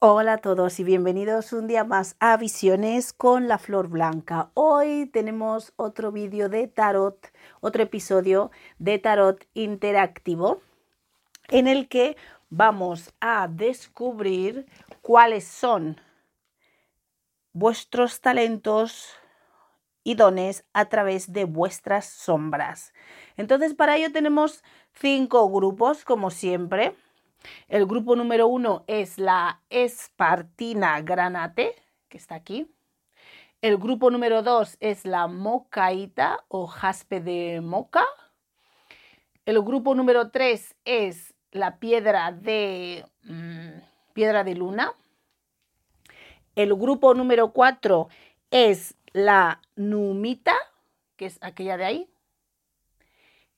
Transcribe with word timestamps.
Hola 0.00 0.34
a 0.34 0.38
todos 0.38 0.78
y 0.78 0.84
bienvenidos 0.84 1.52
un 1.52 1.66
día 1.66 1.82
más 1.82 2.14
a 2.20 2.36
Visiones 2.36 3.12
con 3.12 3.48
la 3.48 3.58
Flor 3.58 3.88
Blanca. 3.88 4.52
Hoy 4.54 5.06
tenemos 5.06 5.72
otro 5.74 6.12
vídeo 6.12 6.48
de 6.48 6.68
tarot, 6.68 7.32
otro 7.58 7.82
episodio 7.82 8.52
de 8.78 9.00
tarot 9.00 9.44
interactivo 9.54 10.62
en 11.48 11.66
el 11.66 11.88
que 11.88 12.16
vamos 12.48 13.12
a 13.20 13.48
descubrir 13.48 14.66
cuáles 15.02 15.48
son 15.48 16.00
vuestros 17.52 18.20
talentos 18.20 19.16
y 20.04 20.14
dones 20.14 20.64
a 20.74 20.84
través 20.84 21.32
de 21.32 21.44
vuestras 21.44 22.04
sombras. 22.04 22.94
Entonces 23.36 23.74
para 23.74 23.96
ello 23.96 24.12
tenemos 24.12 24.62
cinco 24.92 25.50
grupos 25.50 26.04
como 26.04 26.30
siempre. 26.30 26.94
El 27.68 27.86
grupo 27.86 28.16
número 28.16 28.48
uno 28.48 28.84
es 28.86 29.18
la 29.18 29.60
Espartina 29.70 31.00
Granate, 31.02 31.74
que 32.08 32.18
está 32.18 32.34
aquí. 32.34 32.70
El 33.60 33.76
grupo 33.76 34.10
número 34.10 34.42
dos 34.42 34.76
es 34.80 35.04
la 35.04 35.26
Mocaíta 35.26 36.44
o 36.48 36.66
jaspe 36.66 37.20
de 37.20 37.60
moca. 37.60 38.04
El 39.46 39.60
grupo 39.62 39.94
número 39.94 40.30
tres 40.30 40.76
es 40.84 41.34
la 41.50 41.78
piedra 41.78 42.32
de 42.32 43.04
mm, 43.24 43.80
piedra 44.12 44.44
de 44.44 44.54
luna. 44.54 44.92
El 46.54 46.74
grupo 46.74 47.14
número 47.14 47.52
cuatro 47.52 48.08
es 48.50 48.94
la 49.12 49.60
numita, 49.74 50.54
que 51.16 51.26
es 51.26 51.38
aquella 51.40 51.76
de 51.76 51.84
ahí. 51.84 52.10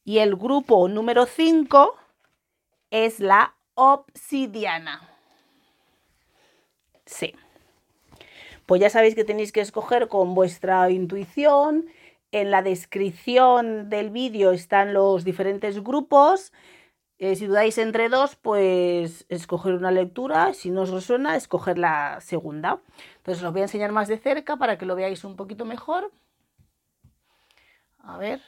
Y 0.04 0.18
el 0.18 0.36
grupo 0.36 0.88
número 0.88 1.26
cinco 1.26 1.96
es 2.90 3.20
la 3.20 3.54
obsidiana. 3.80 5.00
Sí. 7.06 7.34
Pues 8.66 8.80
ya 8.82 8.90
sabéis 8.90 9.14
que 9.14 9.24
tenéis 9.24 9.52
que 9.52 9.62
escoger 9.62 10.08
con 10.08 10.34
vuestra 10.34 10.90
intuición. 10.90 11.86
En 12.30 12.50
la 12.50 12.60
descripción 12.60 13.88
del 13.88 14.10
vídeo 14.10 14.52
están 14.52 14.92
los 14.92 15.24
diferentes 15.24 15.82
grupos. 15.82 16.52
Eh, 17.18 17.36
si 17.36 17.46
dudáis 17.46 17.78
entre 17.78 18.10
dos, 18.10 18.36
pues 18.36 19.24
escoger 19.30 19.72
una 19.72 19.90
lectura. 19.90 20.52
Si 20.52 20.70
no 20.70 20.82
os 20.82 20.90
resuena, 20.90 21.34
escoger 21.36 21.78
la 21.78 22.20
segunda. 22.20 22.82
Entonces 23.16 23.42
os 23.42 23.50
voy 23.50 23.62
a 23.62 23.64
enseñar 23.64 23.92
más 23.92 24.08
de 24.08 24.18
cerca 24.18 24.58
para 24.58 24.76
que 24.76 24.84
lo 24.84 24.94
veáis 24.94 25.24
un 25.24 25.36
poquito 25.36 25.64
mejor. 25.64 26.12
A 27.98 28.18
ver. 28.18 28.42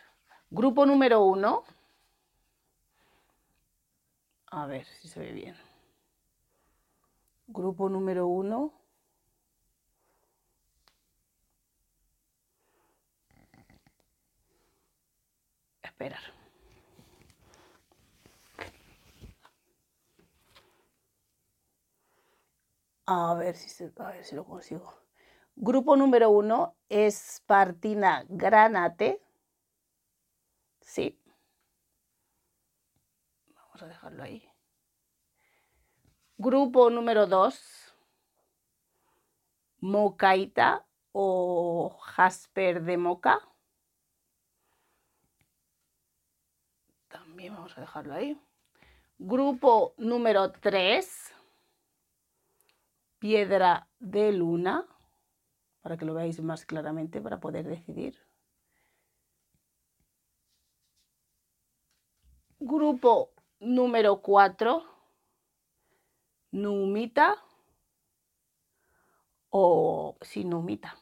Grupo 0.50 0.84
número 0.84 1.24
uno. 1.24 1.64
A 4.52 4.66
ver 4.66 4.84
si 4.84 5.08
se 5.08 5.18
ve 5.18 5.32
bien. 5.32 5.56
Grupo 7.46 7.88
número 7.88 8.26
uno. 8.26 8.74
Esperar. 15.82 16.20
A 23.06 23.34
ver 23.34 23.56
si, 23.56 23.70
se, 23.70 23.90
a 23.96 24.10
ver 24.10 24.24
si 24.24 24.36
lo 24.36 24.44
consigo. 24.44 24.92
Grupo 25.56 25.96
número 25.96 26.28
uno 26.30 26.76
es 26.90 27.42
Partina 27.46 28.26
Granate. 28.28 29.22
Sí. 30.82 31.21
A 33.82 33.86
dejarlo 33.86 34.22
ahí. 34.22 34.48
Grupo 36.38 36.88
número 36.88 37.26
2, 37.26 37.92
Mocaita 39.80 40.86
o 41.10 41.90
Jasper 42.00 42.84
de 42.84 42.96
Moca. 42.96 43.40
También 47.08 47.56
vamos 47.56 47.76
a 47.76 47.80
dejarlo 47.80 48.14
ahí. 48.14 48.40
Grupo 49.18 49.94
número 49.96 50.52
3, 50.52 51.34
Piedra 53.18 53.88
de 53.98 54.30
Luna, 54.30 54.86
para 55.80 55.96
que 55.96 56.04
lo 56.04 56.14
veáis 56.14 56.40
más 56.40 56.64
claramente 56.64 57.20
para 57.20 57.40
poder 57.40 57.66
decidir. 57.66 58.16
Grupo 62.60 63.32
número 63.62 64.20
4, 64.20 64.84
Numita 66.50 67.36
o 69.50 70.16
sin 70.20 70.50
Numita. 70.50 70.98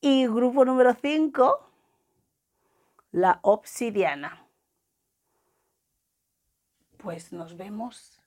Y 0.00 0.26
grupo 0.26 0.66
número 0.66 0.92
5, 0.92 1.66
la 3.12 3.38
obsidiana. 3.42 4.46
Pues 6.98 7.32
nos 7.32 7.56
vemos 7.56 8.23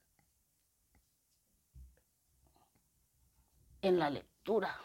en 3.87 3.99
la 3.99 4.09
lectura. 4.09 4.75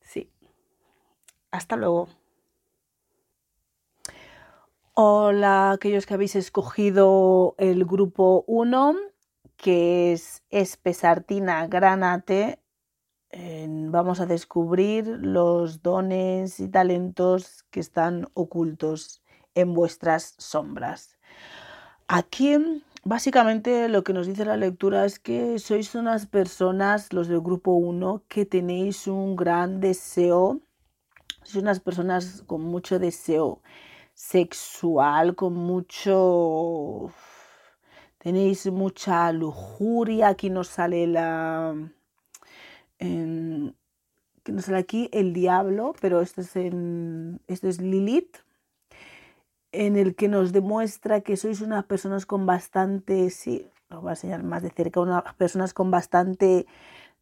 Sí. 0.00 0.30
Hasta 1.50 1.76
luego. 1.76 2.08
Hola, 4.94 5.72
aquellos 5.72 6.06
que 6.06 6.14
habéis 6.14 6.34
escogido 6.34 7.54
el 7.58 7.84
grupo 7.84 8.44
1, 8.48 8.96
que 9.56 10.12
es 10.12 10.42
Espesartina 10.50 11.66
Granate. 11.66 12.60
vamos 13.30 14.20
a 14.20 14.26
descubrir 14.26 15.06
los 15.06 15.82
dones 15.82 16.58
y 16.60 16.68
talentos 16.68 17.64
que 17.70 17.80
están 17.80 18.28
ocultos 18.34 19.22
en 19.54 19.74
vuestras 19.74 20.34
sombras. 20.38 21.18
Aquí 22.08 22.56
Básicamente 23.04 23.88
lo 23.88 24.02
que 24.02 24.12
nos 24.12 24.26
dice 24.26 24.44
la 24.44 24.56
lectura 24.56 25.04
es 25.04 25.18
que 25.18 25.58
sois 25.58 25.94
unas 25.94 26.26
personas, 26.26 27.12
los 27.12 27.28
del 27.28 27.40
grupo 27.40 27.72
1, 27.72 28.24
que 28.28 28.44
tenéis 28.44 29.06
un 29.06 29.36
gran 29.36 29.80
deseo, 29.80 30.60
sois 31.42 31.62
unas 31.62 31.80
personas 31.80 32.42
con 32.46 32.62
mucho 32.62 32.98
deseo 32.98 33.62
sexual, 34.14 35.36
con 35.36 35.54
mucho... 35.54 37.12
tenéis 38.18 38.66
mucha 38.66 39.32
lujuria, 39.32 40.28
aquí 40.28 40.50
nos 40.50 40.68
sale 40.68 41.06
la... 41.06 41.74
que 42.98 44.52
nos 44.52 44.64
sale 44.64 44.78
aquí 44.78 45.08
el 45.12 45.32
diablo, 45.32 45.94
pero 46.00 46.20
esto 46.20 46.40
es, 46.40 46.56
en, 46.56 47.40
esto 47.46 47.68
es 47.68 47.80
Lilith, 47.80 48.38
en 49.72 49.96
el 49.96 50.14
que 50.14 50.28
nos 50.28 50.52
demuestra 50.52 51.20
que 51.20 51.36
sois 51.36 51.60
unas 51.60 51.84
personas 51.84 52.26
con 52.26 52.46
bastante, 52.46 53.30
sí, 53.30 53.66
lo 53.90 54.00
voy 54.00 54.10
a 54.10 54.12
enseñar 54.12 54.42
más 54.42 54.62
de 54.62 54.70
cerca, 54.70 55.00
unas 55.00 55.34
personas 55.34 55.74
con 55.74 55.90
bastante 55.90 56.66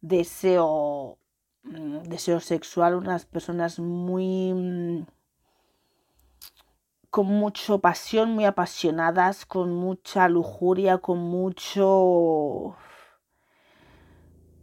deseo, 0.01 1.17
mm, 1.63 2.03
deseo 2.03 2.39
sexual, 2.39 2.95
unas 2.95 3.25
personas 3.25 3.79
muy 3.79 4.53
mm, 4.53 5.05
con 7.09 7.25
mucha 7.27 7.77
pasión, 7.79 8.31
muy 8.31 8.45
apasionadas, 8.45 9.45
con 9.45 9.73
mucha 9.73 10.29
lujuria, 10.29 10.99
con 10.99 11.19
mucho 11.19 12.75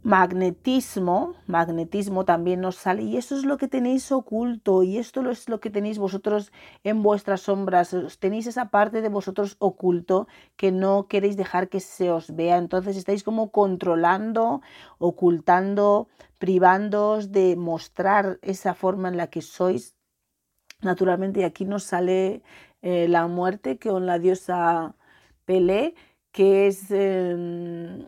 magnetismo, 0.05 1.33
magnetismo 1.47 2.25
también 2.25 2.61
nos 2.61 2.75
sale 2.75 3.01
y 3.01 3.17
eso 3.17 3.35
es 3.35 3.43
lo 3.43 3.57
que 3.57 3.67
tenéis 3.67 4.11
oculto 4.11 4.83
y 4.83 4.99
esto 4.99 5.27
es 5.31 5.49
lo 5.49 5.59
que 5.59 5.71
tenéis 5.71 5.97
vosotros 5.97 6.51
en 6.83 7.01
vuestras 7.01 7.41
sombras, 7.41 7.95
tenéis 8.19 8.45
esa 8.45 8.69
parte 8.69 9.01
de 9.01 9.09
vosotros 9.09 9.55
oculto 9.57 10.27
que 10.57 10.71
no 10.71 11.07
queréis 11.07 11.37
dejar 11.37 11.69
que 11.69 11.79
se 11.79 12.11
os 12.11 12.35
vea, 12.35 12.57
entonces 12.57 12.97
estáis 12.97 13.23
como 13.23 13.49
controlando, 13.49 14.61
ocultando, 14.99 16.07
privándoos 16.37 17.31
de 17.31 17.55
mostrar 17.55 18.37
esa 18.43 18.75
forma 18.75 19.07
en 19.07 19.17
la 19.17 19.31
que 19.31 19.41
sois. 19.41 19.95
Naturalmente 20.83 21.39
y 21.39 21.43
aquí 21.45 21.65
nos 21.65 21.83
sale 21.83 22.43
eh, 22.83 23.07
la 23.07 23.25
muerte 23.25 23.79
con 23.79 24.05
la 24.05 24.19
diosa 24.19 24.93
Pelé 25.45 25.95
que 26.31 26.67
es... 26.67 26.91
Em, 26.91 28.05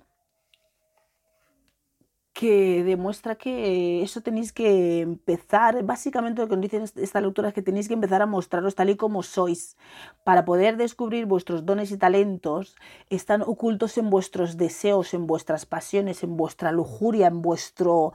que 2.38 2.84
demuestra 2.84 3.34
que 3.34 4.04
eso 4.04 4.22
tenéis 4.22 4.54
que 4.54 5.00
empezar, 5.00 5.82
básicamente 5.84 6.40
lo 6.40 6.48
que 6.48 6.56
nos 6.56 6.70
dice 6.70 7.02
esta 7.02 7.20
lectura 7.20 7.48
es 7.48 7.56
que 7.56 7.64
tenéis 7.64 7.88
que 7.88 7.96
empezar 7.96 8.22
a 8.22 8.28
mostraros 8.28 8.76
tal 8.76 8.92
y 8.92 8.96
como 8.96 9.24
sois, 9.24 9.76
para 10.24 10.46
poder 10.46 10.78
descubrir 10.78 11.26
vuestros 11.26 11.66
dones 11.66 11.90
y 11.90 11.98
talentos, 11.98 12.76
están 13.10 13.42
ocultos 13.42 13.98
en 13.98 14.12
vuestros 14.12 14.56
deseos, 14.56 15.16
en 15.16 15.26
vuestras 15.26 15.66
pasiones, 15.66 16.22
en 16.22 16.38
vuestra 16.38 16.72
lujuria, 16.72 17.26
en 17.26 17.42
vuestro 17.42 18.14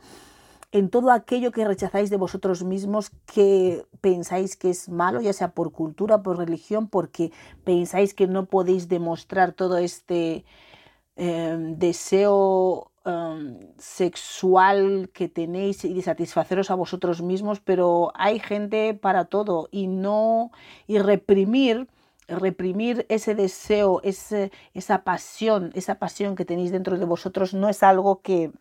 en 0.70 0.88
todo 0.88 1.10
aquello 1.10 1.50
que 1.50 1.64
rechazáis 1.64 2.08
de 2.08 2.16
vosotros 2.16 2.62
mismos, 2.62 3.10
que 3.26 3.84
pensáis 4.00 4.54
que 4.54 4.70
es 4.70 4.88
malo, 4.88 5.20
ya 5.20 5.32
sea 5.32 5.50
por 5.50 5.72
cultura, 5.72 6.22
por 6.22 6.38
religión, 6.38 6.86
porque 6.86 7.32
pensáis 7.64 8.14
que 8.14 8.28
no 8.28 8.46
podéis 8.46 8.88
demostrar 8.88 9.52
todo 9.52 9.78
este 9.78 10.44
eh, 11.16 11.56
deseo 11.76 12.91
Em, 13.04 13.58
sexual 13.78 15.10
que 15.12 15.28
tenéis 15.28 15.84
y 15.84 15.92
de 15.92 16.02
satisfaceros 16.02 16.70
a 16.70 16.76
vosotros 16.76 17.20
mismos, 17.20 17.58
pero 17.58 18.12
hay 18.14 18.38
gente 18.38 18.94
para 18.94 19.24
todo 19.24 19.68
y 19.72 19.88
no 19.88 20.52
y 20.86 20.98
reprimir 20.98 21.88
reprimir 22.28 23.04
ese 23.08 23.34
deseo, 23.34 24.00
ese, 24.04 24.52
esa 24.72 25.02
pasión, 25.02 25.72
esa 25.74 25.96
pasión 25.96 26.36
que 26.36 26.44
tenéis 26.44 26.70
dentro 26.70 26.96
de 26.96 27.04
vosotros 27.04 27.54
no 27.54 27.68
es 27.68 27.82
algo 27.82 28.22
que 28.22 28.52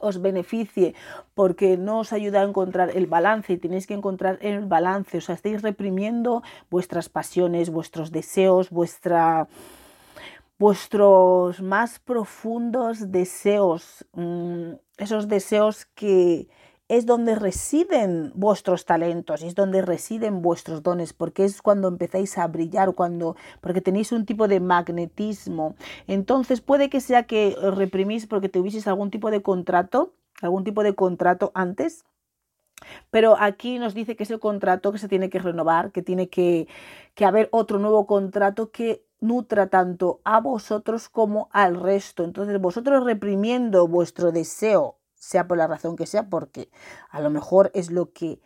os 0.00 0.20
beneficie 0.20 0.96
porque 1.34 1.76
no 1.76 2.00
os 2.00 2.12
ayuda 2.12 2.40
a 2.40 2.44
encontrar 2.44 2.90
el 2.96 3.06
balance 3.06 3.52
y 3.52 3.58
tenéis 3.58 3.86
que 3.86 3.94
encontrar 3.94 4.38
el 4.42 4.66
balance, 4.66 5.18
o 5.18 5.20
sea, 5.20 5.36
estáis 5.36 5.62
reprimiendo 5.62 6.42
vuestras 6.70 7.08
pasiones, 7.08 7.70
vuestros 7.70 8.10
deseos, 8.10 8.70
vuestra 8.70 9.46
vuestros 10.60 11.62
más 11.62 11.98
profundos 12.00 13.10
deseos, 13.10 14.04
mm, 14.12 14.72
esos 14.98 15.26
deseos 15.26 15.86
que 15.86 16.50
es 16.86 17.06
donde 17.06 17.34
residen 17.34 18.30
vuestros 18.34 18.84
talentos, 18.84 19.42
es 19.42 19.54
donde 19.54 19.80
residen 19.80 20.42
vuestros 20.42 20.82
dones, 20.82 21.14
porque 21.14 21.46
es 21.46 21.62
cuando 21.62 21.88
empezáis 21.88 22.36
a 22.36 22.46
brillar, 22.46 22.94
cuando, 22.94 23.36
porque 23.62 23.80
tenéis 23.80 24.12
un 24.12 24.26
tipo 24.26 24.48
de 24.48 24.60
magnetismo. 24.60 25.76
Entonces 26.06 26.60
puede 26.60 26.90
que 26.90 27.00
sea 27.00 27.22
que 27.22 27.56
reprimís 27.72 28.26
porque 28.26 28.50
tuvieseis 28.50 28.86
algún 28.86 29.10
tipo 29.10 29.30
de 29.30 29.40
contrato, 29.40 30.12
algún 30.42 30.64
tipo 30.64 30.82
de 30.82 30.94
contrato 30.94 31.52
antes, 31.54 32.04
pero 33.10 33.36
aquí 33.38 33.78
nos 33.78 33.94
dice 33.94 34.14
que 34.14 34.24
es 34.24 34.30
el 34.30 34.40
contrato 34.40 34.92
que 34.92 34.98
se 34.98 35.08
tiene 35.08 35.30
que 35.30 35.38
renovar, 35.38 35.90
que 35.90 36.02
tiene 36.02 36.28
que, 36.28 36.68
que 37.14 37.24
haber 37.24 37.48
otro 37.50 37.78
nuevo 37.78 38.06
contrato 38.06 38.70
que 38.70 39.06
nutra 39.20 39.68
tanto 39.68 40.20
a 40.24 40.40
vosotros 40.40 41.08
como 41.08 41.48
al 41.52 41.76
resto. 41.80 42.24
Entonces 42.24 42.60
vosotros 42.60 43.04
reprimiendo 43.04 43.86
vuestro 43.86 44.32
deseo, 44.32 44.96
sea 45.14 45.46
por 45.46 45.58
la 45.58 45.66
razón 45.66 45.96
que 45.96 46.06
sea, 46.06 46.28
porque 46.28 46.70
a 47.10 47.20
lo 47.20 47.30
mejor 47.30 47.70
es 47.74 47.90
lo 47.90 48.12
que 48.12 48.40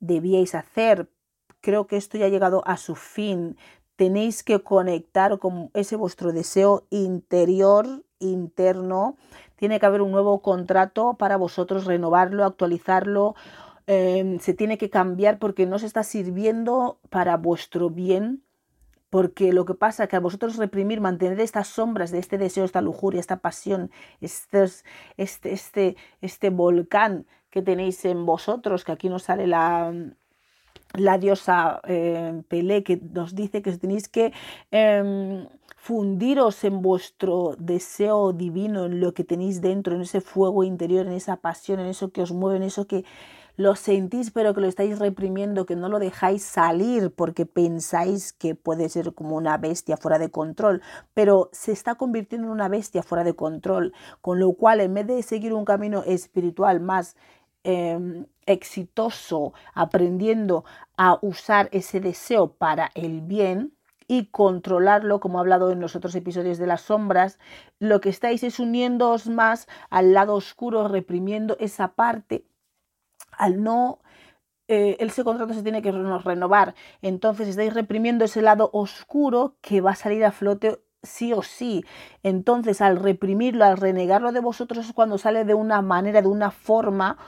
debíais 0.00 0.54
hacer. 0.54 1.08
Creo 1.60 1.86
que 1.86 1.96
esto 1.96 2.18
ya 2.18 2.26
ha 2.26 2.30
llegado 2.30 2.62
a 2.66 2.76
su 2.76 2.94
fin. 2.94 3.56
Tenéis 3.96 4.42
que 4.42 4.62
conectar 4.62 5.38
con 5.38 5.70
ese 5.74 5.96
vuestro 5.96 6.32
deseo 6.32 6.86
interior, 6.90 8.04
interno. 8.18 9.16
Tiene 9.56 9.78
que 9.78 9.86
haber 9.86 10.02
un 10.02 10.10
nuevo 10.10 10.40
contrato 10.42 11.14
para 11.14 11.36
vosotros, 11.36 11.84
renovarlo, 11.84 12.44
actualizarlo. 12.44 13.34
Em, 13.86 14.38
se 14.38 14.54
tiene 14.54 14.78
que 14.78 14.90
cambiar 14.90 15.38
porque 15.38 15.66
no 15.66 15.78
se 15.78 15.86
está 15.86 16.04
sirviendo 16.04 17.00
para 17.10 17.36
vuestro 17.36 17.90
bien 17.90 18.42
porque 19.12 19.52
lo 19.52 19.66
que 19.66 19.74
pasa 19.74 20.04
es 20.04 20.08
que 20.08 20.16
a 20.16 20.20
vosotros 20.20 20.56
reprimir, 20.56 21.02
mantener 21.02 21.38
estas 21.38 21.68
sombras 21.68 22.10
de 22.12 22.18
este 22.18 22.38
deseo, 22.38 22.64
esta 22.64 22.80
lujuria, 22.80 23.20
esta 23.20 23.40
pasión, 23.40 23.90
este, 24.22 24.64
este, 25.18 25.52
este, 25.52 25.96
este 26.22 26.48
volcán 26.48 27.26
que 27.50 27.60
tenéis 27.60 28.06
en 28.06 28.24
vosotros, 28.24 28.84
que 28.84 28.92
aquí 28.92 29.10
nos 29.10 29.24
sale 29.24 29.46
la, 29.46 29.92
la 30.94 31.18
diosa 31.18 31.82
eh, 31.86 32.42
Pelé, 32.48 32.84
que 32.84 32.96
nos 32.96 33.34
dice 33.34 33.60
que 33.60 33.76
tenéis 33.76 34.08
que 34.08 34.32
em, 34.70 35.46
fundiros 35.76 36.64
en 36.64 36.80
vuestro 36.80 37.54
deseo 37.58 38.32
divino, 38.32 38.86
en 38.86 38.98
lo 39.00 39.12
que 39.12 39.24
tenéis 39.24 39.60
dentro, 39.60 39.94
en 39.94 40.00
ese 40.00 40.22
fuego 40.22 40.64
interior, 40.64 41.06
en 41.06 41.12
esa 41.12 41.36
pasión, 41.36 41.80
en 41.80 41.88
eso 41.88 42.12
que 42.12 42.22
os 42.22 42.32
mueve, 42.32 42.56
en 42.56 42.62
eso 42.62 42.86
que 42.86 43.04
lo 43.56 43.76
sentís 43.76 44.30
pero 44.30 44.54
que 44.54 44.60
lo 44.60 44.66
estáis 44.66 44.98
reprimiendo, 44.98 45.66
que 45.66 45.76
no 45.76 45.88
lo 45.88 45.98
dejáis 45.98 46.42
salir 46.42 47.12
porque 47.14 47.46
pensáis 47.46 48.32
que 48.32 48.54
puede 48.54 48.88
ser 48.88 49.14
como 49.14 49.36
una 49.36 49.58
bestia 49.58 49.96
fuera 49.96 50.18
de 50.18 50.30
control, 50.30 50.82
pero 51.14 51.50
se 51.52 51.72
está 51.72 51.94
convirtiendo 51.96 52.48
en 52.48 52.52
una 52.52 52.68
bestia 52.68 53.02
fuera 53.02 53.24
de 53.24 53.34
control, 53.34 53.92
con 54.20 54.38
lo 54.38 54.52
cual 54.52 54.80
en 54.80 54.94
vez 54.94 55.06
de 55.06 55.22
seguir 55.22 55.52
un 55.52 55.64
camino 55.64 56.02
espiritual 56.04 56.80
más 56.80 57.16
em, 57.64 58.26
exitoso, 58.46 59.52
aprendiendo 59.74 60.64
a 60.96 61.18
usar 61.22 61.68
ese 61.72 62.00
deseo 62.00 62.54
para 62.54 62.90
el 62.94 63.20
bien, 63.20 63.72
y 64.08 64.26
controlarlo, 64.26 65.20
como 65.20 65.38
he 65.38 65.40
hablado 65.40 65.70
en 65.70 65.80
los 65.80 65.96
otros 65.96 66.14
episodios 66.14 66.58
de 66.58 66.66
las 66.66 66.82
sombras, 66.82 67.38
lo 67.78 68.02
que 68.02 68.10
estáis 68.10 68.42
es 68.42 68.58
uniéndoos 68.60 69.26
más 69.28 69.68
al 69.88 70.12
lado 70.12 70.34
oscuro, 70.34 70.86
reprimiendo 70.86 71.56
esa 71.60 71.94
parte 71.94 72.44
al 73.32 73.62
no 73.62 74.00
eh, 74.68 74.96
ese 75.00 75.24
contrato 75.24 75.54
se 75.54 75.62
tiene 75.62 75.82
que 75.82 75.92
renovar. 75.92 76.74
Entonces 77.02 77.48
estáis 77.48 77.74
reprimiendo 77.74 78.24
ese 78.24 78.42
lado 78.42 78.70
oscuro 78.72 79.56
que 79.60 79.80
va 79.80 79.90
a 79.92 79.96
salir 79.96 80.24
a 80.24 80.32
flote 80.32 80.82
sí 81.02 81.32
o 81.32 81.42
sí. 81.42 81.84
Entonces 82.22 82.80
al 82.80 82.96
reprimirlo, 82.96 83.64
al 83.64 83.76
renegarlo 83.76 84.32
de 84.32 84.40
vosotros 84.40 84.86
es 84.86 84.92
cuando 84.92 85.18
sale 85.18 85.44
de 85.44 85.54
una 85.54 85.82
manera, 85.82 86.22
de 86.22 86.28
una 86.28 86.50
forma, 86.50 87.18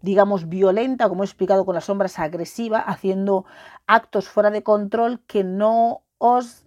digamos, 0.00 0.48
violenta, 0.48 1.08
como 1.08 1.24
he 1.24 1.26
explicado 1.26 1.64
con 1.64 1.74
las 1.74 1.84
sombras, 1.86 2.18
agresiva, 2.18 2.78
haciendo 2.78 3.44
actos 3.86 4.28
fuera 4.28 4.50
de 4.50 4.62
control 4.62 5.20
que 5.26 5.44
no 5.44 6.04
os 6.18 6.65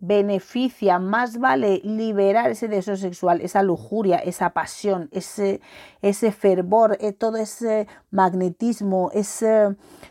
beneficia, 0.00 0.98
más 0.98 1.38
vale 1.38 1.80
liberar 1.82 2.50
ese 2.50 2.68
deseo 2.68 2.96
sexual, 2.96 3.40
esa 3.40 3.62
lujuria, 3.62 4.18
esa 4.18 4.50
pasión, 4.50 5.08
ese, 5.12 5.60
ese 6.02 6.32
fervor, 6.32 6.98
eh, 7.00 7.12
todo 7.12 7.36
ese 7.38 7.88
magnetismo, 8.10 9.10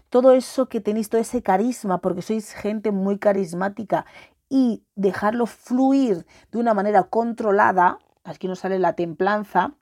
todo 0.09 0.31
eso 0.31 0.67
que 0.67 0.81
tenéis, 0.81 1.09
todo 1.09 1.21
ese 1.21 1.43
carisma, 1.43 2.01
porque 2.01 2.21
sois 2.21 2.53
gente 2.53 2.91
muy 2.91 3.19
carismática 3.19 4.05
y 4.49 4.83
dejarlo 4.95 5.45
fluir 5.45 6.25
de 6.51 6.57
una 6.59 6.73
manera 6.73 7.03
controlada, 7.03 7.99
aquí 8.23 8.47
nos 8.47 8.59
sale 8.59 8.79
la 8.79 8.93
templanza, 8.93 9.75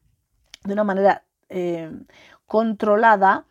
de 0.63 0.73
una 0.73 0.83
manera 0.83 1.25
eh, 1.49 1.91
controlada, 2.45 3.45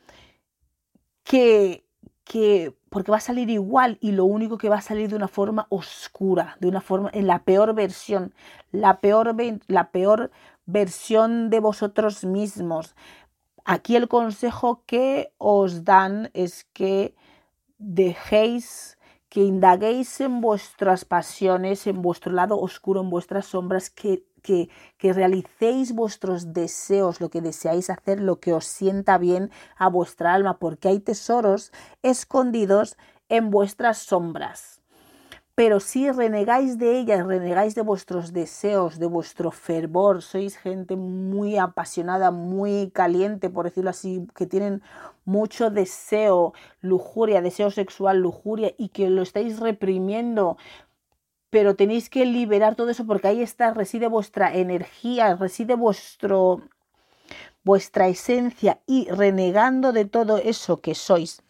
que, 1.24 1.86
que 2.24 2.76
porque 2.92 3.10
va 3.10 3.16
a 3.16 3.20
salir 3.20 3.48
igual 3.48 3.96
y 4.00 4.12
lo 4.12 4.26
único 4.26 4.58
que 4.58 4.68
va 4.68 4.76
a 4.76 4.82
salir 4.82 5.08
de 5.08 5.16
una 5.16 5.26
forma 5.26 5.66
oscura, 5.70 6.58
de 6.60 6.68
una 6.68 6.82
forma 6.82 7.10
en 7.14 7.26
la 7.26 7.42
peor 7.42 7.74
versión, 7.74 8.34
la 8.70 9.00
peor, 9.00 9.34
la 9.66 9.90
peor 9.90 10.30
versión 10.66 11.48
de 11.48 11.58
vosotros 11.58 12.24
mismos. 12.24 12.94
Aquí 13.64 13.96
el 13.96 14.08
consejo 14.08 14.82
que 14.84 15.32
os 15.38 15.84
dan 15.84 16.30
es 16.34 16.64
que 16.74 17.14
dejéis 17.78 18.98
que 19.30 19.40
indaguéis 19.40 20.20
en 20.20 20.42
vuestras 20.42 21.06
pasiones, 21.06 21.86
en 21.86 22.02
vuestro 22.02 22.30
lado 22.30 22.60
oscuro, 22.60 23.00
en 23.00 23.08
vuestras 23.08 23.46
sombras, 23.46 23.88
que 23.88 24.26
que, 24.42 24.68
realicéis 25.00 25.92
vuestros 25.92 26.52
deseos, 26.52 27.20
lo 27.20 27.30
que 27.30 27.40
deseáis 27.40 27.90
hacer, 27.90 28.20
lo 28.20 28.40
que 28.40 28.52
os 28.52 28.66
sienta 28.66 29.18
bien 29.18 29.50
a 29.76 29.88
vuestra 29.88 30.34
alma, 30.34 30.58
porque 30.58 30.88
hay 30.88 31.00
tesoros 31.00 31.72
escondidos 32.02 32.96
en 33.28 33.50
vuestras 33.50 33.98
sombras. 33.98 34.82
Pero 35.54 35.80
si 35.80 36.10
renegáis 36.10 36.78
de 36.78 36.98
ellas, 36.98 37.26
renegáis 37.26 37.74
de 37.74 37.82
vuestros 37.82 38.32
deseos, 38.32 38.98
de 38.98 39.06
vuestro 39.06 39.50
fervor, 39.50 40.22
sois 40.22 40.56
gente 40.56 40.96
muy 40.96 41.58
apasionada, 41.58 42.30
muy 42.30 42.90
caliente, 42.90 43.50
por 43.50 43.66
decirlo 43.66 43.90
así, 43.90 44.26
que 44.34 44.46
tienen 44.46 44.82
mucho 45.26 45.70
deseo, 45.70 46.54
lujuria, 46.80 47.42
deseo 47.42 47.70
sexual, 47.70 48.18
lujuria, 48.18 48.72
y 48.78 48.88
que 48.88 49.10
lo 49.10 49.20
estáis 49.20 49.60
reprimiendo 49.60 50.56
pero 51.52 51.76
tenéis 51.76 52.08
que 52.08 52.24
liberar 52.24 52.76
todo 52.76 52.88
eso 52.88 53.06
porque 53.06 53.28
ahí 53.28 53.42
está, 53.42 53.74
reside 53.74 54.06
vuestra 54.08 54.54
energía, 54.54 55.36
reside 55.36 55.74
vuestro, 55.74 56.62
vuestra 57.62 58.08
esencia 58.08 58.80
y 58.86 59.06
renegando 59.10 59.92
de 59.92 60.06
todo 60.06 60.38
eso 60.38 60.80
que 60.80 60.94
sois, 60.94 61.42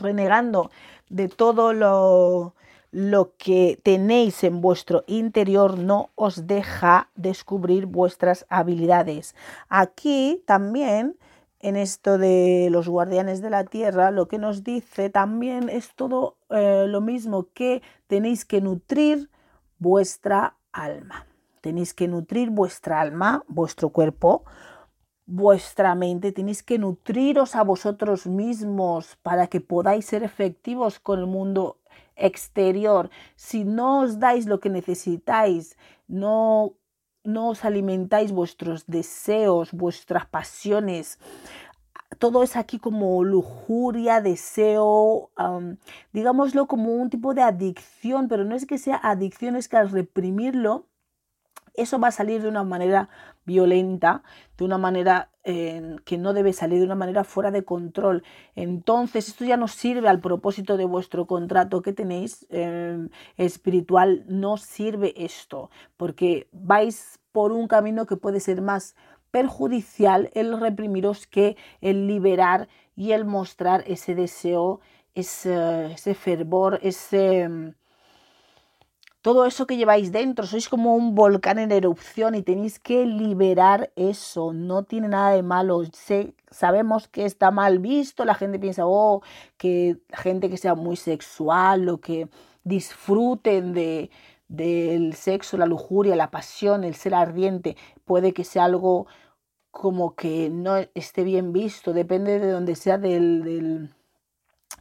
renegando 0.00 0.72
de 1.08 1.28
todo 1.28 1.72
lo, 1.72 2.56
lo 2.90 3.36
que 3.36 3.78
tenéis 3.84 4.42
en 4.42 4.60
vuestro 4.60 5.04
interior 5.06 5.78
no 5.78 6.10
os 6.16 6.48
deja 6.48 7.08
descubrir 7.14 7.86
vuestras 7.86 8.44
habilidades. 8.48 9.36
Aquí 9.68 10.42
también 10.46 11.16
en 11.62 11.76
esto 11.76 12.18
de 12.18 12.68
los 12.70 12.88
guardianes 12.88 13.40
de 13.40 13.50
la 13.50 13.64
tierra, 13.64 14.10
lo 14.10 14.26
que 14.26 14.38
nos 14.38 14.64
dice 14.64 15.10
también 15.10 15.68
es 15.68 15.94
todo 15.94 16.36
eh, 16.50 16.86
lo 16.88 17.00
mismo 17.00 17.48
que 17.54 17.82
tenéis 18.08 18.44
que 18.44 18.60
nutrir 18.60 19.30
vuestra 19.78 20.56
alma. 20.72 21.26
Tenéis 21.60 21.94
que 21.94 22.08
nutrir 22.08 22.50
vuestra 22.50 23.00
alma, 23.00 23.44
vuestro 23.46 23.90
cuerpo, 23.90 24.44
vuestra 25.26 25.94
mente, 25.94 26.32
tenéis 26.32 26.64
que 26.64 26.78
nutriros 26.78 27.54
a 27.54 27.62
vosotros 27.62 28.26
mismos 28.26 29.16
para 29.22 29.46
que 29.46 29.60
podáis 29.60 30.04
ser 30.06 30.24
efectivos 30.24 30.98
con 30.98 31.20
el 31.20 31.26
mundo 31.26 31.78
exterior. 32.16 33.08
Si 33.36 33.64
no 33.64 34.00
os 34.00 34.18
dais 34.18 34.46
lo 34.46 34.58
que 34.58 34.68
necesitáis, 34.68 35.76
no, 36.08 36.74
no 37.24 37.48
os 37.48 37.64
alimentáis 37.64 38.32
vuestros 38.32 38.86
deseos, 38.86 39.72
vuestras 39.72 40.26
pasiones, 40.26 41.18
todo 42.18 42.42
es 42.42 42.56
aquí 42.56 42.78
como 42.78 43.24
lujuria, 43.24 44.20
deseo, 44.20 45.30
digámoslo 46.12 46.66
como 46.66 46.94
un 46.94 47.10
tipo 47.10 47.34
de 47.34 47.42
adicción, 47.42 48.28
pero 48.28 48.44
no 48.44 48.54
es 48.54 48.66
que 48.66 48.78
sea 48.78 48.96
adicción, 48.96 49.56
es 49.56 49.68
que 49.68 49.76
al 49.76 49.90
reprimirlo, 49.90 50.86
eso 51.74 51.98
va 51.98 52.08
a 52.08 52.12
salir 52.12 52.42
de 52.42 52.48
una 52.48 52.64
manera 52.64 53.08
violenta, 53.44 54.22
de 54.56 54.64
una 54.64 54.78
manera 54.78 55.30
eh, 55.44 55.96
que 56.04 56.18
no 56.18 56.32
debe 56.32 56.52
salir, 56.52 56.78
de 56.78 56.84
una 56.84 56.94
manera 56.94 57.24
fuera 57.24 57.50
de 57.50 57.64
control. 57.64 58.22
Entonces, 58.54 59.28
esto 59.28 59.44
ya 59.44 59.56
no 59.56 59.68
sirve 59.68 60.08
al 60.08 60.20
propósito 60.20 60.76
de 60.76 60.84
vuestro 60.84 61.26
contrato 61.26 61.82
que 61.82 61.92
tenéis 61.92 62.46
eh, 62.50 63.08
espiritual, 63.36 64.24
no 64.28 64.56
sirve 64.56 65.14
esto, 65.16 65.70
porque 65.96 66.48
vais 66.52 67.18
por 67.32 67.52
un 67.52 67.66
camino 67.66 68.06
que 68.06 68.16
puede 68.16 68.40
ser 68.40 68.62
más 68.62 68.94
perjudicial 69.30 70.30
el 70.34 70.60
reprimiros 70.60 71.26
que 71.26 71.56
el 71.80 72.06
liberar 72.06 72.68
y 72.94 73.12
el 73.12 73.24
mostrar 73.24 73.82
ese 73.86 74.14
deseo, 74.14 74.80
ese, 75.14 75.92
ese 75.92 76.14
fervor, 76.14 76.78
ese 76.82 77.74
todo 79.22 79.46
eso 79.46 79.66
que 79.66 79.76
lleváis 79.76 80.10
dentro, 80.12 80.46
sois 80.46 80.68
como 80.68 80.96
un 80.96 81.14
volcán 81.14 81.58
en 81.60 81.70
erupción 81.70 82.34
y 82.34 82.42
tenéis 82.42 82.78
que 82.80 83.06
liberar 83.06 83.92
eso, 83.96 84.52
no 84.52 84.82
tiene 84.82 85.08
nada 85.08 85.30
de 85.30 85.42
malo. 85.42 85.82
sabemos 86.50 87.08
que 87.08 87.24
está 87.24 87.50
mal 87.52 87.78
visto, 87.78 88.24
la 88.24 88.34
gente 88.34 88.58
piensa, 88.58 88.82
oh, 88.84 89.22
que 89.56 89.98
gente 90.12 90.50
que 90.50 90.56
sea 90.56 90.74
muy 90.74 90.96
sexual 90.96 91.88
o 91.88 92.00
que 92.00 92.28
disfruten 92.64 93.72
de, 93.74 94.10
del 94.48 95.14
sexo, 95.14 95.56
la 95.56 95.66
lujuria, 95.66 96.16
la 96.16 96.30
pasión, 96.30 96.84
el 96.84 96.96
ser 96.96 97.14
ardiente, 97.14 97.76
puede 98.04 98.32
que 98.32 98.44
sea 98.44 98.64
algo 98.64 99.06
como 99.70 100.14
que 100.16 100.50
no 100.50 100.76
esté 100.94 101.24
bien 101.24 101.52
visto, 101.52 101.92
depende 101.92 102.38
de 102.40 102.50
donde 102.50 102.74
sea 102.76 102.98
del, 102.98 103.42
del 103.44 103.90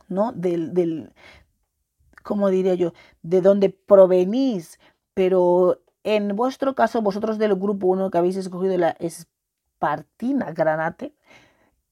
¿no? 0.10 0.32
Del, 0.34 0.74
del, 0.74 1.14
¿cómo 2.24 2.50
diría 2.50 2.76
yo? 2.76 2.94
De 3.22 3.42
dónde 3.42 3.70
provenís, 3.70 4.80
pero 5.14 5.82
en 6.04 6.36
vuestro 6.36 6.76
caso, 6.76 7.02
vosotros 7.02 7.38
del 7.38 7.56
grupo 7.56 7.88
1 7.88 8.10
que 8.12 8.18
habéis 8.18 8.38
escogido 8.38 8.78
la 8.78 8.96
Espartina 9.00 10.52
Granate, 10.54 11.14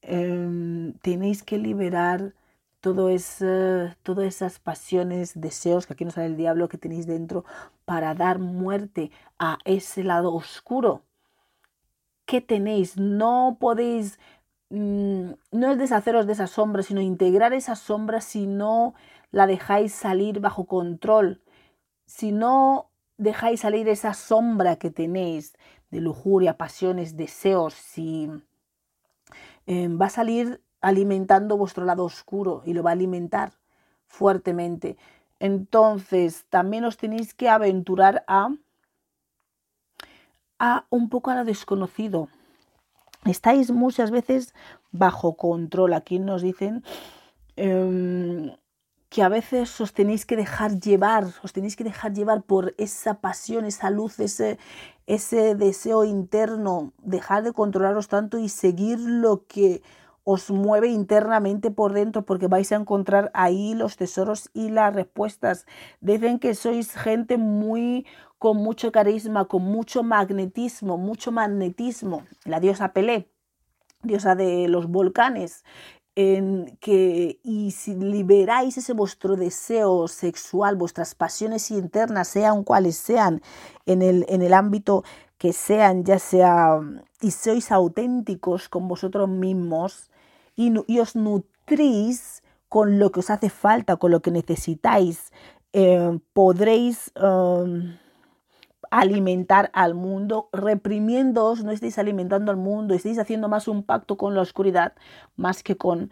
em, 0.02 0.94
tenéis 1.02 1.42
que 1.42 1.58
liberar 1.58 2.34
todo 2.80 3.10
todas 4.02 4.26
esas 4.26 4.58
pasiones, 4.58 5.38
deseos, 5.40 5.86
que 5.86 5.92
aquí 5.94 6.04
no 6.04 6.10
sale 6.10 6.26
el 6.28 6.36
diablo 6.36 6.68
que 6.68 6.78
tenéis 6.78 7.06
dentro, 7.06 7.44
para 7.84 8.14
dar 8.14 8.38
muerte 8.38 9.10
a 9.38 9.58
ese 9.64 10.02
lado 10.04 10.32
oscuro 10.34 11.02
que 12.26 12.40
tenéis. 12.40 12.96
No 12.96 13.58
podéis, 13.60 14.18
mm, 14.70 15.32
no 15.52 15.70
es 15.70 15.78
deshaceros 15.78 16.26
de 16.26 16.32
esa 16.34 16.46
sombra, 16.46 16.82
sino 16.82 17.00
integrar 17.00 17.52
esa 17.52 17.76
sombra 17.76 18.20
si 18.20 18.46
no 18.46 18.94
la 19.30 19.46
dejáis 19.46 19.92
salir 19.92 20.40
bajo 20.40 20.66
control, 20.66 21.42
si 22.06 22.32
no 22.32 22.90
dejáis 23.16 23.60
salir 23.60 23.88
esa 23.88 24.14
sombra 24.14 24.76
que 24.76 24.90
tenéis 24.90 25.56
de 25.90 26.00
lujuria, 26.00 26.56
pasiones, 26.56 27.16
deseos, 27.16 27.74
si 27.74 28.30
eh, 29.66 29.88
va 29.88 30.06
a 30.06 30.10
salir 30.10 30.62
alimentando 30.80 31.56
vuestro 31.56 31.84
lado 31.84 32.04
oscuro 32.04 32.62
y 32.64 32.72
lo 32.72 32.82
va 32.82 32.90
a 32.90 32.92
alimentar 32.94 33.52
fuertemente. 34.06 34.96
Entonces, 35.38 36.46
también 36.48 36.84
os 36.84 36.96
tenéis 36.96 37.34
que 37.34 37.48
aventurar 37.48 38.24
a, 38.26 38.50
a 40.58 40.86
un 40.90 41.08
poco 41.08 41.30
a 41.30 41.34
lo 41.34 41.44
desconocido. 41.44 42.28
Estáis 43.24 43.70
muchas 43.70 44.10
veces 44.10 44.54
bajo 44.92 45.36
control. 45.36 45.94
Aquí 45.94 46.18
nos 46.18 46.42
dicen 46.42 46.82
em, 47.56 48.54
que 49.10 49.22
a 49.24 49.28
veces 49.28 49.78
os 49.80 49.92
tenéis 49.92 50.24
que 50.24 50.36
dejar 50.36 50.78
llevar, 50.78 51.26
os 51.42 51.52
tenéis 51.52 51.74
que 51.74 51.84
dejar 51.84 52.14
llevar 52.14 52.42
por 52.42 52.74
esa 52.78 53.20
pasión, 53.20 53.64
esa 53.64 53.90
luz, 53.90 54.20
ese, 54.20 54.58
ese 55.06 55.56
deseo 55.56 56.04
interno, 56.04 56.92
dejar 57.02 57.42
de 57.42 57.52
controlaros 57.52 58.06
tanto 58.06 58.38
y 58.38 58.48
seguir 58.48 59.00
lo 59.00 59.46
que 59.46 59.82
os 60.22 60.50
mueve 60.50 60.88
internamente 60.88 61.72
por 61.72 61.92
dentro 61.92 62.24
porque 62.24 62.46
vais 62.46 62.70
a 62.70 62.76
encontrar 62.76 63.32
ahí 63.34 63.74
los 63.74 63.96
tesoros 63.96 64.48
y 64.54 64.70
las 64.70 64.94
respuestas. 64.94 65.66
Dicen 66.00 66.38
que 66.38 66.54
sois 66.54 66.94
gente 66.94 67.36
muy 67.36 68.06
con 68.38 68.58
mucho 68.58 68.92
carisma, 68.92 69.46
con 69.46 69.62
mucho 69.62 70.04
magnetismo, 70.04 70.98
mucho 70.98 71.32
magnetismo. 71.32 72.22
La 72.44 72.60
diosa 72.60 72.92
Pelé, 72.92 73.28
diosa 74.02 74.36
de 74.36 74.68
los 74.68 74.86
volcanes, 74.86 75.64
en 76.20 76.76
que 76.80 77.40
y 77.42 77.70
si 77.70 77.94
liberáis 77.94 78.76
ese 78.76 78.92
vuestro 78.92 79.36
deseo 79.36 80.06
sexual, 80.06 80.76
vuestras 80.76 81.14
pasiones 81.14 81.70
internas, 81.70 82.28
sean 82.28 82.62
cuales 82.62 82.96
sean, 82.96 83.40
en 83.86 84.02
el, 84.02 84.26
en 84.28 84.42
el 84.42 84.52
ámbito 84.52 85.02
que 85.38 85.54
sean, 85.54 86.04
ya 86.04 86.18
sea, 86.18 86.78
y 87.22 87.30
sois 87.30 87.72
auténticos 87.72 88.68
con 88.68 88.86
vosotros 88.86 89.30
mismos 89.30 90.10
y, 90.56 90.98
os 90.98 91.16
nutrís 91.16 92.42
con 92.68 92.98
lo 92.98 93.10
que 93.12 93.20
os 93.20 93.30
hace 93.30 93.48
falta, 93.48 93.96
con 93.96 94.10
lo 94.10 94.20
que 94.20 94.30
necesitáis, 94.30 95.32
eh, 95.72 96.18
podréis... 96.34 97.12
Um, 97.16 97.96
alimentar 98.90 99.70
al 99.72 99.94
mundo, 99.94 100.48
reprimiéndoos, 100.52 101.64
no 101.64 101.70
estáis 101.70 101.98
alimentando 101.98 102.50
al 102.50 102.56
mundo, 102.56 102.94
estáis 102.94 103.18
haciendo 103.18 103.48
más 103.48 103.68
un 103.68 103.84
pacto 103.84 104.16
con 104.16 104.34
la 104.34 104.42
oscuridad 104.42 104.94
más 105.36 105.62
que 105.62 105.76
con 105.76 106.10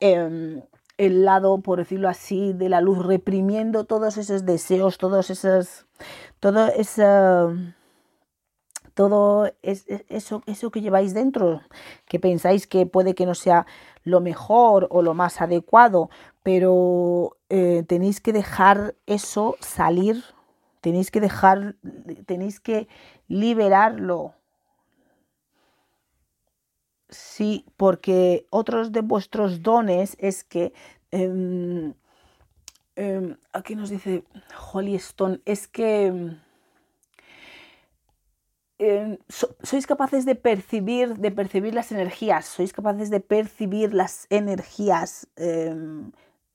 em, 0.00 0.62
el 0.96 1.24
lado, 1.24 1.60
por 1.60 1.78
decirlo 1.78 2.08
así, 2.08 2.52
de 2.52 2.68
la 2.68 2.80
luz, 2.80 3.04
reprimiendo 3.04 3.84
todos 3.84 4.16
esos 4.16 4.44
deseos, 4.46 4.98
todos 4.98 5.30
esos, 5.30 5.86
todo 6.40 6.68
esa, 6.68 7.52
todo 8.94 9.50
eso, 9.62 10.42
eso 10.46 10.70
que 10.70 10.80
lleváis 10.80 11.14
dentro, 11.14 11.62
que 12.06 12.20
pensáis 12.20 12.66
que 12.66 12.86
puede 12.86 13.14
que 13.14 13.26
no 13.26 13.34
sea 13.34 13.66
lo 14.04 14.20
mejor 14.20 14.86
o 14.90 15.02
lo 15.02 15.14
más 15.14 15.40
adecuado, 15.40 16.10
pero 16.42 17.36
eh, 17.48 17.84
tenéis 17.86 18.20
que 18.20 18.32
dejar 18.32 18.94
eso 19.06 19.56
salir 19.60 20.22
Tenéis 20.84 21.10
que 21.10 21.18
dejar, 21.18 21.76
tenéis 22.26 22.60
que 22.60 22.88
liberarlo. 23.26 24.34
Sí, 27.08 27.64
porque 27.78 28.46
otros 28.50 28.92
de 28.92 29.00
vuestros 29.00 29.62
dones 29.62 30.14
es 30.20 30.44
que, 30.44 30.74
em, 31.10 31.94
em, 32.96 33.34
aquí 33.54 33.74
nos 33.76 33.88
dice 33.88 34.24
Holly 34.72 34.96
Stone, 34.96 35.40
es 35.46 35.66
que 35.68 36.12
em, 38.78 39.18
sois 39.62 39.86
capaces 39.86 40.26
de 40.26 40.34
percibir, 40.34 41.16
de 41.16 41.30
percibir 41.30 41.72
las 41.74 41.92
energías, 41.92 42.44
sois 42.44 42.74
capaces 42.74 43.08
de 43.08 43.20
percibir 43.20 43.94
las 43.94 44.26
energías, 44.28 45.28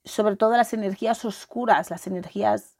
sobre 0.04 0.36
todo 0.36 0.52
las 0.56 0.72
energías 0.72 1.24
oscuras, 1.24 1.90
las 1.90 2.06
energías 2.06 2.76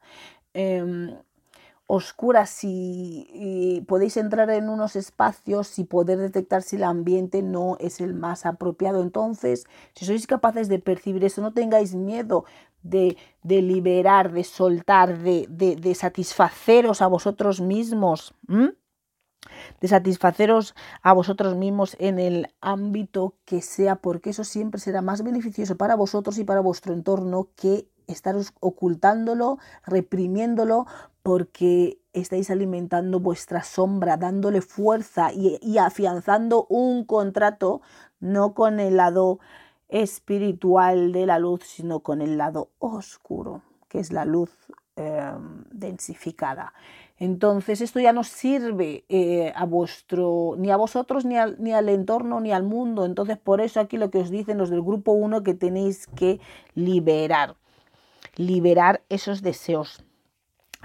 oscuras 1.93 2.59
y, 2.63 3.83
podéis 3.85 4.15
entrar 4.15 4.49
en 4.49 4.69
unos 4.69 4.95
espacios 4.95 5.77
y 5.77 5.83
poder 5.83 6.19
detectar 6.19 6.61
si 6.61 6.77
el 6.77 6.85
ambiente 6.85 7.41
no 7.41 7.75
es 7.81 7.99
el 7.99 8.13
más 8.13 8.45
apropiado. 8.45 9.01
Entonces, 9.01 9.65
si 9.93 10.05
sois 10.05 10.25
capaces 10.25 10.69
de 10.69 10.79
percibir 10.79 11.25
eso, 11.25 11.41
no 11.41 11.51
tengáis 11.51 11.93
miedo 11.93 12.45
de, 12.81 13.17
liberar, 13.43 14.31
de 14.31 14.45
soltar, 14.45 15.19
de, 15.19 15.47
de, 15.49 15.95
satisfaceros 15.95 17.01
a 17.01 17.07
vosotros 17.07 17.59
mismos. 17.59 18.33
de 19.81 19.87
satisfaceros 19.87 20.75
a 21.01 21.11
vosotros 21.11 21.55
mismos 21.57 21.97
en 21.99 22.19
el 22.19 22.47
ámbito 22.61 23.35
que 23.43 23.61
sea, 23.61 23.97
porque 23.97 24.29
eso 24.29 24.45
siempre 24.45 24.79
será 24.79 25.01
más 25.01 25.23
beneficioso 25.23 25.75
para 25.75 25.95
vosotros 25.95 26.37
y 26.37 26.45
para 26.45 26.61
vuestro 26.61 26.93
entorno 26.93 27.49
que 27.57 27.89
estaros 28.11 28.53
ocultándolo, 28.59 29.57
reprimiéndolo, 29.85 30.85
porque 31.23 31.99
estáis 32.13 32.49
alimentando 32.49 33.19
vuestra 33.19 33.63
sombra, 33.63 34.17
dándole 34.17 34.61
fuerza 34.61 35.31
y, 35.33 35.77
afianzando 35.77 36.65
un 36.69 37.05
contrato 37.05 37.81
no 38.19 38.53
con 38.53 38.79
el 38.79 38.97
lado 38.97 39.39
espiritual 39.89 41.11
de 41.11 41.25
la 41.25 41.39
luz, 41.39 41.63
sino 41.63 41.99
con 41.99 42.21
el 42.21 42.37
lado 42.37 42.69
oscuro, 42.79 43.61
que 43.87 43.99
es 43.99 44.11
la 44.11 44.25
luz 44.25 44.51
em, 44.95 45.63
densificada. 45.71 46.73
Entonces 47.17 47.81
esto 47.81 47.99
ya 47.99 48.13
no 48.13 48.23
sirve 48.23 49.05
eh, 49.07 49.53
a 49.55 49.65
vuestro, 49.65 50.55
ni 50.57 50.71
a 50.71 50.75
vosotros, 50.75 51.23
ni 51.23 51.37
al, 51.37 51.55
ni 51.59 51.71
al 51.71 51.87
entorno, 51.89 52.39
ni 52.39 52.51
al 52.51 52.63
mundo. 52.63 53.05
Entonces 53.05 53.37
por 53.37 53.61
eso 53.61 53.79
aquí 53.79 53.97
lo 53.97 54.09
que 54.09 54.19
os 54.19 54.31
dicen 54.31 54.57
los 54.57 54.71
del 54.71 54.81
grupo 54.81 55.11
1 55.11 55.43
que 55.43 55.53
tenéis 55.53 56.07
que 56.07 56.39
liberar, 56.73 57.57
liberar 58.35 59.03
esos 59.09 59.41
deseos, 59.41 60.03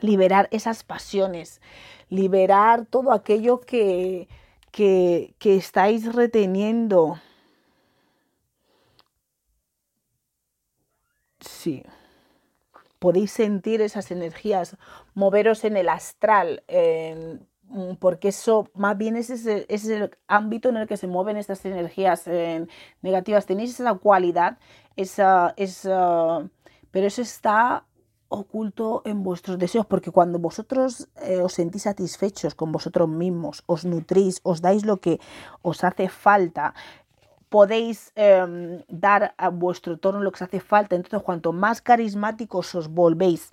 liberar 0.00 0.48
esas 0.50 0.84
pasiones, 0.84 1.60
liberar 2.08 2.86
todo 2.86 3.12
aquello 3.12 3.60
que, 3.60 4.28
que, 4.70 5.34
estáis 5.42 6.14
reteniendo. 6.14 7.20
Sí 11.40 11.84
podéis 12.98 13.30
sentir 13.30 13.80
esas 13.82 14.10
energías, 14.10 14.76
moveros 15.14 15.64
en 15.64 15.76
el 15.76 15.88
astral, 15.88 16.64
mm, 17.68 17.94
porque 18.00 18.28
eso 18.28 18.68
más 18.74 18.96
bien 18.96 19.16
es, 19.16 19.30
ese, 19.30 19.66
es 19.68 19.86
el 19.88 20.10
ámbito 20.28 20.68
en 20.70 20.76
el 20.78 20.88
que 20.88 20.96
se 20.96 21.06
mueven 21.06 21.36
estas 21.36 21.64
energías 21.64 22.28
negativas. 23.02 23.46
Tenéis 23.46 23.78
esa 23.78 23.94
cualidad, 23.94 24.58
esa, 24.96 25.54
esa, 25.56 26.48
pero 26.96 27.08
eso 27.08 27.20
está 27.20 27.84
oculto 28.30 29.02
en 29.04 29.22
vuestros 29.22 29.58
deseos, 29.58 29.84
porque 29.84 30.10
cuando 30.10 30.38
vosotros 30.38 31.10
eh, 31.20 31.42
os 31.42 31.52
sentís 31.52 31.82
satisfechos 31.82 32.54
con 32.54 32.72
vosotros 32.72 33.06
mismos, 33.06 33.62
os 33.66 33.84
nutrís, 33.84 34.40
os 34.44 34.62
dais 34.62 34.86
lo 34.86 34.96
que 34.96 35.20
os 35.60 35.84
hace 35.84 36.08
falta, 36.08 36.72
podéis 37.50 38.12
em, 38.14 38.80
dar 38.88 39.34
a 39.36 39.50
vuestro 39.50 39.98
tono 39.98 40.22
lo 40.22 40.32
que 40.32 40.36
os 40.36 40.48
hace 40.48 40.58
falta. 40.58 40.96
Entonces, 40.96 41.20
cuanto 41.20 41.52
más 41.52 41.82
carismáticos 41.82 42.74
os 42.74 42.88
volvéis, 42.88 43.52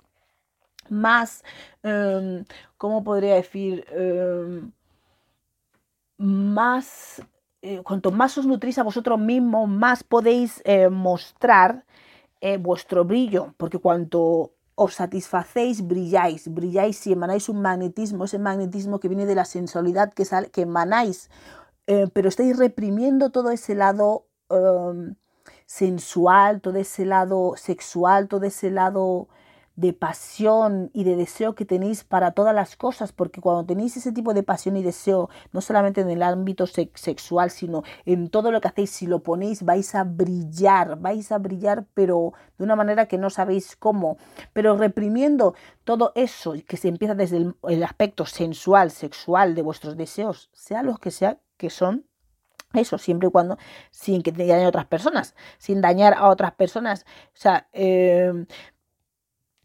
más, 0.88 1.44
em, 1.82 2.46
¿cómo 2.78 3.04
podría 3.04 3.34
decir? 3.34 3.84
Em, 3.92 4.72
más, 6.16 7.20
eh, 7.60 7.82
cuanto 7.84 8.10
más 8.10 8.38
os 8.38 8.46
nutrís 8.46 8.78
a 8.78 8.84
vosotros 8.84 9.20
mismos, 9.20 9.68
más 9.68 10.02
podéis 10.02 10.62
eh, 10.64 10.88
mostrar 10.88 11.84
eh, 12.44 12.58
vuestro 12.58 13.04
brillo, 13.06 13.54
porque 13.56 13.78
cuanto 13.78 14.52
os 14.74 14.94
satisfacéis, 14.94 15.86
brilláis, 15.86 16.52
brilláis 16.52 17.06
y 17.06 17.12
emanáis 17.12 17.48
un 17.48 17.62
magnetismo, 17.62 18.24
ese 18.24 18.38
magnetismo 18.38 19.00
que 19.00 19.08
viene 19.08 19.24
de 19.24 19.34
la 19.34 19.46
sensualidad 19.46 20.12
que, 20.12 20.26
sale, 20.26 20.50
que 20.50 20.62
emanáis 20.62 21.30
eh, 21.86 22.08
pero 22.12 22.28
estáis 22.28 22.58
reprimiendo 22.58 23.30
todo 23.30 23.50
ese 23.50 23.74
lado 23.74 24.26
em, 24.50 25.14
sensual, 25.66 26.60
todo 26.60 26.76
ese 26.78 27.04
lado 27.06 27.54
sexual, 27.56 28.28
todo 28.28 28.44
ese 28.44 28.70
lado 28.70 29.28
de 29.76 29.92
pasión 29.92 30.90
y 30.92 31.04
de 31.04 31.16
deseo 31.16 31.54
que 31.54 31.64
tenéis 31.64 32.04
para 32.04 32.30
todas 32.32 32.54
las 32.54 32.76
cosas, 32.76 33.12
porque 33.12 33.40
cuando 33.40 33.64
tenéis 33.64 33.96
ese 33.96 34.12
tipo 34.12 34.32
de 34.32 34.42
pasión 34.42 34.76
y 34.76 34.82
deseo, 34.82 35.30
no 35.52 35.60
solamente 35.60 36.00
en 36.00 36.10
el 36.10 36.22
ámbito 36.22 36.66
sexual, 36.66 37.50
sino 37.50 37.82
en 38.04 38.28
todo 38.28 38.52
lo 38.52 38.60
que 38.60 38.68
hacéis, 38.68 38.90
si 38.90 39.06
lo 39.06 39.22
ponéis, 39.22 39.64
vais 39.64 39.94
a 39.94 40.04
brillar, 40.04 40.98
vais 41.00 41.32
a 41.32 41.38
brillar, 41.38 41.86
pero 41.94 42.34
de 42.56 42.64
una 42.64 42.76
manera 42.76 43.06
que 43.06 43.18
no 43.18 43.30
sabéis 43.30 43.76
cómo, 43.76 44.16
pero 44.52 44.76
reprimiendo 44.76 45.54
todo 45.82 46.12
eso 46.14 46.54
que 46.66 46.76
se 46.76 46.88
empieza 46.88 47.14
desde 47.14 47.52
el, 47.68 47.82
aspecto 47.82 48.26
sensual, 48.26 48.90
sexual 48.90 49.54
de 49.54 49.62
vuestros 49.62 49.96
deseos, 49.96 50.50
sea 50.52 50.82
lo 50.82 50.96
que 50.96 51.10
sea 51.10 51.38
que 51.56 51.70
son 51.70 52.06
eso, 52.74 52.98
siempre 52.98 53.28
y 53.28 53.30
cuando 53.30 53.56
sin 53.90 54.22
que 54.22 54.32
te 54.32 54.46
dañen 54.46 54.66
otras 54.66 54.86
personas, 54.86 55.34
sin 55.58 55.80
dañar 55.80 56.14
a 56.14 56.28
otras 56.28 56.52
personas. 56.52 57.04
O 57.28 57.36
sea, 57.36 57.68
em, 57.72 58.46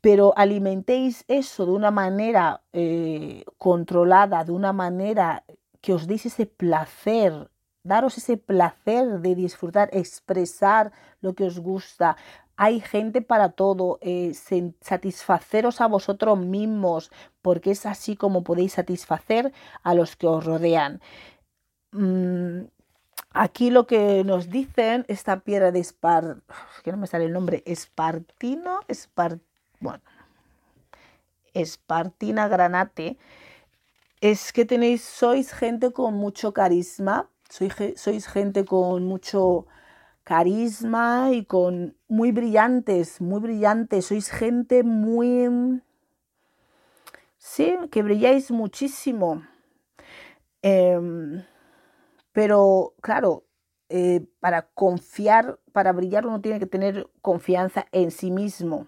pero 0.01 0.33
alimentéis 0.37 1.25
eso 1.27 1.65
de 1.65 1.71
una 1.71 1.91
manera 1.91 2.61
eh, 2.73 3.43
controlada, 3.57 4.43
de 4.43 4.51
una 4.51 4.73
manera 4.73 5.43
que 5.81 5.93
os 5.93 6.07
deis 6.07 6.25
ese 6.25 6.45
placer, 6.45 7.49
daros 7.83 8.17
ese 8.17 8.37
placer 8.37 9.19
de 9.19 9.35
disfrutar, 9.35 9.89
expresar 9.91 10.91
lo 11.21 11.33
que 11.33 11.45
os 11.45 11.59
gusta. 11.59 12.17
Hay 12.55 12.81
gente 12.81 13.21
para 13.21 13.49
todo, 13.51 13.99
eh, 14.01 14.33
satisfaceros 14.81 15.81
a 15.81 15.87
vosotros 15.87 16.37
mismos, 16.39 17.11
porque 17.41 17.71
es 17.71 17.85
así 17.85 18.15
como 18.15 18.43
podéis 18.43 18.73
satisfacer 18.73 19.53
a 19.83 19.93
los 19.93 20.15
que 20.15 20.27
os 20.27 20.45
rodean. 20.45 21.01
Mm, 21.91 22.65
aquí 23.31 23.69
lo 23.69 23.87
que 23.87 24.23
nos 24.23 24.49
dicen, 24.49 25.05
esta 25.07 25.39
piedra 25.41 25.71
de 25.71 25.79
Espar, 25.79 26.41
que 26.83 26.91
no 26.91 26.97
me 26.97 27.07
sale 27.07 27.25
el 27.25 27.33
nombre, 27.33 27.63
Espartino, 27.65 28.81
Espar, 28.87 29.39
bueno, 29.79 30.01
Espartina 31.53 32.47
Granate, 32.47 33.17
es 34.21 34.51
que 34.51 34.65
tenéis, 34.65 35.01
sois 35.03 35.53
gente 35.53 35.91
con 35.91 36.15
mucho 36.15 36.53
carisma, 36.53 37.29
sois, 37.49 38.27
gente 38.27 38.65
con 38.65 39.05
mucho 39.05 39.65
carisma 40.23 41.31
y 41.31 41.45
con 41.45 41.95
muy 42.07 42.31
brillantes, 42.31 43.21
muy 43.21 43.39
brillantes, 43.39 44.05
sois 44.05 44.29
gente 44.29 44.83
muy... 44.83 45.81
Sí, 47.37 47.77
que 47.91 48.03
brilláis 48.03 48.51
muchísimo. 48.51 49.43
Eh, 50.61 51.41
pero 52.33 52.93
claro, 53.01 53.45
eh, 53.89 54.25
para 54.39 54.67
confiar, 54.73 55.59
para 55.71 55.93
brillar 55.93 56.27
uno 56.27 56.41
tiene 56.41 56.59
que 56.59 56.67
tener 56.67 57.09
confianza 57.21 57.85
en 57.91 58.11
sí 58.11 58.29
mismo. 58.29 58.87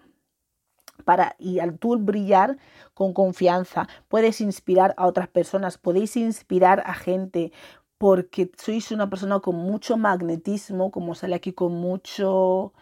Para, 1.02 1.36
y 1.38 1.58
al 1.58 1.78
tú 1.78 1.98
brillar 1.98 2.58
con 2.94 3.12
confianza, 3.12 3.88
puedes 4.08 4.40
inspirar 4.40 4.94
a 4.96 5.06
otras 5.06 5.28
personas, 5.28 5.78
podéis 5.78 6.16
inspirar 6.16 6.82
a 6.86 6.94
gente, 6.94 7.52
porque 7.98 8.50
sois 8.56 8.90
una 8.90 9.08
persona 9.08 9.40
con 9.40 9.56
mucho 9.56 9.96
magnetismo, 9.96 10.90
como 10.90 11.14
sale 11.14 11.34
aquí 11.36 11.52
con 11.52 11.74
mucho... 11.74 12.72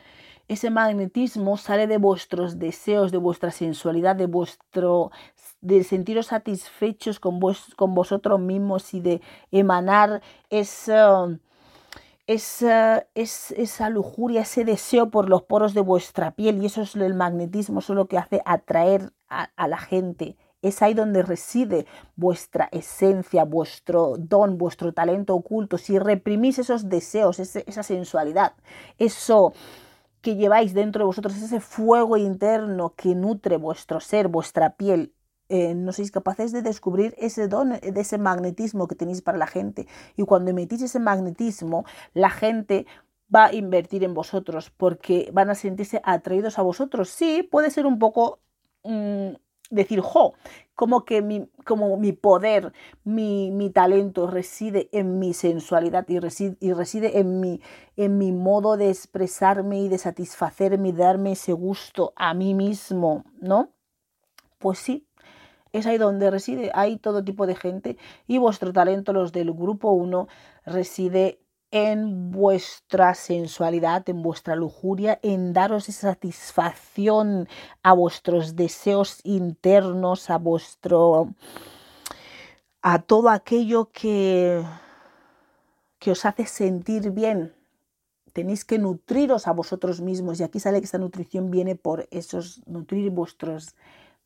Ese 0.49 0.69
magnetismo 0.69 1.57
sale 1.57 1.87
de 1.87 1.99
vuestros 1.99 2.59
deseos, 2.59 3.13
de 3.13 3.19
vuestra 3.19 3.53
sensualidad, 3.53 4.17
de 4.17 4.27
vuestro 4.27 5.13
de 5.61 5.85
sentiros 5.85 6.27
satisfechos 6.27 7.21
con, 7.21 7.39
vos, 7.39 7.75
con 7.77 7.95
vosotros 7.95 8.41
mismos 8.41 8.95
y 8.95 9.01
de 9.01 9.21
emanar 9.51 10.23
esa, 10.49 11.29
esa, 12.33 13.09
esa, 13.17 13.91
lujuria, 13.91 14.43
ese 14.43 14.65
deseo 14.65 15.11
por 15.11 15.29
los 15.29 15.43
poros 15.43 15.75
de 15.75 15.81
vuestra 15.81 16.31
piel. 16.31 16.63
Y 16.63 16.67
eso 16.67 16.83
es 16.83 16.95
el 16.95 17.15
magnetismo, 17.15 17.81
eso 17.81 17.93
es 17.93 17.97
lo 17.97 18.07
que 18.07 18.19
hace 18.19 18.41
atraer 18.45 19.13
a 19.29 19.67
la 19.67 19.79
gente. 19.79 20.37
Es 20.63 20.81
ahí 20.81 20.95
donde 20.95 21.23
reside 21.23 21.87
vuestra 22.15 22.69
esencia, 22.71 23.45
vuestro 23.45 24.15
don, 24.17 24.59
vuestro 24.59 24.93
talento 24.93 25.35
oculto. 25.35 25.77
Si 25.77 25.99
reprimís 25.99 26.61
esos 26.61 26.89
deseos, 26.89 27.41
esa 27.41 27.83
sensualidad, 27.83 28.55
eso 28.99 29.53
que 30.21 30.37
lleváis 30.37 30.73
dentro 30.73 31.01
de 31.01 31.07
vosotros, 31.07 31.37
ese 31.37 31.61
fuego 31.61 32.17
interno 32.17 32.95
que 32.95 33.17
nutre 33.17 33.57
vuestro 33.57 33.99
ser, 33.99 34.29
vuestra 34.29 34.77
piel, 34.77 35.15
eh, 35.51 35.75
no 35.75 35.93
sois 35.93 36.11
capaces 36.13 36.53
de 36.53 36.63
descubrir 36.63 37.15
ese 37.19 37.49
don, 37.49 37.73
eh, 37.73 37.93
de 37.93 38.01
ese 38.01 38.19
magnetismo 38.19 38.87
que 38.87 38.95
tenéis 38.95 39.21
para 39.21 39.37
la 39.37 39.49
gente. 39.49 39.89
Y 40.17 40.23
cuando 40.23 40.53
emitís 40.53 40.81
ese 40.83 41.01
magnetismo, 41.01 41.85
la 42.15 42.31
gente 42.31 42.87
va 43.35 43.47
a 43.47 43.55
invertir 43.55 44.05
en 44.05 44.15
vosotros 44.15 44.71
porque 44.71 45.31
van 45.33 45.51
a 45.51 45.57
sentirse 45.57 46.01
atraídos 46.05 46.59
a 46.59 46.63
vosotros. 46.63 47.11
Sí, 47.11 47.43
puede 47.43 47.71
ser 47.71 47.85
un 47.87 47.99
poco 47.99 48.39
mm, 48.85 49.31
decir, 49.71 50.01
jo, 50.01 50.35
como 50.77 51.05
que 51.05 51.21
mi, 51.21 51.49
como 51.65 51.97
mi 51.97 52.13
poder, 52.13 52.73
mi, 53.03 53.51
mi, 53.51 53.71
talento 53.71 54.29
reside 54.29 54.89
en 54.93 55.19
mi 55.19 55.35
sensualidad 55.35 56.09
y 56.09 56.21
reside, 56.21 56.57
y 56.61 56.73
reside 56.73 57.19
en, 57.19 57.41
mi, 57.41 57.61
en 57.97 58.19
mi 58.19 58.31
modo 58.33 58.77
de 58.77 58.91
expresarme 58.91 59.81
y 59.81 59.89
de 59.89 59.99
satisfacerme 59.99 60.91
y 60.91 60.93
darme 60.93 61.33
ese 61.33 61.53
gusto 61.53 62.13
a 62.15 62.35
mí 62.35 62.55
mismo, 62.55 63.25
¿no? 63.41 63.73
Pues 64.59 64.79
sí, 64.79 65.07
es 65.73 65.87
ahí 65.87 65.99
donde 65.99 66.31
reside, 66.31 66.71
hay 66.75 66.97
todo 66.97 67.25
tipo 67.25 67.47
de 67.47 67.55
gente 67.55 67.97
y 68.27 68.39
vuestro 68.39 68.73
talento, 68.73 69.13
los 69.13 69.33
del 69.33 69.53
grupo 69.53 69.91
1, 69.93 70.29
reside 70.67 71.41
en 71.71 72.33
vuestra 72.33 73.15
sensualidad, 73.15 74.09
en 74.09 74.23
vuestra 74.23 74.57
lujuria, 74.57 75.21
en 75.23 75.53
daros 75.53 75.89
esa 75.89 76.13
satisfacción 76.13 77.49
a 77.83 77.93
vuestros 77.93 78.57
deseos 78.57 79.21
internos, 79.23 80.31
a 80.31 80.39
vuestro 80.39 81.35
a 82.83 82.99
todo 83.01 83.29
aquello 83.29 83.91
que 83.93 84.65
que 86.01 86.11
os 86.11 86.25
hace 86.25 86.47
sentir 86.47 87.13
bien. 87.13 87.55
Tenéis 88.33 88.65
que 88.65 88.79
nutriros 88.79 89.47
a 89.47 89.53
vosotros 89.53 90.01
mismos 90.01 90.41
y 90.41 90.43
aquí 90.43 90.59
sale 90.59 90.81
que 90.81 90.87
esta 90.87 90.99
nutrición 90.99 91.51
viene 91.51 91.77
por 91.77 92.09
esos 92.11 92.63
nutrir 92.67 93.11
vuestros 93.11 93.77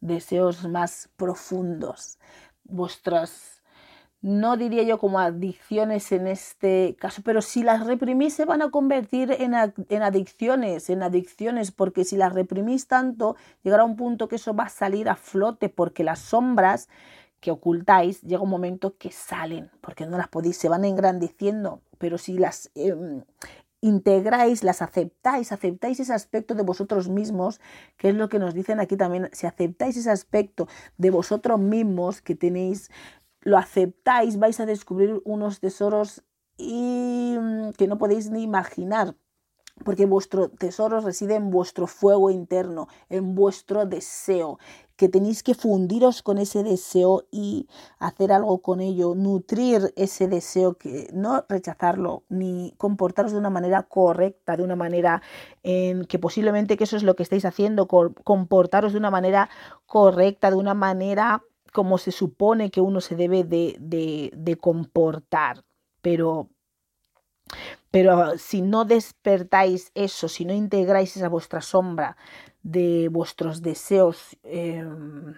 deseos 0.00 0.68
más 0.68 1.08
profundos, 1.16 2.18
vuestras, 2.64 3.62
no 4.20 4.56
diría 4.56 4.82
yo 4.84 4.98
como 4.98 5.18
adicciones 5.18 6.10
en 6.12 6.26
este 6.26 6.96
caso, 6.98 7.22
pero 7.24 7.42
si 7.42 7.62
las 7.62 7.86
reprimís 7.86 8.34
se 8.34 8.44
van 8.44 8.62
a 8.62 8.70
convertir 8.70 9.32
en, 9.32 9.54
en 9.54 10.02
adicciones, 10.02 10.88
en 10.88 11.02
adicciones, 11.02 11.72
porque 11.72 12.04
si 12.04 12.16
las 12.16 12.32
reprimís 12.32 12.86
tanto, 12.86 13.36
llegará 13.62 13.84
un 13.84 13.96
punto 13.96 14.28
que 14.28 14.36
eso 14.36 14.54
va 14.54 14.64
a 14.64 14.68
salir 14.70 15.08
a 15.08 15.16
flote, 15.16 15.68
porque 15.68 16.04
las 16.04 16.20
sombras 16.20 16.88
que 17.44 17.50
ocultáis, 17.50 18.22
llega 18.22 18.42
un 18.42 18.48
momento 18.48 18.96
que 18.96 19.10
salen, 19.10 19.70
porque 19.82 20.06
no 20.06 20.16
las 20.16 20.28
podéis, 20.28 20.56
se 20.56 20.70
van 20.70 20.86
engrandeciendo, 20.86 21.82
pero 21.98 22.16
si 22.16 22.38
las 22.38 22.70
em, 22.74 23.22
integráis, 23.84 24.64
las 24.64 24.80
aceptáis, 24.80 25.52
aceptáis 25.52 26.00
ese 26.00 26.14
aspecto 26.14 26.54
de 26.54 26.62
vosotros 26.62 27.10
mismos, 27.10 27.60
que 27.98 28.08
es 28.08 28.14
lo 28.14 28.30
que 28.30 28.38
nos 28.38 28.54
dicen 28.54 28.80
aquí 28.80 28.96
también, 28.96 29.28
si 29.32 29.46
aceptáis 29.46 29.94
ese 29.98 30.10
aspecto 30.10 30.68
de 30.96 31.10
vosotros 31.10 31.60
mismos 31.60 32.22
que 32.22 32.34
tenéis, 32.34 32.90
lo 33.42 33.58
aceptáis, 33.58 34.38
vais 34.38 34.58
a 34.58 34.64
descubrir 34.64 35.20
unos 35.26 35.60
tesoros 35.60 36.24
y 36.56 37.36
mm, 37.38 37.72
que 37.72 37.86
no 37.86 37.98
podéis 37.98 38.30
ni 38.30 38.42
imaginar 38.42 39.16
porque 39.84 40.06
vuestro 40.06 40.50
tesoro 40.50 41.00
reside 41.00 41.34
en 41.34 41.50
vuestro 41.50 41.86
fuego 41.86 42.30
interno, 42.30 42.86
en 43.08 43.34
vuestro 43.34 43.86
deseo, 43.86 44.58
que 44.96 45.08
tenéis 45.08 45.42
que 45.42 45.54
fundiros 45.54 46.22
con 46.22 46.38
ese 46.38 46.62
deseo 46.62 47.26
y 47.30 47.68
hacer 47.98 48.32
algo 48.32 48.62
con 48.62 48.80
ello, 48.80 49.14
nutrir 49.14 49.92
ese 49.96 50.28
deseo, 50.28 50.74
que 50.74 51.08
no 51.12 51.44
rechazarlo, 51.48 52.22
ni 52.28 52.74
comportaros 52.76 53.32
de 53.32 53.38
una 53.38 53.50
manera 53.50 53.82
correcta, 53.82 54.56
de 54.56 54.62
una 54.62 54.76
manera 54.76 55.22
en 55.62 56.04
que 56.04 56.18
posiblemente 56.18 56.76
que 56.76 56.84
eso 56.84 56.96
es 56.96 57.02
lo 57.02 57.16
que 57.16 57.24
estáis 57.24 57.44
haciendo, 57.44 57.88
comportaros 57.88 58.92
de 58.92 58.98
una 58.98 59.10
manera 59.10 59.50
correcta, 59.86 60.50
de 60.50 60.56
una 60.56 60.74
manera 60.74 61.42
como 61.72 61.98
se 61.98 62.12
supone 62.12 62.70
que 62.70 62.80
uno 62.80 63.00
se 63.00 63.16
debe 63.16 63.42
de, 63.42 63.76
de, 63.80 64.30
de 64.36 64.56
comportar. 64.56 65.64
Pero 66.02 66.48
pero 67.90 68.36
si 68.38 68.62
no 68.62 68.84
despertáis 68.84 69.92
eso, 69.94 70.28
si 70.28 70.44
no 70.44 70.52
integráis 70.52 71.16
esa 71.16 71.28
vuestra 71.28 71.60
sombra 71.60 72.16
de 72.64 73.08
vuestros 73.12 73.62
deseos, 73.62 74.36
em, 74.42 75.34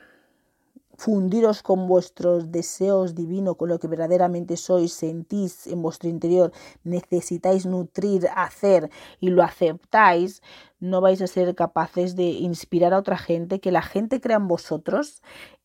fundiros 0.96 1.62
con 1.62 1.86
vuestros 1.86 2.50
deseos 2.50 3.14
divinos, 3.14 3.56
con 3.56 3.68
lo 3.68 3.78
que 3.78 3.88
verdaderamente 3.88 4.56
sois, 4.56 4.92
sentís 4.94 5.66
en 5.66 5.82
vuestro 5.82 6.08
interior, 6.08 6.52
necesitáis 6.84 7.66
nutrir, 7.66 8.28
hacer 8.34 8.90
y 9.20 9.28
lo 9.28 9.42
aceptáis, 9.42 10.40
no 10.80 11.00
vais 11.02 11.20
a 11.20 11.26
ser 11.26 11.54
capaces 11.54 12.16
de 12.16 12.24
inspirar 12.24 12.94
a 12.94 12.98
otra 12.98 13.18
gente, 13.18 13.60
que 13.60 13.72
la 13.72 13.82
gente 13.82 14.20
crea 14.20 14.38
en 14.38 14.48
vosotros 14.48 15.22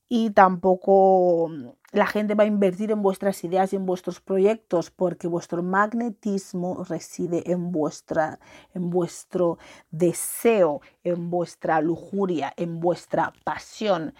y 0.09 0.31
tampoco 0.31 1.49
la 1.91 2.07
gente 2.07 2.35
va 2.35 2.43
a 2.43 2.47
invertir 2.47 2.91
en 2.91 3.01
vuestras 3.01 3.43
ideas 3.43 3.73
y 3.73 3.75
en 3.75 3.85
vuestros 3.85 4.21
proyectos 4.21 4.91
porque 4.91 5.27
vuestro 5.27 5.61
magnetismo 5.61 6.85
reside 6.85 7.51
en 7.51 7.71
vuestra 7.71 8.39
en 8.73 8.89
vuestro 8.89 9.57
deseo, 9.91 10.81
en 11.03 11.29
vuestra 11.29 11.81
lujuria, 11.81 12.53
en 12.55 12.79
vuestra 12.79 13.33
pasión. 13.43 14.13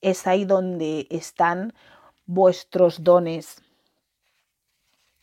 Es 0.00 0.26
ahí 0.26 0.44
donde 0.44 1.06
están 1.10 1.74
vuestros 2.26 3.04
dones. 3.04 3.62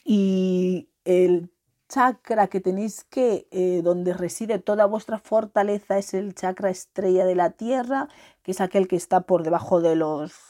Y 0.06 0.90
el 1.04 1.52
chakra 1.90 2.48
que 2.48 2.62
tenéis 2.62 3.04
que, 3.04 3.48
eh, 3.52 3.82
donde 3.84 4.14
reside 4.14 4.60
toda 4.60 4.86
vuestra 4.86 5.18
fortaleza, 5.20 5.98
es 5.98 6.14
el 6.14 6.34
chakra 6.36 6.70
estrella 6.70 7.26
de 7.26 7.36
la 7.36 7.52
tierra, 7.52 8.08
que 8.44 8.52
es 8.52 8.62
aquel 8.62 8.88
que 8.88 8.96
está 8.96 9.22
por 9.22 9.44
debajo 9.44 9.82
de 9.82 9.96
los, 9.96 10.49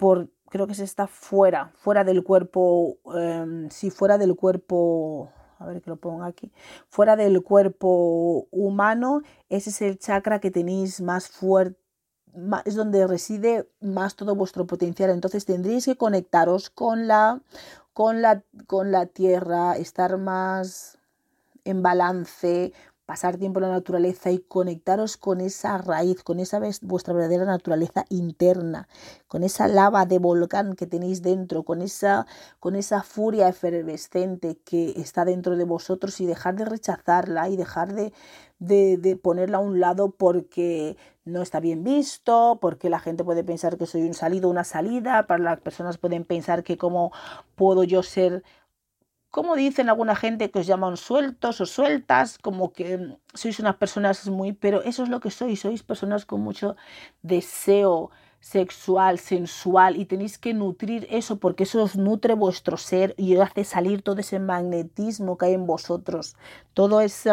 por, 0.00 0.30
creo 0.48 0.66
que 0.66 0.74
se 0.74 0.84
está 0.84 1.06
fuera, 1.06 1.72
fuera 1.76 2.04
del 2.04 2.24
cuerpo, 2.24 2.96
em, 3.14 3.68
si 3.68 3.90
fuera 3.90 4.16
del 4.16 4.34
cuerpo, 4.34 5.30
a 5.58 5.66
ver 5.66 5.82
que 5.82 5.90
lo 5.90 5.96
pongo 5.96 6.24
aquí, 6.24 6.50
fuera 6.88 7.16
del 7.16 7.42
cuerpo 7.42 8.48
humano, 8.50 9.20
ese 9.50 9.68
es 9.68 9.82
el 9.82 9.98
chakra 9.98 10.40
que 10.40 10.50
tenéis 10.50 11.02
más 11.02 11.28
fuerte 11.28 11.78
es 12.64 12.76
donde 12.76 13.08
reside 13.08 13.68
más 13.80 14.14
todo 14.14 14.36
vuestro 14.36 14.64
potencial. 14.64 15.10
Entonces 15.10 15.44
tendréis 15.44 15.86
que 15.86 15.96
conectaros 15.96 16.70
con 16.70 17.08
la 17.08 17.40
con 17.92 18.22
la, 18.22 18.44
con 18.68 18.92
la 18.92 19.06
tierra, 19.06 19.76
estar 19.76 20.16
más 20.16 20.96
en 21.64 21.82
balance, 21.82 22.72
pasar 23.10 23.38
tiempo 23.38 23.58
en 23.58 23.64
la 23.64 23.72
naturaleza 23.72 24.30
y 24.30 24.38
conectaros 24.38 25.16
con 25.16 25.40
esa 25.40 25.78
raíz, 25.78 26.22
con 26.22 26.38
esa 26.38 26.60
vuestra 26.82 27.12
verdadera 27.12 27.44
naturaleza 27.44 28.04
interna, 28.08 28.86
con 29.26 29.42
esa 29.42 29.66
lava 29.66 30.06
de 30.06 30.20
volcán 30.20 30.76
que 30.76 30.86
tenéis 30.86 31.20
dentro, 31.20 31.64
con 31.64 31.82
esa, 31.82 32.28
con 32.60 32.76
esa 32.76 33.02
furia 33.02 33.48
efervescente 33.48 34.60
que 34.64 34.90
está 34.90 35.24
dentro 35.24 35.56
de 35.56 35.64
vosotros 35.64 36.20
y 36.20 36.26
dejar 36.26 36.54
de 36.54 36.66
rechazarla 36.66 37.48
y 37.48 37.56
dejar 37.56 37.94
de, 37.94 38.12
de, 38.60 39.16
ponerla 39.20 39.58
a 39.58 39.60
un 39.60 39.80
lado 39.80 40.12
porque 40.12 40.96
no 41.24 41.42
está 41.42 41.58
bien 41.58 41.82
visto, 41.82 42.58
porque 42.60 42.90
la 42.90 43.00
gente 43.00 43.24
puede 43.24 43.42
pensar 43.42 43.76
que 43.76 43.86
soy 43.86 44.02
un 44.02 44.14
salido, 44.14 44.48
una 44.48 44.62
salida, 44.62 45.26
para 45.26 45.42
las 45.42 45.60
personas 45.60 45.98
pueden 45.98 46.24
pensar 46.24 46.62
que 46.62 46.78
cómo 46.78 47.10
puedo 47.56 47.82
yo 47.82 48.04
ser 48.04 48.44
como 49.30 49.54
dicen 49.54 49.88
alguna 49.88 50.16
gente 50.16 50.50
que 50.50 50.58
os 50.60 50.66
llaman 50.66 50.96
sueltos 50.96 51.60
o 51.60 51.66
sueltas, 51.66 52.38
como 52.38 52.72
que 52.72 53.16
sois 53.34 53.60
unas 53.60 53.76
personas 53.76 54.26
muy, 54.28 54.52
pero 54.52 54.82
eso 54.82 55.04
es 55.04 55.08
lo 55.08 55.20
que 55.20 55.30
sois, 55.30 55.60
sois 55.60 55.82
personas 55.82 56.26
con 56.26 56.40
mucho 56.40 56.76
deseo 57.22 58.10
sexual, 58.40 59.18
sensual 59.18 59.96
y 59.96 60.06
tenéis 60.06 60.38
que 60.38 60.54
nutrir 60.54 61.06
eso 61.10 61.38
porque 61.38 61.64
eso 61.64 61.82
os 61.82 61.96
nutre 61.96 62.34
vuestro 62.34 62.76
ser 62.76 63.14
y 63.18 63.36
os 63.36 63.42
hace 63.42 63.64
salir 63.64 64.02
todo 64.02 64.18
ese 64.20 64.38
magnetismo 64.38 65.36
que 65.36 65.46
hay 65.46 65.54
en 65.54 65.66
vosotros, 65.66 66.36
todo 66.74 67.00
ese, 67.00 67.30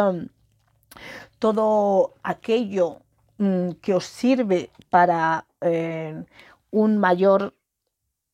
todo 1.40 2.14
aquello 2.24 3.02
mm, 3.38 3.72
que 3.82 3.94
os 3.96 4.06
sirve 4.06 4.70
para 4.90 5.46
eh, 5.62 6.24
un 6.72 6.98
mayor 6.98 7.54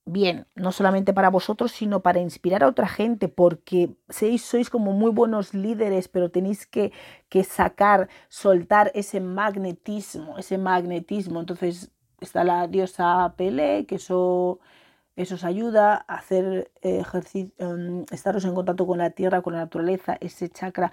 bien, 0.05 0.47
no 0.55 0.71
solamente 0.71 1.13
para 1.13 1.29
vosotros, 1.29 1.71
sino 1.71 2.01
para 2.01 2.19
inspirar 2.19 2.63
a 2.63 2.67
otra 2.67 2.87
gente, 2.87 3.29
porque 3.29 3.95
sois, 4.09 4.43
sois 4.43 4.69
como 4.69 4.91
muy 4.93 5.11
buenos 5.11 5.53
líderes, 5.53 6.07
pero 6.07 6.29
tenéis 6.31 6.67
que, 6.67 6.91
que 7.29 7.43
sacar, 7.43 8.09
soltar 8.29 8.91
ese 8.95 9.19
magnetismo, 9.21 10.37
ese 10.37 10.57
magnetismo. 10.57 11.39
Entonces 11.39 11.91
está 12.19 12.43
la 12.43 12.67
diosa 12.67 13.33
Pele, 13.37 13.85
que 13.85 13.95
eso, 13.95 14.59
eso 15.15 15.35
os 15.35 15.43
ayuda 15.43 16.05
a 16.07 16.15
hacer 16.15 16.71
ejercicio, 16.81 17.53
em, 17.57 18.05
estaros 18.11 18.45
en 18.45 18.55
contacto 18.55 18.85
con 18.87 18.97
la 18.99 19.11
tierra, 19.11 19.41
con 19.41 19.53
la 19.53 19.59
naturaleza, 19.59 20.17
ese 20.21 20.49
chakra 20.49 20.91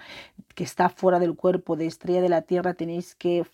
que 0.55 0.63
está 0.63 0.89
fuera 0.89 1.19
del 1.19 1.35
cuerpo 1.35 1.75
de 1.75 1.87
estrella 1.87 2.21
de 2.21 2.29
la 2.29 2.43
tierra, 2.43 2.73
tenéis 2.75 3.15
que 3.15 3.45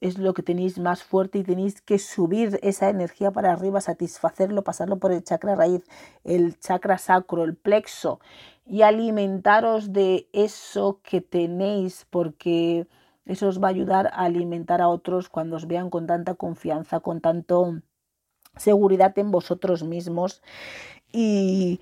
es 0.00 0.18
lo 0.18 0.34
que 0.34 0.42
tenéis 0.42 0.78
más 0.78 1.02
fuerte 1.02 1.38
y 1.38 1.44
tenéis 1.44 1.80
que 1.80 1.98
subir 1.98 2.58
esa 2.62 2.88
energía 2.88 3.30
para 3.30 3.52
arriba, 3.52 3.80
satisfacerlo, 3.80 4.62
pasarlo 4.62 4.98
por 4.98 5.12
el 5.12 5.24
chakra 5.24 5.54
raíz, 5.54 5.82
el 6.24 6.58
chakra 6.58 6.98
sacro, 6.98 7.44
el 7.44 7.56
plexo 7.56 8.20
y 8.66 8.82
alimentaros 8.82 9.92
de 9.92 10.28
eso 10.32 11.00
que 11.02 11.20
tenéis 11.20 12.06
porque 12.10 12.86
eso 13.26 13.48
os 13.48 13.62
va 13.62 13.68
a 13.68 13.70
ayudar 13.70 14.08
a 14.08 14.24
alimentar 14.24 14.80
a 14.82 14.88
otros 14.88 15.28
cuando 15.28 15.56
os 15.56 15.66
vean 15.66 15.90
con 15.90 16.06
tanta 16.06 16.34
confianza, 16.34 17.00
con 17.00 17.20
tanto 17.20 17.80
seguridad 18.56 19.18
en 19.18 19.30
vosotros 19.30 19.82
mismos 19.84 20.42
y, 21.12 21.80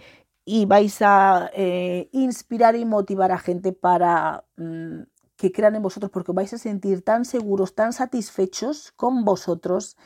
vais 0.67 1.01
a 1.03 1.51
eh, 1.55 2.09
inspirar 2.13 2.77
y 2.77 2.85
motivar 2.85 3.33
a 3.33 3.39
gente 3.39 3.73
para 3.73 4.45
mm, 4.57 5.03
que 5.43 5.51
crean 5.51 5.75
en 5.75 5.83
vosotros 5.83 6.13
porque 6.13 6.31
vais 6.31 6.53
a 6.53 6.57
sentir 6.57 7.03
tan 7.03 7.25
seguros, 7.25 7.75
tan 7.75 7.93
satisfechos 7.93 8.93
con 8.93 9.25
vosotros 9.25 9.97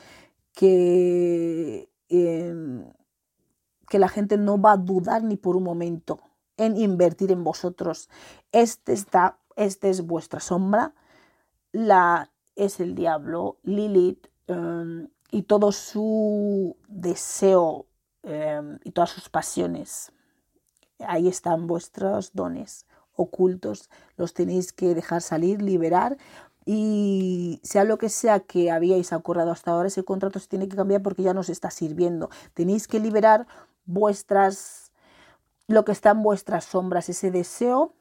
que, 0.55 1.91
em, 2.09 2.91
que 3.87 3.99
la 3.99 4.09
gente 4.09 4.39
no 4.39 4.59
va 4.59 4.73
a 4.73 4.77
dudar 4.79 5.23
ni 5.23 5.37
por 5.37 5.57
un 5.57 5.65
momento 5.65 6.21
en 6.57 6.79
invertir 6.79 7.33
en 7.33 7.45
vosotros. 7.45 8.09
Este, 8.51 8.95
está, 8.95 9.39
este 9.57 9.91
es 9.91 10.07
vuestra 10.07 10.41
sombra, 10.41 10.95
la 11.71 12.31
es 12.55 12.81
el 12.81 12.95
diablo, 12.95 13.59
Lilith 13.63 14.29
em, 14.47 15.09
y 15.31 15.43
todo 15.43 15.71
su 15.71 16.79
deseo 16.89 17.85
em, 18.23 18.79
y 18.85 18.93
todas 18.93 19.11
sus 19.11 19.29
pasiones. 19.29 20.13
Ahí 20.99 21.29
están 21.29 21.67
vuestros 21.67 22.33
dones 22.33 22.87
ocultos, 23.17 23.91
los 24.17 24.35
tenéis 24.35 24.73
que 24.73 24.95
dejar 24.95 25.23
salir, 25.23 25.63
liberar 25.63 26.17
y 26.65 27.61
sea 27.63 27.85
lo 27.85 27.97
que 27.97 28.09
sea 28.09 28.41
que 28.41 28.71
habíais 28.71 29.13
acordado 29.13 29.53
hasta 29.53 29.71
ahora, 29.71 29.89
ese 29.89 30.05
contrato 30.05 30.41
se 30.41 30.49
tiene 30.49 30.69
que 30.69 30.77
cambiar 30.77 31.01
porque 31.03 31.23
ya 31.23 31.33
no 31.33 31.41
está 31.41 31.71
sirviendo. 31.71 32.29
Tenéis 32.55 32.89
que 32.89 32.99
liberar 32.99 33.47
vuestras, 33.85 34.93
lo 35.69 35.85
que 35.85 35.93
está 35.93 36.11
en 36.11 36.23
vuestras 36.23 36.65
sombras, 36.65 37.09
ese 37.09 37.31
deseo, 37.31 37.95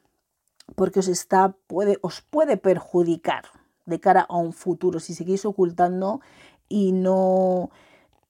porque 0.74 0.98
os, 0.98 1.08
está, 1.08 1.54
puede, 1.68 1.98
os 2.02 2.22
puede 2.22 2.56
perjudicar 2.56 3.44
de 3.84 4.00
cara 4.00 4.26
a 4.28 4.36
un 4.36 4.52
futuro 4.52 4.98
si 4.98 5.14
seguís 5.14 5.44
ocultando 5.44 6.20
y 6.68 6.90
no 6.90 7.70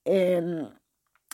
em, 0.05 0.69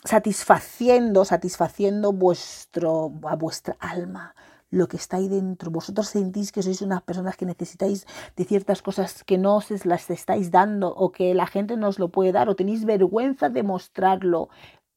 satisfaciendo, 0.02 1.24
satisfaciendo 1.26 2.12
vuestro, 2.12 3.12
a 3.24 3.36
vuestra 3.36 3.76
alma, 3.80 4.34
lo 4.74 4.88
que 4.88 4.96
está 4.96 5.18
ahí 5.18 5.28
dentro. 5.28 5.70
Vosotros 5.70 6.08
sentís 6.08 6.50
que 6.50 6.62
sois 6.62 6.82
unas 6.82 7.02
personas 7.02 7.36
que 7.36 7.46
necesitáis 7.46 8.06
de 8.36 8.44
ciertas 8.44 8.82
cosas 8.82 9.22
que 9.22 9.38
no 9.38 9.56
os 9.56 9.70
las 9.86 10.10
estáis 10.10 10.50
dando 10.50 10.88
o 10.88 11.12
que 11.12 11.32
la 11.34 11.46
gente 11.46 11.76
no 11.76 11.88
os 11.88 11.98
lo 11.98 12.08
puede 12.08 12.32
dar 12.32 12.48
o 12.48 12.56
tenéis 12.56 12.84
vergüenza 12.84 13.48
de 13.48 13.62
mostrarlo 13.62 14.48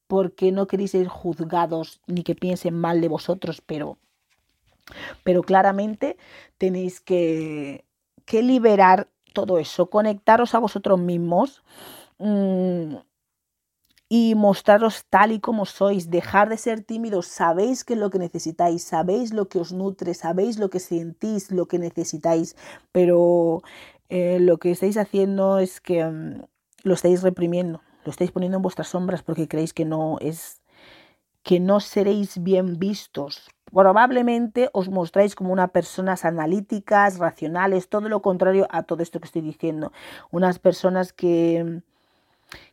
porque 0.07 0.51
no 0.51 0.67
queréis 0.67 0.91
ser 0.91 1.07
juzgados 1.07 2.01
ni 2.07 2.23
que 2.23 2.33
piensen 2.33 2.73
mal 2.73 3.01
de 3.01 3.07
vosotros, 3.07 3.61
pero, 3.61 3.97
pero 5.23 5.43
claramente 5.43 6.17
tenéis 6.57 6.99
que, 6.99 7.85
que 8.25 8.41
liberar 8.41 9.09
todo 9.33 9.59
eso, 9.59 9.91
conectaros 9.91 10.55
a 10.55 10.59
vosotros 10.59 10.97
mismos. 10.99 11.61
Mmm, 12.17 12.95
y 14.09 14.35
mostraros 14.35 15.05
tal 15.09 15.31
y 15.31 15.39
como 15.39 15.65
sois, 15.65 16.09
dejar 16.09 16.49
de 16.49 16.57
ser 16.57 16.83
tímidos, 16.83 17.27
sabéis 17.27 17.83
qué 17.83 17.93
es 17.93 17.99
lo 17.99 18.09
que 18.09 18.19
necesitáis, 18.19 18.83
sabéis 18.83 19.33
lo 19.33 19.49
que 19.49 19.59
os 19.59 19.73
nutre, 19.73 20.13
sabéis 20.13 20.59
lo 20.59 20.69
que 20.69 20.79
sentís, 20.79 21.51
lo 21.51 21.67
que 21.67 21.79
necesitáis, 21.79 22.55
pero 22.91 23.61
eh, 24.09 24.39
lo 24.39 24.57
que 24.57 24.71
estáis 24.71 24.97
haciendo 24.97 25.59
es 25.59 25.81
que 25.81 26.05
mm, 26.05 26.43
lo 26.83 26.93
estáis 26.93 27.21
reprimiendo, 27.21 27.81
lo 28.05 28.11
estáis 28.11 28.31
poniendo 28.31 28.57
en 28.57 28.61
vuestras 28.61 28.87
sombras 28.87 29.23
porque 29.23 29.47
creéis 29.47 29.73
que 29.73 29.85
no 29.85 30.17
es 30.21 30.61
que 31.43 31.59
no 31.61 31.79
seréis 31.79 32.43
bien 32.43 32.77
vistos. 32.77 33.49
Probablemente 33.71 34.69
os 34.73 34.89
mostráis 34.89 35.33
como 35.33 35.53
unas 35.53 35.71
personas 35.71 36.25
analíticas, 36.25 37.19
racionales, 37.19 37.87
todo 37.87 38.09
lo 38.09 38.21
contrario 38.21 38.67
a 38.69 38.83
todo 38.83 39.01
esto 39.01 39.21
que 39.21 39.27
estoy 39.27 39.43
diciendo. 39.43 39.93
Unas 40.29 40.59
personas 40.59 41.13
que 41.13 41.81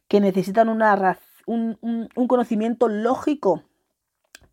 que 0.08 0.20
necesitan 0.20 0.68
una, 0.68 1.18
un, 1.46 1.78
un, 1.82 2.28
conocimiento 2.28 2.88
lógico 2.88 3.62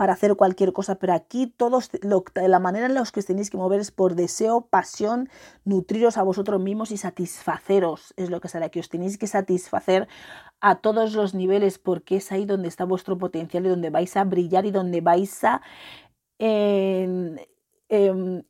para 0.01 0.13
hacer 0.13 0.35
cualquier 0.35 0.73
cosa, 0.73 0.95
pero 0.95 1.13
aquí 1.13 1.45
todos, 1.45 1.91
la 2.01 2.59
manera 2.59 2.87
en 2.87 2.95
la 2.95 3.03
que 3.05 3.19
os 3.19 3.25
tenéis 3.27 3.51
que 3.51 3.57
mover 3.57 3.79
es 3.79 3.91
por 3.91 4.15
deseo, 4.15 4.61
pasión, 4.61 5.29
nutriros 5.63 6.17
a 6.17 6.23
vosotros 6.23 6.59
mismos 6.59 6.89
y 6.89 6.97
satisfaceros, 6.97 8.13
es 8.17 8.31
lo 8.31 8.41
que 8.41 8.47
sale 8.47 8.65
aquí, 8.65 8.79
os 8.79 8.89
tenéis 8.89 9.19
que 9.19 9.27
satisfacer 9.27 10.07
a 10.59 10.77
todos 10.77 11.13
los 11.13 11.35
niveles 11.35 11.77
porque 11.77 12.15
es 12.15 12.31
ahí 12.31 12.45
donde 12.45 12.67
está 12.67 12.83
vuestro 12.85 13.17
potencial 13.19 13.65
y 13.65 13.69
donde 13.69 13.91
vais 13.91 14.17
a 14.17 14.23
brillar 14.23 14.65
y 14.65 14.71
donde 14.71 15.01
vais 15.01 15.43
a 15.43 15.61
em, 16.39 17.35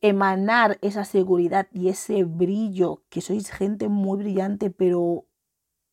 emanar 0.00 0.78
esa 0.80 1.04
seguridad 1.04 1.66
y 1.72 1.88
ese 1.88 2.24
brillo, 2.24 3.02
que 3.10 3.20
sois 3.20 3.50
gente 3.50 3.88
muy 3.88 4.16
brillante, 4.18 4.70
pero 4.70 5.26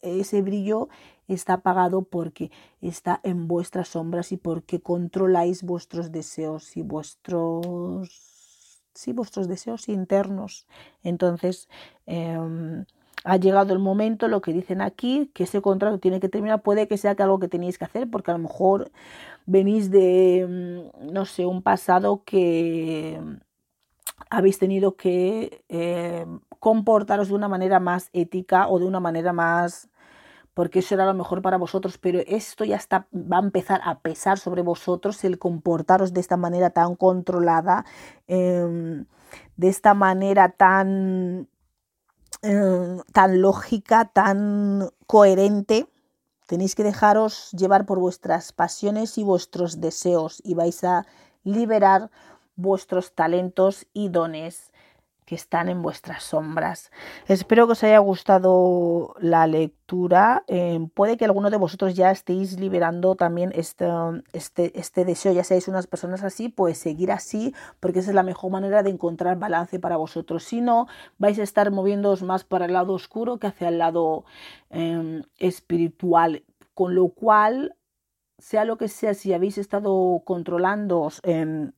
ese 0.01 0.41
brillo 0.41 0.89
está 1.27 1.53
apagado 1.53 2.03
porque 2.03 2.51
está 2.81 3.19
en 3.23 3.47
vuestras 3.47 3.89
sombras 3.89 4.31
y 4.31 4.37
porque 4.37 4.81
controláis 4.81 5.63
vuestros 5.63 6.11
deseos 6.11 6.75
y 6.77 6.81
vuestros 6.81 8.09
sí, 8.93 9.13
vuestros 9.13 9.47
deseos 9.47 9.87
internos. 9.89 10.67
Entonces, 11.03 11.69
em, 12.05 12.85
ha 13.23 13.37
llegado 13.37 13.73
el 13.73 13.79
momento, 13.79 14.27
lo 14.27 14.41
que 14.41 14.53
dicen 14.53 14.81
aquí, 14.81 15.31
que 15.33 15.43
ese 15.43 15.61
contrato 15.61 15.99
tiene 15.99 16.19
que 16.19 16.29
terminar. 16.29 16.61
Puede 16.63 16.87
que 16.87 16.97
sea 16.97 17.15
que 17.15 17.23
algo 17.23 17.39
que 17.39 17.47
tenéis 17.47 17.77
que 17.77 17.85
hacer, 17.85 18.09
porque 18.09 18.31
a 18.31 18.33
lo 18.35 18.39
mejor 18.43 18.91
venís 19.45 19.91
de, 19.91 20.45
mm, 21.03 21.13
no 21.13 21.25
sé, 21.25 21.45
un 21.45 21.61
pasado 21.61 22.23
que 22.25 23.19
habéis 24.29 24.59
tenido 24.59 24.95
que 24.95 25.63
em, 25.69 26.39
comportaros 26.59 27.29
de 27.29 27.35
una 27.35 27.47
manera 27.47 27.79
más 27.79 28.09
ética 28.13 28.67
o 28.67 28.79
de 28.79 28.85
una 28.85 28.99
manera 28.99 29.33
más 29.33 29.89
porque 30.59 30.79
eso 30.79 30.93
era 30.93 31.05
lo 31.05 31.13
mejor 31.13 31.41
para 31.41 31.57
vosotros, 31.57 31.97
pero 31.97 32.19
esto 32.27 32.65
ya 32.65 32.75
está, 32.75 33.07
va 33.13 33.37
a 33.37 33.41
empezar 33.41 33.79
a 33.81 33.99
pesar 33.99 34.39
sobre 34.39 34.61
vosotros 34.61 35.23
el 35.23 35.39
comportaros 35.39 36.11
de 36.13 36.19
esta 36.19 36.35
manera 36.35 36.71
tan 36.71 36.97
controlada, 36.97 37.85
em, 38.27 39.05
de 39.55 39.67
esta 39.69 39.93
manera 39.93 40.49
tan, 40.49 41.47
em, 42.41 42.99
tan 43.13 43.41
lógica, 43.41 44.11
tan 44.11 44.89
coherente. 45.07 45.87
Tenéis 46.45 46.75
que 46.75 46.83
dejaros 46.83 47.51
llevar 47.51 47.85
por 47.85 47.99
vuestras 47.99 48.51
pasiones 48.51 49.17
y 49.17 49.23
vuestros 49.23 49.79
deseos 49.79 50.41
y 50.43 50.55
vais 50.55 50.83
a 50.83 51.05
liberar 51.45 52.09
vuestros 52.57 53.13
talentos 53.15 53.87
y 53.93 54.09
dones 54.09 54.68
que 55.29 55.35
están 55.35 55.69
en 55.69 55.83
vuestras 55.83 56.23
sombras. 56.23 56.91
Espero 57.27 57.67
que 57.67 57.73
os 57.73 57.83
haya 57.83 57.99
gustado 57.99 59.13
la 59.19 59.45
lectura. 59.45 60.43
Eh, 60.47 60.87
puede 60.95 61.17
que 61.17 61.25
alguno 61.25 61.51
de 61.51 61.57
vosotros 61.57 61.93
ya 61.93 62.09
estéis 62.09 62.59
liberando 62.59 63.13
también 63.13 63.51
este, 63.53 63.85
este, 64.33 64.71
este 64.79 65.05
deseo, 65.05 65.31
ya 65.31 65.43
seáis 65.43 65.67
unas 65.67 65.85
personas 65.85 66.23
así, 66.23 66.49
pues 66.49 66.79
seguir 66.79 67.11
así, 67.11 67.53
porque 67.79 67.99
esa 67.99 68.09
es 68.09 68.15
la 68.15 68.23
mejor 68.23 68.49
manera 68.49 68.81
de 68.81 68.89
encontrar 68.89 69.37
balance 69.37 69.77
para 69.77 69.97
vosotros. 69.97 70.43
Si 70.43 70.61
no, 70.61 70.87
vais 71.19 71.37
a 71.37 71.43
estar 71.43 71.69
moviéndoos 71.69 72.23
más 72.23 72.43
para 72.43 72.65
el 72.65 72.73
lado 72.73 72.93
oscuro 72.93 73.37
que 73.37 73.45
hacia 73.45 73.67
el 73.67 73.77
lado 73.77 74.25
em, 74.71 75.21
espiritual, 75.37 76.43
con 76.73 76.95
lo 76.95 77.09
cual 77.09 77.75
sea 78.39 78.65
lo 78.65 78.77
que 78.77 78.87
sea, 78.87 79.13
si 79.13 79.31
habéis 79.33 79.59
estado 79.59 80.23
controlando 80.25 81.11
eh, 81.21 81.69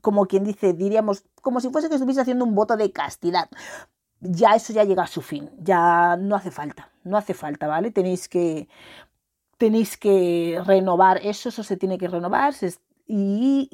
como 0.00 0.26
quien 0.26 0.44
dice, 0.44 0.72
diríamos, 0.72 1.24
como 1.40 1.60
si 1.60 1.70
fuese 1.70 1.88
que 1.88 1.94
estuviese 1.94 2.20
haciendo 2.20 2.44
un 2.44 2.54
voto 2.54 2.76
de 2.76 2.92
castidad. 2.92 3.48
Ya 4.20 4.54
eso 4.54 4.72
ya 4.72 4.84
llega 4.84 5.02
a 5.02 5.08
su 5.08 5.20
fin, 5.20 5.50
ya 5.58 6.16
no 6.16 6.36
hace 6.36 6.50
falta, 6.50 6.90
no 7.04 7.16
hace 7.16 7.34
falta, 7.34 7.66
¿vale? 7.66 7.90
Tenéis 7.90 8.28
que, 8.28 8.68
tenéis 9.58 9.96
que 9.96 10.60
renovar 10.64 11.20
eso, 11.22 11.50
eso 11.50 11.62
se 11.62 11.76
tiene 11.76 11.98
que 11.98 12.08
renovar 12.08 12.54
y, 13.06 13.68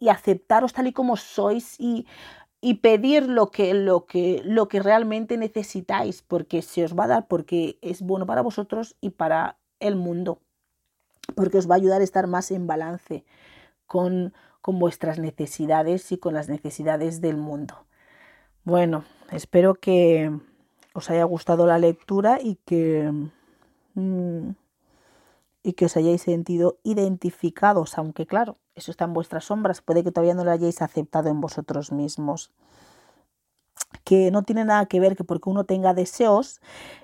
y, 0.00 0.08
aceptaros 0.08 0.72
tal 0.72 0.86
y 0.86 0.92
como 0.92 1.16
sois 1.16 1.78
y, 1.80 2.06
y 2.60 2.74
pedir 2.74 3.28
lo 3.28 3.50
que, 3.50 3.74
lo, 3.74 4.06
que, 4.06 4.42
lo 4.44 4.68
que 4.68 4.80
realmente 4.80 5.36
necesitáis, 5.36 6.22
porque 6.22 6.62
se 6.62 6.84
os 6.84 6.96
va 6.96 7.04
a 7.04 7.08
dar, 7.08 7.28
porque 7.28 7.78
es 7.82 8.02
bueno 8.02 8.26
para 8.26 8.42
vosotros 8.42 8.96
y 9.00 9.10
para 9.10 9.58
el 9.80 9.96
mundo, 9.96 10.40
porque 11.34 11.58
os 11.58 11.68
va 11.68 11.74
a 11.74 11.78
ayudar 11.78 12.00
a 12.00 12.04
estar 12.04 12.26
más 12.26 12.50
en 12.50 12.66
balance 12.66 13.24
con, 13.86 14.32
con 14.68 14.78
vuestras 14.78 15.18
necesidades 15.18 16.12
y 16.12 16.18
con 16.18 16.34
las 16.34 16.50
necesidades 16.50 17.22
del 17.22 17.38
mundo. 17.38 17.86
Bueno, 18.64 19.04
espero 19.30 19.76
que 19.76 20.30
os 20.92 21.08
haya 21.08 21.24
gustado 21.24 21.66
la 21.66 21.78
lectura 21.78 22.38
y 22.38 22.56
que, 22.66 23.10
mm, 23.94 24.50
y 25.62 25.72
que 25.72 25.86
os 25.86 25.96
hayáis 25.96 26.20
sentido 26.20 26.76
identificados, 26.82 27.96
aunque 27.96 28.26
claro, 28.26 28.58
eso 28.74 28.90
está 28.90 29.06
en 29.06 29.14
vuestras 29.14 29.46
sombras, 29.46 29.80
puede 29.80 30.04
que 30.04 30.12
todavía 30.12 30.34
no 30.34 30.44
lo 30.44 30.50
hayáis 30.50 30.82
aceptado 30.82 31.30
en 31.30 31.40
vosotros 31.40 31.90
mismos 31.90 32.52
que 34.04 34.30
no 34.30 34.42
tiene 34.42 34.66
nada 34.66 34.84
que 34.84 35.00
ver 35.00 35.16
que 35.16 35.24
porque 35.24 35.48
uno 35.48 35.64
tenga 35.64 35.94
deseos, 35.94 36.60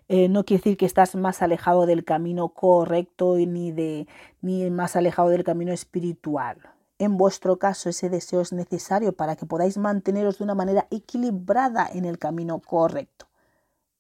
eh, 0.08 0.28
no 0.28 0.44
quiere 0.44 0.60
decir 0.60 0.76
que 0.76 0.84
estás 0.84 1.14
más 1.14 1.40
alejado 1.40 1.86
del 1.86 2.04
camino 2.04 2.50
correcto 2.50 3.36
ni, 3.36 3.72
de, 3.72 4.06
ni 4.42 4.68
más 4.68 4.96
alejado 4.96 5.30
del 5.30 5.44
camino 5.44 5.72
espiritual. 5.72 6.73
En 6.98 7.16
vuestro 7.16 7.58
caso, 7.58 7.88
ese 7.88 8.08
deseo 8.08 8.40
es 8.40 8.52
necesario 8.52 9.12
para 9.12 9.34
que 9.34 9.46
podáis 9.46 9.78
manteneros 9.78 10.38
de 10.38 10.44
una 10.44 10.54
manera 10.54 10.86
equilibrada 10.90 11.88
en 11.92 12.04
el 12.04 12.18
camino 12.18 12.60
correcto. 12.60 13.26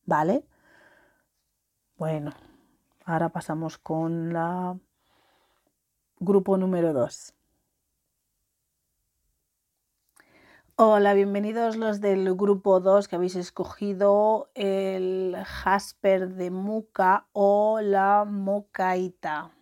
¿Vale? 0.06 0.44
Bueno, 1.96 2.32
ahora 3.04 3.30
pasamos 3.30 3.78
con 3.78 4.32
la 4.32 4.78
grupo 6.20 6.56
número 6.56 6.92
2. 6.92 7.34
Hola, 10.76 11.14
bienvenidos 11.14 11.76
los 11.76 12.00
del 12.00 12.34
grupo 12.34 12.80
2 12.80 13.08
que 13.08 13.16
habéis 13.16 13.36
escogido 13.36 14.50
el 14.54 15.36
Jasper 15.44 16.34
de 16.34 16.50
Muca 16.50 17.26
o 17.32 17.80
la 17.80 18.24
Mocaita 18.24 19.52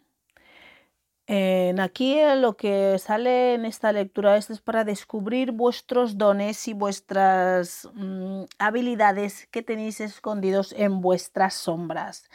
aquí 1.28 2.16
lo 2.36 2.56
que 2.56 2.98
sale 2.98 3.54
en 3.54 3.64
esta 3.64 3.92
lectura 3.92 4.36
es 4.36 4.60
para 4.60 4.84
descubrir 4.84 5.52
vuestros 5.52 6.18
dones 6.18 6.68
y 6.68 6.74
vuestras 6.74 7.88
mm, 7.94 8.44
habilidades 8.58 9.46
que 9.50 9.62
tenéis 9.62 10.00
escondidos 10.00 10.74
en 10.76 11.00
vuestras 11.00 11.54
sombras. 11.54 12.28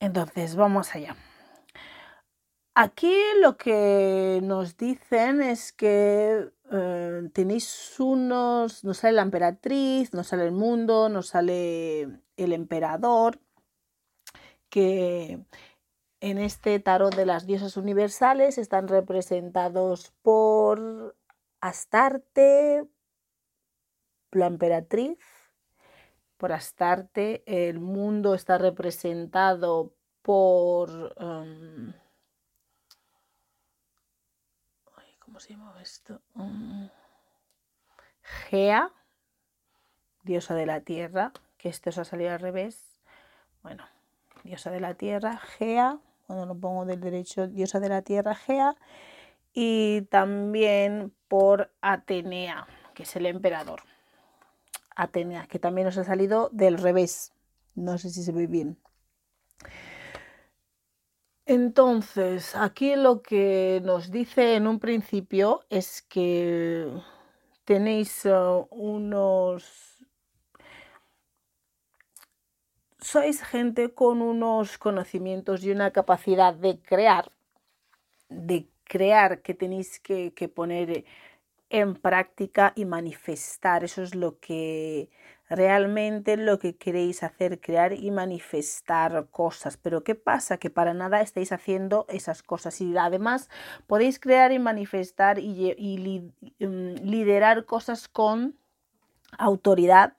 Entonces, 0.00 0.54
vamos 0.56 0.94
allá. 0.94 1.16
Aquí 2.80 3.12
lo 3.42 3.56
que 3.56 4.38
nos 4.42 4.76
dicen 4.76 5.42
es 5.42 5.72
que 5.72 6.48
eh, 6.70 7.30
tenéis 7.32 7.98
unos, 7.98 8.84
nos 8.84 8.98
sale 8.98 9.14
la 9.14 9.22
emperatriz, 9.22 10.14
nos 10.14 10.28
sale 10.28 10.44
el 10.44 10.52
mundo, 10.52 11.08
nos 11.08 11.26
sale 11.26 12.02
el 12.36 12.52
emperador, 12.52 13.40
que 14.70 15.44
en 16.20 16.38
este 16.38 16.78
tarot 16.80 17.14
de 17.14 17.26
las 17.26 17.46
diosas 17.46 17.76
universales 17.76 18.58
están 18.58 18.88
representados 18.88 20.12
por 20.22 21.16
Astarte, 21.60 22.86
la 24.32 24.46
emperatriz, 24.46 25.18
por 26.36 26.52
Astarte, 26.52 27.42
el 27.46 27.80
mundo 27.80 28.34
está 28.34 28.58
representado 28.58 29.94
por... 30.22 31.14
Um, 31.22 31.92
¿Cómo 35.18 35.40
se 35.40 35.50
llama 35.50 35.76
esto? 35.80 36.20
Um, 36.34 36.88
Gea, 38.22 38.90
diosa 40.22 40.54
de 40.54 40.66
la 40.66 40.80
tierra, 40.80 41.32
que 41.58 41.68
esto 41.68 41.90
os 41.90 41.98
ha 41.98 42.04
salido 42.04 42.32
al 42.32 42.40
revés. 42.40 43.00
Bueno, 43.62 43.84
diosa 44.42 44.70
de 44.70 44.80
la 44.80 44.94
tierra, 44.94 45.38
Gea, 45.38 46.00
cuando 46.28 46.44
lo 46.44 46.54
pongo 46.54 46.84
del 46.84 47.00
derecho, 47.00 47.48
diosa 47.48 47.80
de 47.80 47.88
la 47.88 48.02
tierra, 48.02 48.34
Gea, 48.34 48.76
y 49.54 50.02
también 50.02 51.10
por 51.26 51.72
Atenea, 51.80 52.66
que 52.94 53.04
es 53.04 53.16
el 53.16 53.24
emperador. 53.24 53.80
Atenea, 54.94 55.46
que 55.46 55.58
también 55.58 55.86
nos 55.86 55.96
ha 55.96 56.04
salido 56.04 56.50
del 56.52 56.76
revés. 56.76 57.32
No 57.74 57.96
sé 57.96 58.10
si 58.10 58.22
se 58.22 58.32
ve 58.32 58.46
bien. 58.46 58.76
Entonces, 61.46 62.54
aquí 62.54 62.94
lo 62.94 63.22
que 63.22 63.80
nos 63.82 64.10
dice 64.10 64.54
en 64.54 64.66
un 64.66 64.80
principio 64.80 65.64
es 65.70 66.02
que 66.02 66.92
tenéis 67.64 68.26
uh, 68.26 68.68
unos... 68.70 69.97
Sois 73.00 73.42
gente 73.42 73.94
con 73.94 74.22
unos 74.22 74.76
conocimientos 74.76 75.62
y 75.62 75.70
una 75.70 75.92
capacidad 75.92 76.52
de 76.52 76.80
crear, 76.80 77.30
de 78.28 78.68
crear 78.84 79.40
que 79.42 79.54
tenéis 79.54 80.00
que, 80.00 80.32
poner 80.52 81.04
en 81.70 81.94
práctica 81.94 82.72
y 82.74 82.86
manifestar. 82.86 83.84
Eso 83.84 84.02
es 84.02 84.16
lo 84.16 84.40
que 84.40 85.10
realmente 85.48 86.36
lo 86.36 86.58
que 86.58 86.76
queréis 86.76 87.22
hacer, 87.22 87.60
crear 87.60 87.92
y 87.92 88.10
manifestar 88.10 89.28
cosas. 89.30 89.76
Pero 89.76 90.02
¿qué 90.02 90.16
pasa? 90.16 90.58
Que 90.58 90.70
para 90.70 90.92
nada 90.92 91.20
estáis 91.20 91.52
haciendo 91.52 92.04
esas 92.08 92.42
cosas. 92.42 92.80
Y 92.80 92.96
además 92.96 93.48
podéis 93.86 94.18
crear 94.18 94.50
y 94.50 94.58
manifestar 94.58 95.38
y, 95.38 96.32
mm, 96.58 96.94
liderar 97.04 97.64
cosas 97.64 98.08
con 98.08 98.58
autoridad, 99.38 100.16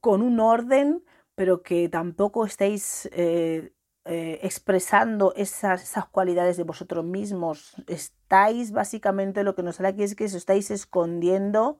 con 0.00 0.22
un 0.22 0.40
orden, 0.40 1.04
pero 1.40 1.62
que 1.62 1.88
tampoco 1.88 2.44
estáis 2.44 3.08
eh, 3.12 3.72
eh, 4.04 4.40
expresando 4.42 5.32
esas, 5.36 5.90
cualidades 6.12 6.58
de 6.58 6.64
vosotros 6.64 7.02
mismos. 7.02 7.72
Estáis 7.86 8.72
básicamente, 8.72 9.42
lo 9.42 9.54
que 9.54 9.62
nos 9.62 9.76
sale 9.76 9.88
aquí 9.88 10.02
es 10.02 10.14
que 10.14 10.26
os 10.26 10.34
estáis 10.34 10.70
escondiendo, 10.70 11.78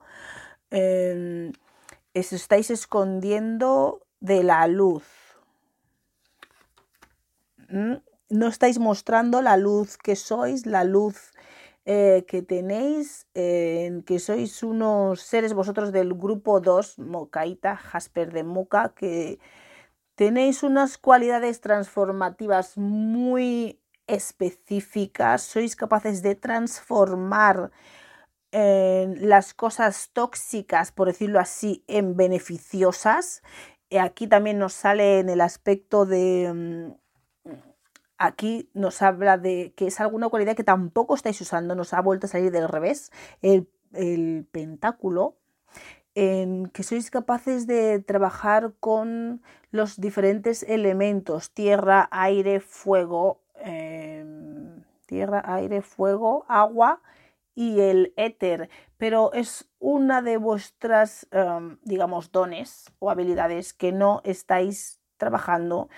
eh, 0.71 1.51
os 2.15 2.33
estáis 2.33 2.71
escondiendo 2.71 4.01
de 4.19 4.41
la 4.41 4.65
luz. 4.65 5.03
¿Mm? 7.69 7.97
No 8.31 8.47
estáis 8.47 8.79
mostrando 8.79 9.43
la 9.43 9.57
luz 9.57 9.95
que 9.95 10.15
sois, 10.15 10.65
la 10.65 10.83
luz 10.85 11.30
eh, 11.85 12.25
que 12.27 12.41
tenéis, 12.41 13.27
que 13.33 14.19
sois 14.19 14.63
unos 14.63 15.21
seres 15.21 15.53
vosotros 15.53 15.91
del 15.91 16.13
grupo 16.13 16.59
2, 16.59 16.99
Mocaita, 16.99 17.75
Jasper 17.75 18.31
de 18.31 18.43
Muca, 18.43 18.93
que 18.95 19.39
Tenéis 20.21 20.61
unas 20.61 20.99
cualidades 20.99 21.61
transformativas 21.61 22.77
muy 22.77 23.81
específicas, 24.05 25.41
sois 25.41 25.75
capaces 25.75 26.21
de 26.21 26.35
transformar 26.35 27.71
eh, 28.51 29.15
las 29.17 29.55
cosas 29.55 30.11
tóxicas, 30.13 30.91
por 30.91 31.07
decirlo 31.07 31.39
así, 31.39 31.83
en 31.87 32.15
beneficiosas. 32.15 33.41
Aquí 33.99 34.27
también 34.27 34.59
nos 34.59 34.73
sale 34.73 35.17
en 35.17 35.29
el 35.29 35.41
aspecto 35.41 36.05
de... 36.05 36.93
Aquí 38.23 38.69
nos 38.75 39.01
habla 39.01 39.39
de 39.39 39.73
que 39.75 39.87
es 39.87 39.99
alguna 39.99 40.29
cualidad 40.29 40.55
que 40.55 40.63
tampoco 40.63 41.15
estáis 41.15 41.41
usando, 41.41 41.73
nos 41.73 41.91
ha 41.95 42.01
vuelto 42.01 42.27
a 42.27 42.29
salir 42.29 42.51
del 42.51 42.69
revés, 42.69 43.11
el, 43.41 43.67
pentáculo, 44.51 45.37
en 46.13 46.67
que 46.67 46.83
sois 46.83 47.09
capaces 47.09 47.65
de 47.65 47.97
trabajar 47.97 48.73
con 48.79 49.41
los 49.71 49.99
diferentes 49.99 50.61
elementos, 50.61 51.49
tierra, 51.49 52.09
aire, 52.11 52.59
fuego, 52.59 53.41
em, 53.55 54.83
tierra, 55.07 55.41
aire, 55.43 55.81
fuego, 55.81 56.45
agua 56.47 57.01
y 57.55 57.79
el 57.79 58.13
éter, 58.17 58.69
pero 58.97 59.33
es 59.33 59.67
una 59.79 60.21
de 60.21 60.37
vuestras, 60.37 61.27
em, 61.31 61.79
digamos, 61.81 62.31
dones 62.31 62.85
o 62.99 63.09
habilidades 63.09 63.73
que 63.73 63.91
no 63.91 64.21
estáis 64.25 64.99
trabajando 65.17 65.89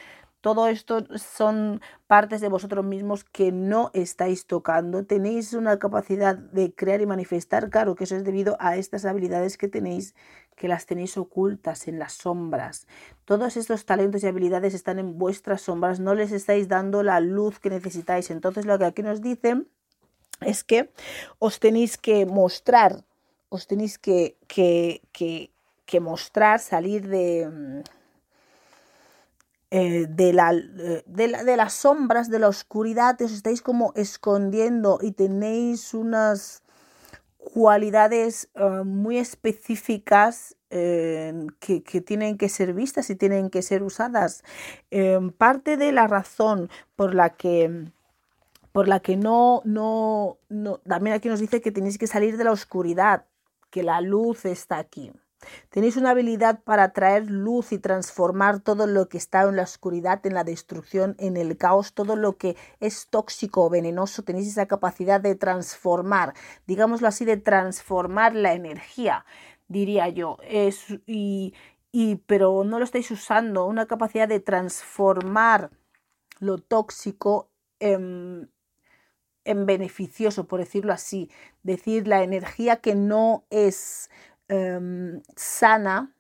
todo 0.44 0.68
esto 0.68 1.06
son 1.16 1.80
partes 2.06 2.42
de 2.42 2.50
vosotros 2.50 2.84
mismos 2.84 3.24
que 3.24 3.54
no 3.54 3.92
estáis 3.94 4.46
tocando. 4.46 5.06
Tenéis 5.06 5.54
una 5.54 5.80
capacidad 5.80 6.36
de 6.36 6.76
crear 6.76 7.00
y 7.00 7.06
manifestar. 7.06 7.70
Claro 7.70 7.96
que 7.96 8.04
eso 8.04 8.18
es 8.18 8.26
debido 8.26 8.58
a 8.60 8.76
estas 8.76 9.06
habilidades 9.06 9.58
que 9.58 9.70
tenéis, 9.70 10.16
que 10.58 10.68
las 10.68 10.86
tenéis 10.86 11.18
ocultas 11.18 11.88
en 11.88 11.98
las 11.98 12.12
sombras. 12.12 12.88
Todos 13.24 13.56
estos 13.56 13.86
talentos 13.86 14.22
y 14.22 14.28
habilidades 14.28 14.74
están 14.74 15.00
en 15.00 15.18
vuestras 15.18 15.62
sombras. 15.62 16.02
No 16.02 16.14
les 16.14 16.34
estáis 16.34 16.68
dando 16.68 17.04
la 17.04 17.22
luz 17.22 17.60
que 17.62 17.70
necesitáis. 17.70 18.30
Entonces 18.30 18.66
lo 18.66 18.78
que 18.78 18.84
aquí 18.84 19.02
nos 19.02 19.22
dicen 19.22 19.70
es 20.42 20.66
que 20.66 20.92
os 21.40 21.62
tenéis 21.62 21.98
que 21.98 22.26
mostrar, 22.26 23.06
os 23.48 23.66
tenéis 23.66 23.98
que, 23.98 24.36
que, 24.48 25.00
que 25.14 26.00
mostrar, 26.02 26.60
salir 26.60 27.08
de 27.08 27.82
eh, 29.76 30.06
de, 30.08 30.34
la, 30.34 30.54
eh, 30.54 31.04
de, 31.08 31.28
la, 31.28 31.44
de, 31.44 31.58
las 31.58 31.74
sombras, 31.74 32.30
de 32.30 32.38
la 32.38 32.48
oscuridad, 32.48 33.20
os 33.20 33.32
estáis 33.32 33.64
como 33.64 33.92
escondiendo 33.96 35.00
y 35.02 35.14
tenéis 35.14 35.96
unas 35.96 36.62
cualidades 37.40 38.50
eh, 38.54 38.84
muy 38.86 39.18
específicas 39.18 40.56
que, 40.70 41.84
que, 41.84 42.02
tienen 42.02 42.38
que 42.38 42.50
ser 42.50 42.74
vistas 42.74 43.10
y 43.10 43.16
tienen 43.16 43.50
que 43.50 43.64
ser 43.64 43.82
usadas. 43.84 44.44
parte 45.38 45.78
de 45.78 45.92
la 45.92 46.08
razón 46.08 46.70
por 46.96 47.14
la 47.14 47.32
que 47.32 47.92
por 48.72 48.88
la 48.88 49.00
que 49.00 49.16
no, 49.16 49.62
no, 49.66 50.38
no, 50.50 50.78
también 50.80 51.16
aquí 51.16 51.30
nos 51.30 51.40
dice 51.40 51.62
que 51.62 51.72
tenéis 51.72 52.00
que 52.00 52.08
salir 52.08 52.38
de 52.38 52.44
la 52.44 52.52
oscuridad, 52.52 53.26
que 53.70 53.84
la 53.84 54.02
luz 54.02 54.46
está 54.46 54.78
aquí. 54.78 55.12
Tenéis 55.70 55.98
una 55.98 56.12
habilidad 56.12 56.62
para 56.64 56.94
traer 56.94 57.30
luz 57.30 57.72
y 57.72 57.80
transformar 57.80 58.60
todo 58.60 58.88
lo 58.88 59.10
que 59.10 59.18
está 59.18 59.44
en 59.44 59.56
la 59.56 59.64
oscuridad, 59.64 60.26
en 60.26 60.34
la 60.34 60.44
destrucción, 60.44 61.16
en 61.20 61.38
el 61.38 61.58
caos, 61.58 61.94
todo 61.94 62.16
lo 62.16 62.38
que 62.38 62.56
es 62.80 63.08
tóxico 63.10 63.66
o 63.66 63.70
venenoso. 63.70 64.24
Tenéis 64.24 64.48
esa 64.48 64.68
capacidad 64.68 65.22
de 65.22 65.36
transformar, 65.36 66.34
digámoslo 66.68 67.08
así, 67.08 67.26
de 67.26 67.38
transformar 67.38 68.36
la 68.36 68.54
energía, 68.54 69.26
diría 69.68 70.10
yo. 70.10 70.38
Es, 70.44 70.86
y, 71.06 71.54
y, 71.92 72.16
pero 72.26 72.64
no 72.64 72.80
lo 72.80 72.86
estáis 72.86 73.12
usando, 73.12 73.66
una 73.66 73.86
capacidad 73.86 74.28
de 74.28 74.40
transformar 74.40 75.72
lo 76.40 76.58
tóxico 76.58 77.50
en, 77.80 78.52
en 79.46 79.66
beneficioso, 79.66 80.48
por 80.48 80.60
decirlo 80.60 80.94
así. 80.94 81.30
Decir 81.64 82.08
la 82.08 82.24
energía 82.24 82.78
que 82.78 82.96
no 82.96 83.46
es 83.50 84.10
Em, 84.54 85.24
sana, 85.36 86.14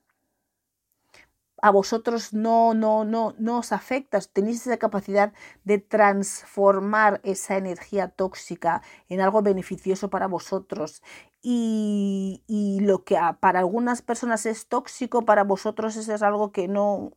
a 1.61 1.69
vosotros 1.71 2.33
no, 2.33 2.73
no, 2.73 3.05
no, 3.05 3.35
no 3.37 3.59
os 3.59 3.71
afecta, 3.71 4.19
tenéis 4.21 4.65
esa 4.65 4.77
capacidad 4.77 5.33
de 5.65 5.77
transformar 5.77 7.21
esa 7.23 7.57
energía 7.57 8.07
tóxica 8.09 8.81
en 9.07 9.21
algo 9.21 9.43
beneficioso 9.43 10.09
para 10.09 10.27
vosotros. 10.27 11.03
Y, 11.43 12.41
lo 12.81 13.03
que 13.03 13.19
para 13.39 13.59
algunas 13.59 14.01
personas 14.01 14.45
es 14.47 14.67
tóxico, 14.67 15.25
para 15.25 15.43
vosotros 15.43 15.95
eso 15.95 16.13
es 16.13 16.23
algo 16.23 16.51
que 16.51 16.67
no, 16.67 17.11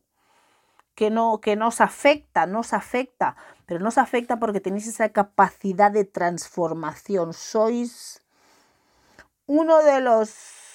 que 0.93 1.09
no, 1.09 1.41
que 1.41 1.55
nos 1.55 1.81
afecta, 1.81 2.45
nos 2.45 2.73
afecta, 2.73 3.35
pero 3.65 3.79
nos 3.79 3.97
afecta 3.97 4.37
porque 4.39 4.61
tenéis 4.61 4.87
esa 4.87 5.09
capacidad 5.09 5.91
de 5.91 6.05
transformación. 6.05 7.33
Sois 7.33 8.21
uno 9.47 9.81
de 9.81 10.01
los 10.01 10.66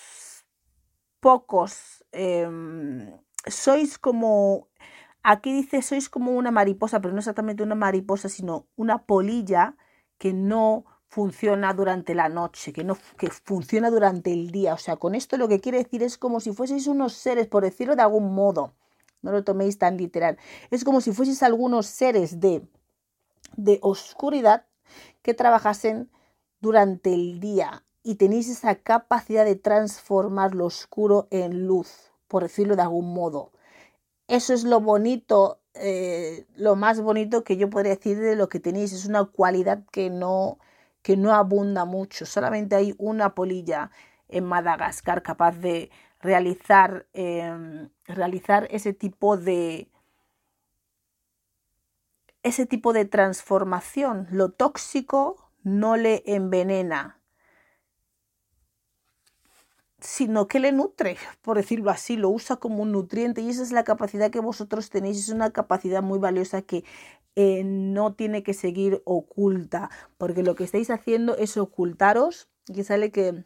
pocos. 1.23 2.05
Em, 2.13 3.11
sois 3.47 3.99
como, 3.99 4.69
aquí 5.23 5.53
dice, 5.53 5.81
sois 5.83 6.11
como 6.11 6.33
una 6.33 6.51
mariposa, 6.51 7.01
pero 7.01 7.15
no 7.15 7.21
exactamente 7.21 7.63
una 7.63 7.77
mariposa, 7.77 8.29
sino 8.29 8.67
una 8.77 9.07
polilla 9.07 9.77
que 10.19 10.33
no 10.35 10.85
funciona 11.09 11.75
durante 11.75 12.15
la 12.15 12.29
noche, 12.29 12.73
que 12.73 12.85
no 12.85 12.97
que 13.19 13.31
funciona 13.31 13.91
durante 13.91 14.33
el 14.33 14.51
día. 14.51 14.75
O 14.75 14.79
sea, 14.79 14.97
con 14.97 15.15
esto 15.15 15.37
lo 15.39 15.49
que 15.49 15.61
quiere 15.61 15.79
decir 15.79 16.03
es 16.03 16.19
como 16.19 16.41
si 16.41 16.53
fueseis 16.53 16.87
unos 16.89 17.15
seres, 17.15 17.47
por 17.49 17.63
decirlo 17.65 17.97
de 17.97 18.03
algún 18.03 18.35
modo. 18.35 18.75
No 19.23 19.31
lo 19.33 19.45
toméis 19.45 19.79
tan 19.79 19.97
literal. 19.99 20.39
Es 20.71 20.85
como 20.85 21.01
si 21.01 21.13
fueseis 21.13 21.43
algunos 21.45 21.87
seres 21.87 22.41
de, 22.41 22.67
de 23.57 23.79
oscuridad 23.83 24.67
que 25.23 25.35
trabajasen 25.35 26.11
durante 26.61 27.15
el 27.15 27.39
día 27.41 27.85
y 28.03 28.17
tenéis 28.17 28.49
esa 28.49 28.75
capacidad 28.77 29.45
de 29.45 29.57
transformar 29.57 30.55
lo 30.55 30.67
oscuro 30.67 31.29
en 31.31 31.67
luz, 31.67 32.13
por 32.29 32.43
decirlo 32.43 32.77
de 32.77 32.83
algún 32.83 33.15
modo. 33.15 33.53
Eso 34.29 34.55
es 34.55 34.65
lo 34.65 34.81
bonito, 34.81 35.61
eh, 35.75 36.47
lo 36.57 36.77
más 36.77 37.01
bonito 37.01 37.45
que 37.45 37.57
yo 37.57 37.71
podría 37.71 37.95
decir 37.97 38.19
de 38.19 38.37
lo 38.37 38.49
que 38.49 38.61
tenéis. 38.61 38.93
Es 38.93 39.07
una 39.07 39.25
cualidad 39.25 39.85
que 39.93 40.11
no, 40.11 40.59
que 41.03 41.17
no 41.17 41.33
abunda 41.35 41.85
mucho. 41.85 42.27
Solamente 42.27 42.77
hay 42.77 42.95
una 42.99 43.35
polilla 43.35 43.91
en 44.29 44.45
Madagascar 44.45 45.23
capaz 45.23 45.53
de 45.59 45.91
realizar, 46.21 47.07
em, 47.13 47.91
realizar 48.07 48.69
ese 48.71 48.93
tipo 48.93 49.37
de 49.37 49.89
ese 52.43 52.67
tipo 52.67 52.93
de 52.93 53.05
transformación. 53.05 54.27
Lo 54.31 54.51
tóxico 54.51 55.51
no 55.63 55.97
le 55.97 56.23
envenena, 56.27 57.21
sino 60.03 60.49
que 60.49 60.61
le 60.61 60.73
nutre, 60.73 61.17
por 61.43 61.57
decirlo 61.57 61.91
así, 61.91 62.17
lo 62.17 62.29
usa 62.29 62.57
como 62.57 62.83
un 62.83 62.93
nutriente 62.93 63.41
y 63.41 63.49
esa 63.49 63.63
es 63.63 63.73
la 63.73 63.85
capacidad 63.85 64.31
que 64.31 64.41
vosotros 64.41 64.91
tenéis, 64.91 65.19
es 65.19 65.29
una 65.29 65.51
capacidad 65.53 66.03
muy 66.03 66.19
valiosa 66.19 66.63
que 66.63 66.85
eh, 67.37 67.63
no 67.65 68.15
tiene 68.15 68.43
que 68.43 68.53
seguir 68.55 69.03
oculta, 69.05 69.91
porque 70.19 70.43
lo 70.43 70.55
que 70.55 70.65
estáis 70.65 70.91
haciendo 70.91 71.37
es 71.37 71.57
ocultaros 71.57 72.49
y 72.67 72.85
sale 72.85 73.11
que 73.11 73.45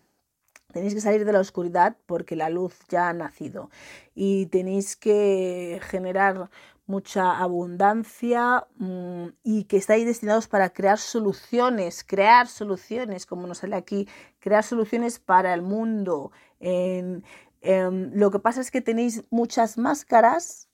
tenéis 0.72 0.94
que 0.94 1.00
salir 1.00 1.24
de 1.24 1.32
la 1.32 1.40
oscuridad 1.40 1.96
porque 2.06 2.36
la 2.36 2.50
luz 2.50 2.74
ya 2.88 3.08
ha 3.08 3.12
nacido 3.12 3.70
y 4.14 4.46
tenéis 4.46 4.96
que 4.96 5.80
generar 5.82 6.50
mucha 6.86 7.38
abundancia 7.38 8.66
mm, 8.78 9.26
y 9.42 9.64
que 9.64 9.76
estáis 9.76 10.06
destinados 10.06 10.48
para 10.48 10.70
crear 10.70 10.98
soluciones, 10.98 12.04
crear 12.04 12.46
soluciones, 12.46 13.26
como 13.26 13.46
nos 13.46 13.58
sale 13.58 13.76
aquí, 13.76 14.08
crear 14.38 14.62
soluciones 14.62 15.18
para 15.18 15.52
el 15.54 15.62
mundo. 15.62 16.30
Lo 16.60 18.30
que 18.30 18.38
pasa 18.38 18.60
es 18.60 18.70
que 18.70 18.80
tenéis 18.80 19.24
muchas 19.30 19.78
máscaras, 19.78 20.68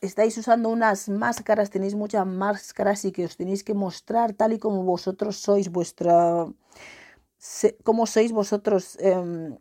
estáis 0.00 0.36
usando 0.36 0.68
unas 0.68 1.08
máscaras, 1.08 1.70
tenéis 1.70 1.94
muchas 1.94 2.26
máscaras 2.26 3.04
y 3.04 3.12
que 3.12 3.24
os 3.24 3.36
tenéis 3.36 3.64
que 3.64 3.74
mostrar 3.74 4.34
tal 4.34 4.52
y 4.52 4.58
como 4.58 4.82
vosotros 4.84 5.36
sois, 5.36 5.70
vuestra, 5.70 6.46
como 7.84 8.06
sois 8.06 8.32
vosotros. 8.32 8.96
Em, 9.00 9.56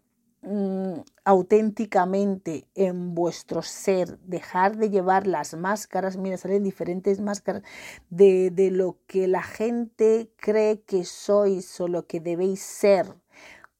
Mm, 0.45 0.99
auténticamente 1.23 2.67
en 2.75 3.15
vuestro 3.15 3.61
ser, 3.61 4.19
dejar 4.25 4.75
de 4.75 4.89
llevar 4.89 5.25
las 5.25 5.53
máscaras, 5.53 6.17
mira, 6.17 6.35
salen 6.35 6.65
diferentes 6.65 7.21
máscaras 7.21 7.63
de, 8.09 8.51
de 8.51 8.69
lo 8.69 8.97
que 9.07 9.29
la 9.29 9.41
gente 9.41 10.29
cree 10.35 10.81
que 10.81 11.05
sois 11.05 11.79
o 11.79 11.87
lo 11.87 12.07
que 12.07 12.19
debéis 12.19 12.61
ser, 12.61 13.15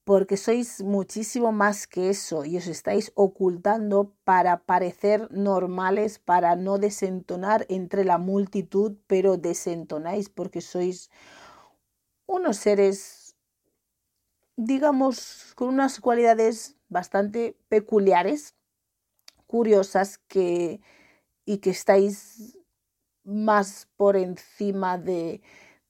porque 0.03 0.37
sois 0.37 0.81
muchísimo 0.81 1.51
más 1.51 1.87
que 1.87 2.09
eso 2.09 2.45
y 2.45 2.57
os 2.57 2.67
estáis 2.67 3.11
ocultando 3.15 4.13
para 4.23 4.63
parecer 4.65 5.29
normales, 5.31 6.19
para 6.19 6.55
no 6.55 6.77
desentonar 6.77 7.65
entre 7.69 8.03
la 8.03 8.17
multitud, 8.17 8.97
pero 9.07 9.37
desentonáis 9.37 10.29
porque 10.29 10.61
sois 10.61 11.09
unos 12.25 12.57
seres 12.57 13.23
digamos, 14.55 15.53
con 15.55 15.69
unas 15.69 15.99
cualidades 15.99 16.77
bastante 16.89 17.57
peculiares, 17.69 18.55
curiosas, 19.47 20.19
que, 20.27 20.81
y 21.45 21.57
que 21.57 21.71
estáis 21.71 22.57
más 23.23 23.87
por 23.97 24.15
encima 24.15 24.97
de, 24.97 25.41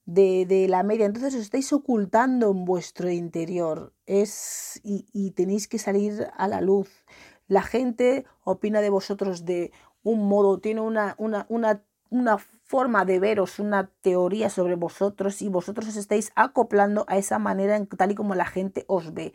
de, 0.06 0.66
la 0.68 0.82
media. 0.82 1.06
Entonces 1.06 1.34
os 1.34 1.40
estáis 1.40 1.72
ocultando 1.72 2.50
en 2.50 2.64
vuestro 2.64 3.10
interior 3.10 3.92
es, 4.06 4.80
y, 4.82 5.30
tenéis 5.32 5.68
que 5.68 5.78
salir 5.78 6.28
a 6.36 6.48
la 6.48 6.60
luz. 6.60 7.04
La 7.46 7.62
gente 7.62 8.24
opina 8.42 8.80
de 8.80 8.90
vosotros 8.90 9.44
de 9.44 9.72
un 10.02 10.26
modo, 10.28 10.58
tiene 10.58 10.80
una, 10.80 11.14
una, 11.18 11.46
una, 11.48 11.82
una 12.10 12.38
forma 12.38 13.04
de 13.04 13.18
veros, 13.18 13.58
una 13.58 13.90
teoría 14.02 14.50
sobre 14.50 14.74
vosotros 14.74 15.42
y 15.42 15.48
vosotros 15.48 15.88
os 15.88 15.96
estáis 15.96 16.32
acoplando 16.34 17.04
a 17.08 17.16
esa 17.16 17.38
manera 17.38 17.76
en, 17.76 17.86
tal 17.86 18.12
y 18.12 18.14
como 18.14 18.34
la 18.34 18.46
gente 18.46 18.84
os 18.88 19.14
ve. 19.14 19.34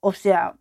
O 0.00 0.12
sea, 0.12 0.56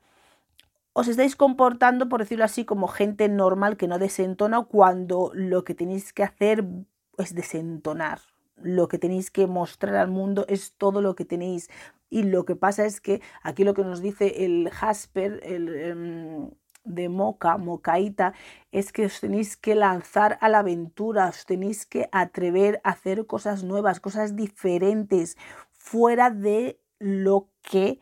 os 0.93 1.07
estáis 1.07 1.35
comportando, 1.35 2.09
por 2.09 2.19
decirlo 2.19 2.43
así, 2.45 2.65
como 2.65 2.87
gente 2.87 3.29
normal 3.29 3.77
que 3.77 3.87
no 3.87 3.97
desentona 3.97 4.63
cuando 4.63 5.31
lo 5.33 5.63
que 5.63 5.73
tenéis 5.73 6.11
que 6.11 6.23
hacer 6.23 6.65
es 7.17 7.33
desentonar. 7.33 8.19
Lo 8.63 8.87
que 8.87 8.97
tenéis 8.97 9.31
que 9.31 9.47
mostrar 9.47 9.95
al 9.95 10.09
mundo 10.09 10.45
es 10.47 10.73
todo 10.77 11.01
lo 11.01 11.15
que 11.15 11.25
tenéis. 11.25 11.69
Y 12.09 12.23
lo 12.23 12.45
que 12.45 12.55
pasa 12.55 12.85
es 12.85 13.01
que 13.01 13.21
aquí 13.43 13.63
lo 13.63 13.73
que 13.73 13.83
nos 13.83 14.01
dice 14.01 14.45
el 14.45 14.69
Jasper, 14.69 15.39
el, 15.43 15.69
em, 15.69 16.49
de 16.83 17.09
Moca, 17.09 17.57
Mocaíta, 17.57 18.33
es 18.71 18.91
que 18.91 19.05
os 19.05 19.19
tenéis 19.19 19.57
que 19.57 19.75
lanzar 19.75 20.37
a 20.41 20.49
la 20.49 20.59
aventura, 20.59 21.29
os 21.29 21.45
tenéis 21.45 21.85
que 21.85 22.09
atrever 22.11 22.81
a 22.83 22.91
hacer 22.91 23.25
cosas 23.27 23.63
nuevas, 23.63 23.99
cosas 23.99 24.35
diferentes, 24.35 25.37
fuera 25.71 26.29
de 26.29 26.79
lo 26.99 27.49
que 27.61 27.99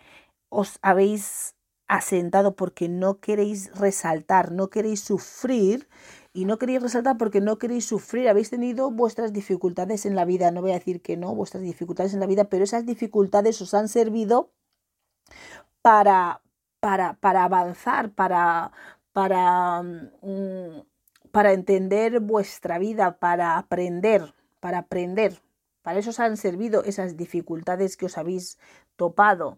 os 0.50 0.80
habéis 0.82 1.56
asentado 1.88 2.56
porque 2.56 2.88
no 2.88 3.20
queréis 3.20 3.76
resaltar, 3.76 4.52
no 4.52 4.70
queréis 4.70 5.02
sufrir 5.02 5.88
y 6.40 6.46
no 6.46 6.58
queréis 6.58 6.82
resaltar 6.82 7.18
porque 7.18 7.42
no 7.42 7.58
queréis 7.58 7.86
sufrir, 7.86 8.30
habéis 8.30 8.50
tenido 8.50 8.92
vuestras 8.92 9.34
dificultades 9.34 10.06
en 10.06 10.16
la 10.16 10.24
vida, 10.24 10.52
no 10.52 10.62
voy 10.62 10.72
a 10.72 10.76
decir 10.76 11.02
que 11.02 11.18
no, 11.18 11.36
vuestras 11.36 11.62
dificultades 11.64 12.14
en 12.14 12.22
la 12.22 12.28
vida, 12.28 12.46
pero 12.46 12.64
esas 12.64 12.86
dificultades 12.86 13.62
os 13.62 13.74
han 13.74 13.90
servido 13.90 14.50
para, 15.82 16.42
para, 16.80 17.16
para 17.16 17.44
avanzar, 17.44 18.12
para, 18.12 18.72
para, 19.12 19.82
mm, 19.84 20.82
para 21.32 21.52
entender 21.52 22.22
vuestra 22.22 22.80
vida, 22.80 23.20
para 23.20 23.58
aprender, 23.58 24.34
para 24.62 24.78
aprender. 24.80 25.42
Para 25.82 26.00
eso 26.00 26.12
os 26.12 26.22
han 26.22 26.38
servido 26.38 26.86
esas 26.86 27.18
dificultades 27.18 27.98
que 27.98 28.06
os 28.06 28.18
habéis 28.18 28.58
topado 28.96 29.58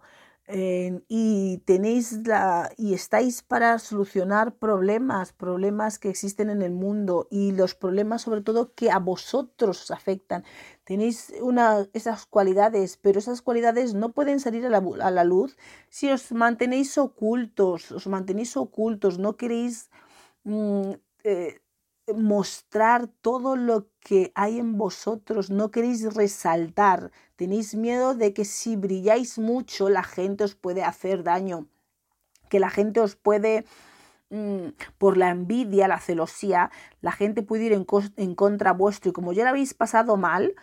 y 0.54 1.60
tenéis 1.66 2.12
la 2.28 2.72
y 2.78 2.94
estáis 2.94 3.42
para 3.42 3.80
solucionar 3.80 4.56
problemas, 4.56 5.32
problemas 5.32 5.98
que 5.98 6.10
existen 6.10 6.50
en 6.50 6.62
el 6.62 6.72
mundo 6.72 7.28
y 7.32 7.54
los 7.54 7.76
problemas 7.76 8.24
sobre 8.24 8.42
todo 8.42 8.74
que 8.74 8.92
a 8.92 9.00
vosotros 9.00 9.84
os 9.84 9.92
afectan. 9.92 10.44
Tenéis 10.84 11.32
esas 11.94 12.26
cualidades, 12.26 12.98
pero 12.98 13.20
esas 13.20 13.42
cualidades 13.42 13.94
no 13.94 14.12
pueden 14.12 14.40
salir 14.40 14.66
a 14.66 14.70
la, 14.70 14.84
a 15.02 15.12
la 15.12 15.24
luz 15.24 15.58
si 15.90 16.10
os 16.10 16.32
mantenéis 16.32 16.98
ocultos, 16.98 17.92
os 17.92 18.08
mantenéis 18.08 18.58
ocultos, 18.58 19.20
no 19.20 19.38
queréis 19.38 19.90
mm, 20.44 20.92
eh, 21.24 21.62
mostrar 22.14 23.08
todo 23.08 23.56
lo 23.56 23.88
que 24.00 24.32
hay 24.36 24.60
en 24.60 24.78
vosotros, 24.78 25.50
no 25.50 25.72
queréis 25.72 26.14
resaltar, 26.14 27.12
tenéis 27.42 27.74
miedo 27.74 28.14
de 28.14 28.36
que 28.36 28.46
si 28.46 28.76
brilláis 28.76 29.40
mucho 29.40 29.90
la 29.90 30.04
gente 30.04 30.44
os 30.44 30.54
puede 30.54 30.84
hacer 30.84 31.24
daño, 31.24 31.66
que 32.50 32.60
la 32.60 32.70
gente 32.70 33.00
os 33.00 33.16
puede, 33.16 33.66
mm, 34.30 34.68
por 35.00 35.18
la 35.18 35.32
envidia, 35.32 35.88
la 35.88 36.00
celosía, 36.00 36.70
la 37.02 37.12
gente 37.12 37.42
puede 37.42 37.64
ir 37.64 37.74
en, 37.74 37.88
en 38.18 38.36
contra 38.36 38.74
vuestro. 38.74 39.10
Y 39.10 39.14
como 39.14 39.34
ya 39.34 39.44
lo 39.44 39.50
habéis 39.50 39.74
pasado 39.74 40.18
mal, 40.18 40.54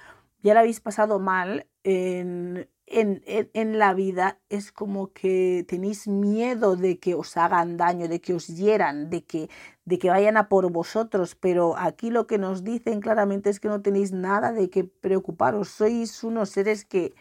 ya 0.44 0.54
lo 0.54 0.60
habéis 0.60 0.78
pasado 0.78 1.18
mal 1.18 1.66
en, 1.82 2.68
en, 2.90 3.78
la 3.78 3.94
vida 3.94 4.38
es 4.48 4.72
como 4.72 5.12
que 5.12 5.64
tenéis 5.68 6.08
miedo 6.08 6.76
de 6.76 6.98
que 6.98 7.14
os 7.14 7.36
hagan 7.36 7.76
daño, 7.76 8.08
de 8.08 8.20
que 8.20 8.34
os 8.34 8.46
hieran, 8.46 9.10
de 9.10 9.24
que, 9.24 9.50
de 9.84 9.98
que 9.98 10.10
vayan 10.10 10.36
a 10.36 10.48
por 10.48 10.70
vosotros, 10.70 11.34
pero 11.34 11.76
aquí 11.76 12.10
lo 12.10 12.26
que 12.26 12.38
nos 12.38 12.64
dicen 12.64 13.00
claramente 13.00 13.50
es 13.50 13.60
que 13.60 13.68
no 13.68 13.82
tenéis 13.82 14.12
nada 14.12 14.52
de 14.52 14.70
qué 14.70 14.84
preocuparos, 14.84 15.68
sois 15.68 16.22
unos 16.24 16.50
seres 16.50 16.84
que, 16.84 17.14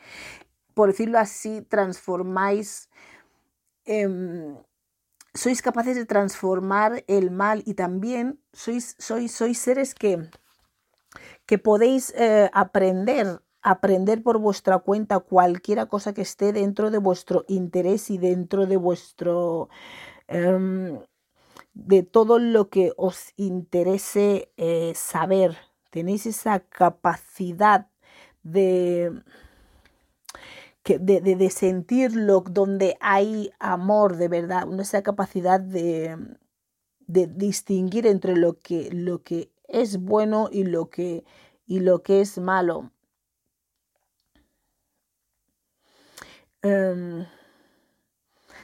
por 0.73 0.89
decirlo 0.89 1.19
así, 1.19 1.61
transformáis, 1.61 2.89
sois 5.33 5.61
capaces 5.61 5.95
de 5.95 6.05
transformar 6.05 7.03
el 7.07 7.31
mal 7.31 7.63
y 7.65 7.73
también 7.73 8.39
sois, 8.53 8.95
sois, 8.99 9.31
sois 9.31 9.57
seres 9.57 9.95
que, 9.95 10.29
que 11.45 11.57
podéis 11.57 12.13
eh, 12.15 12.49
aprender 12.53 13.41
aprender 13.61 14.23
por 14.23 14.37
vuestra 14.39 14.79
cuenta 14.79 15.19
cualquiera 15.19 15.87
cosa 15.87 16.13
que 16.13 16.21
esté 16.21 16.53
dentro 16.53 16.91
de 16.91 16.97
vuestro 16.99 17.45
interés 17.47 18.09
y 18.09 18.17
dentro 18.17 18.65
de 18.65 18.77
vuestro... 18.77 19.69
Em, 20.27 20.99
de 21.77 22.01
todo 22.01 22.39
lo 22.39 22.69
que 22.69 22.93
os 22.97 23.33
interese 23.37 24.51
eh, 24.57 24.93
saber. 24.95 25.57
Tenéis 25.91 26.25
esa 26.25 26.59
capacidad 26.59 27.87
de, 28.43 29.21
de, 30.83 31.21
de, 31.21 31.49
sentirlo 31.49 32.43
donde 32.49 32.97
hay 32.99 33.51
amor 33.59 34.17
de 34.17 34.27
verdad, 34.27 34.67
esa 34.79 35.03
capacidad 35.03 35.59
de, 35.59 36.17
de 37.07 37.27
distinguir 37.27 38.07
entre 38.07 38.35
lo 38.35 38.57
que, 38.59 38.89
lo 38.91 39.21
que 39.21 39.51
es 39.67 39.97
bueno 39.97 40.49
y 40.51 40.63
lo 40.63 40.89
que, 40.89 41.25
y 41.65 41.81
lo 41.81 42.01
que 42.01 42.21
es 42.21 42.37
malo. 42.37 42.91
Em, 46.63 47.25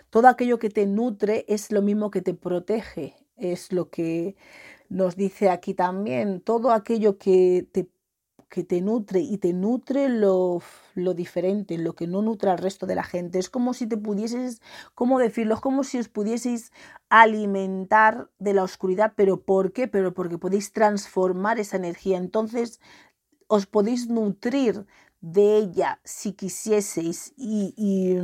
todo 0.09 0.27
aquello 0.27 0.59
que 0.59 0.69
te 0.69 0.85
nutre 0.85 1.45
es 1.47 1.71
lo 1.71 1.81
mismo 1.81 2.11
que 2.11 2.21
te 2.21 2.33
protege, 2.33 3.15
es 3.35 3.71
lo 3.71 3.89
que 3.89 4.35
nos 4.89 5.15
dice 5.15 5.49
aquí 5.49 5.73
también, 5.73 6.41
todo 6.41 6.71
aquello 6.71 7.17
que 7.17 7.67
te, 7.71 7.89
que 8.49 8.63
te 8.63 8.81
nutre 8.81 9.19
y 9.21 9.37
te 9.39 9.53
nutre 9.53 10.09
lo, 10.09 10.61
lo 10.95 11.13
diferente, 11.13 11.77
lo 11.77 11.93
que 11.95 12.07
no 12.07 12.21
nutre 12.21 12.51
al 12.51 12.59
resto 12.59 12.85
de 12.85 12.95
la 12.95 13.03
gente. 13.03 13.39
Es 13.39 13.49
como 13.49 13.73
si 13.73 13.87
te 13.87 13.97
pudieses, 13.97 14.61
¿cómo 14.95 15.19
decirlo? 15.19 15.55
Es 15.55 15.61
como 15.61 15.83
si 15.83 15.99
os 15.99 16.09
pudieseis 16.09 16.71
alimentar 17.09 18.29
de 18.39 18.53
la 18.53 18.63
oscuridad, 18.63 19.13
pero 19.15 19.41
¿por 19.41 19.73
qué? 19.73 19.87
Pero 19.87 20.13
porque 20.13 20.37
podéis 20.37 20.71
transformar 20.71 21.59
esa 21.59 21.77
energía. 21.77 22.17
Entonces 22.17 22.79
os 23.47 23.65
podéis 23.65 24.07
nutrir 24.09 24.85
de 25.23 25.57
ella 25.57 26.01
si 26.03 26.33
quisieseis 26.33 27.33
y, 27.37 27.73
y, 27.77 28.17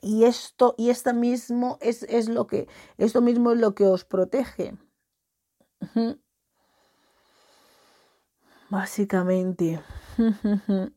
y 0.00 0.24
esto 0.24 0.74
y 0.78 0.88
esta 0.88 1.12
mismo 1.12 1.76
es, 1.82 2.04
es, 2.04 2.30
lo 2.30 2.46
que 2.46 2.68
esto 2.96 3.20
mismo 3.20 3.52
es 3.52 3.58
lo 3.58 3.74
que 3.74 3.84
os 3.84 4.04
protege. 4.04 4.76
Básicamente. 8.70 9.80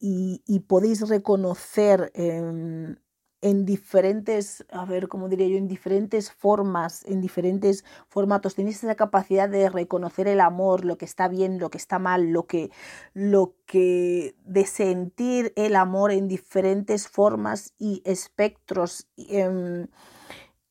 Y, 0.00 0.60
podéis 0.68 1.08
reconocer 1.08 2.12
en, 2.14 3.00
en 3.40 3.64
diferentes, 3.64 4.66
a 4.70 4.84
ver, 4.84 5.08
cómo 5.08 5.28
diría 5.28 5.46
yo, 5.46 5.56
en 5.56 5.68
diferentes 5.68 6.32
formas, 6.32 7.04
en 7.04 7.20
diferentes 7.20 7.84
formatos. 8.08 8.54
Tenéis 8.54 8.82
esa 8.82 8.96
capacidad 8.96 9.48
de 9.48 9.68
reconocer 9.70 10.26
el 10.26 10.40
amor, 10.40 10.84
lo 10.84 10.98
que 10.98 11.04
está 11.04 11.28
bien, 11.28 11.58
lo 11.58 11.70
que 11.70 11.78
está 11.78 11.98
mal, 11.98 12.30
lo 12.30 12.46
que, 12.46 12.70
lo 13.14 13.54
que, 13.66 14.34
de 14.44 14.66
sentir 14.66 15.52
el 15.56 15.76
amor 15.76 16.10
en 16.10 16.26
diferentes 16.26 17.06
formas 17.08 17.74
y 17.78 18.02
espectros, 18.04 19.06
eh, 19.16 19.86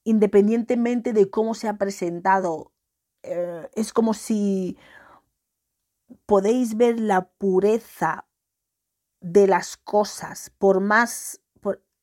independientemente 0.03 1.13
de 1.13 1.29
cómo 1.29 1.53
se 1.53 1.69
ha 1.69 1.77
presentado. 1.77 2.73
Eh, 3.23 3.69
es 3.75 3.93
como 3.93 4.13
si 4.13 4.77
podéis 6.25 6.75
ver 6.75 6.99
la 6.99 7.29
pureza 7.29 8.25
de 9.21 9.47
las 9.47 9.77
cosas, 9.77 10.51
por 10.57 10.79
más 10.79 11.41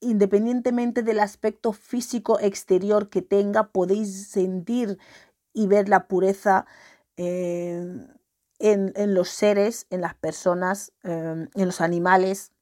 independientemente 0.05 1.03
del 1.03 1.21
aspecto 1.21 1.73
físico 1.73 2.39
exterior 2.41 3.09
que 3.09 3.23
tenga, 3.23 3.69
podéis 3.69 4.29
sentir 4.29 4.99
y 5.53 5.67
ver 5.67 5.89
la 5.89 6.07
pureza 6.07 6.67
eh, 7.17 8.07
en, 8.59 9.15
los 9.15 9.29
seres, 9.29 9.87
en 9.91 10.01
las 10.01 10.15
personas, 10.15 10.93
eh, 11.03 11.49
en 11.55 11.67
los 11.67 11.81
animales, 11.81 12.53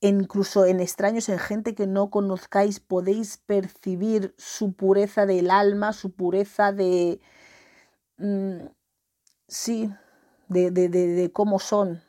incluso 0.00 0.66
en 0.66 0.80
extraños, 0.80 1.28
en 1.28 1.38
gente 1.38 1.74
que 1.74 1.86
no 1.86 2.10
conozcáis, 2.10 2.80
podéis 2.80 3.38
percibir 3.38 4.34
su 4.36 4.72
pureza 4.72 5.26
del 5.26 5.50
alma, 5.50 5.92
su 5.92 6.12
pureza 6.12 6.72
de... 6.72 7.20
Mm, 8.18 8.66
sí, 9.48 9.92
de, 10.48 10.70
de 10.70 11.32
cómo 11.32 11.58
son. 11.58 12.02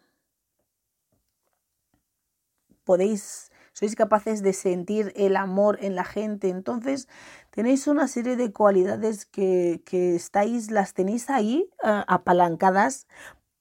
Podéis 2.83 3.52
sois 3.73 3.95
capaces 3.95 4.41
de 4.41 4.53
sentir 4.53 5.11
el 5.15 5.35
amor 5.35 5.77
en 5.81 5.95
la 5.95 6.05
gente. 6.05 6.49
Entonces 6.49 7.07
tenéis 7.51 7.87
una 7.87 8.07
serie 8.07 8.35
de 8.35 8.51
cualidades 8.51 9.25
que, 9.25 9.81
que 9.85 10.15
estáis, 10.15 10.71
las 10.71 10.93
tenéis 10.93 11.29
ahí 11.29 11.69
uh, 11.83 12.03
apalancadas 12.07 13.07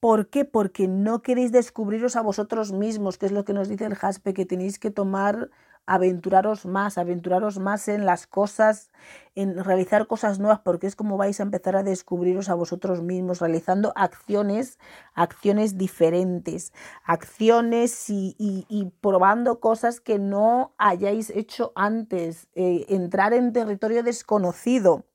¿Por 0.03 0.27
qué? 0.27 0.43
Porque 0.43 0.89
no 0.89 1.21
queréis 1.21 1.53
descubriros 1.53 2.17
a 2.17 2.21
vosotros 2.21 2.73
mismos, 2.73 3.17
que 3.17 3.25
es 3.25 3.31
lo 3.31 3.45
que 3.45 3.53
nos 3.53 3.69
dice 3.69 3.85
el 3.85 3.95
Jaspe, 3.95 4.33
que 4.33 4.45
tenéis 4.45 4.77
que 4.77 4.91
tomar 4.91 5.49
aventuraros 5.85 6.65
más, 6.65 6.97
aventuraros 6.97 7.59
más 7.59 7.87
en 7.87 8.05
las 8.05 8.27
cosas, 8.27 8.91
en 9.35 9.63
realizar 9.63 10.07
cosas 10.07 10.39
nuevas, 10.39 10.59
porque 10.59 10.87
es 10.87 10.95
como 10.95 11.17
vais 11.17 11.39
a 11.39 11.43
empezar 11.43 11.75
a 11.75 11.83
descubriros 11.83 12.49
a 12.49 12.55
vosotros 12.55 13.01
mismos, 13.01 13.41
realizando 13.41 13.91
acciones, 13.95 14.79
acciones 15.13 15.77
diferentes, 15.77 16.71
acciones 17.03 18.09
y, 18.09 18.35
y, 18.37 18.91
probando 19.01 19.59
cosas 19.59 19.99
que 19.99 20.19
no 20.19 20.73
hayáis 20.77 21.29
hecho 21.29 21.71
antes, 21.75 22.47
eh, 22.55 22.85
entrar 22.89 23.33
en 23.33 23.53
territorio 23.53 24.03
desconocido 24.03 25.05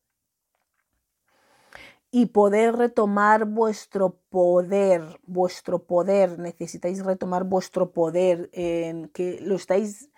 y 2.10 2.26
poder 2.26 2.76
retomar 2.76 3.44
vuestro 3.44 4.18
poder, 4.30 5.02
vuestro 5.26 5.84
poder, 5.84 6.38
necesitáis 6.38 7.04
retomar 7.04 7.44
vuestro 7.44 7.92
poder, 7.92 8.48
en 8.52 9.08
que 9.08 9.40
lo 9.42 9.56
estáis 9.56 10.10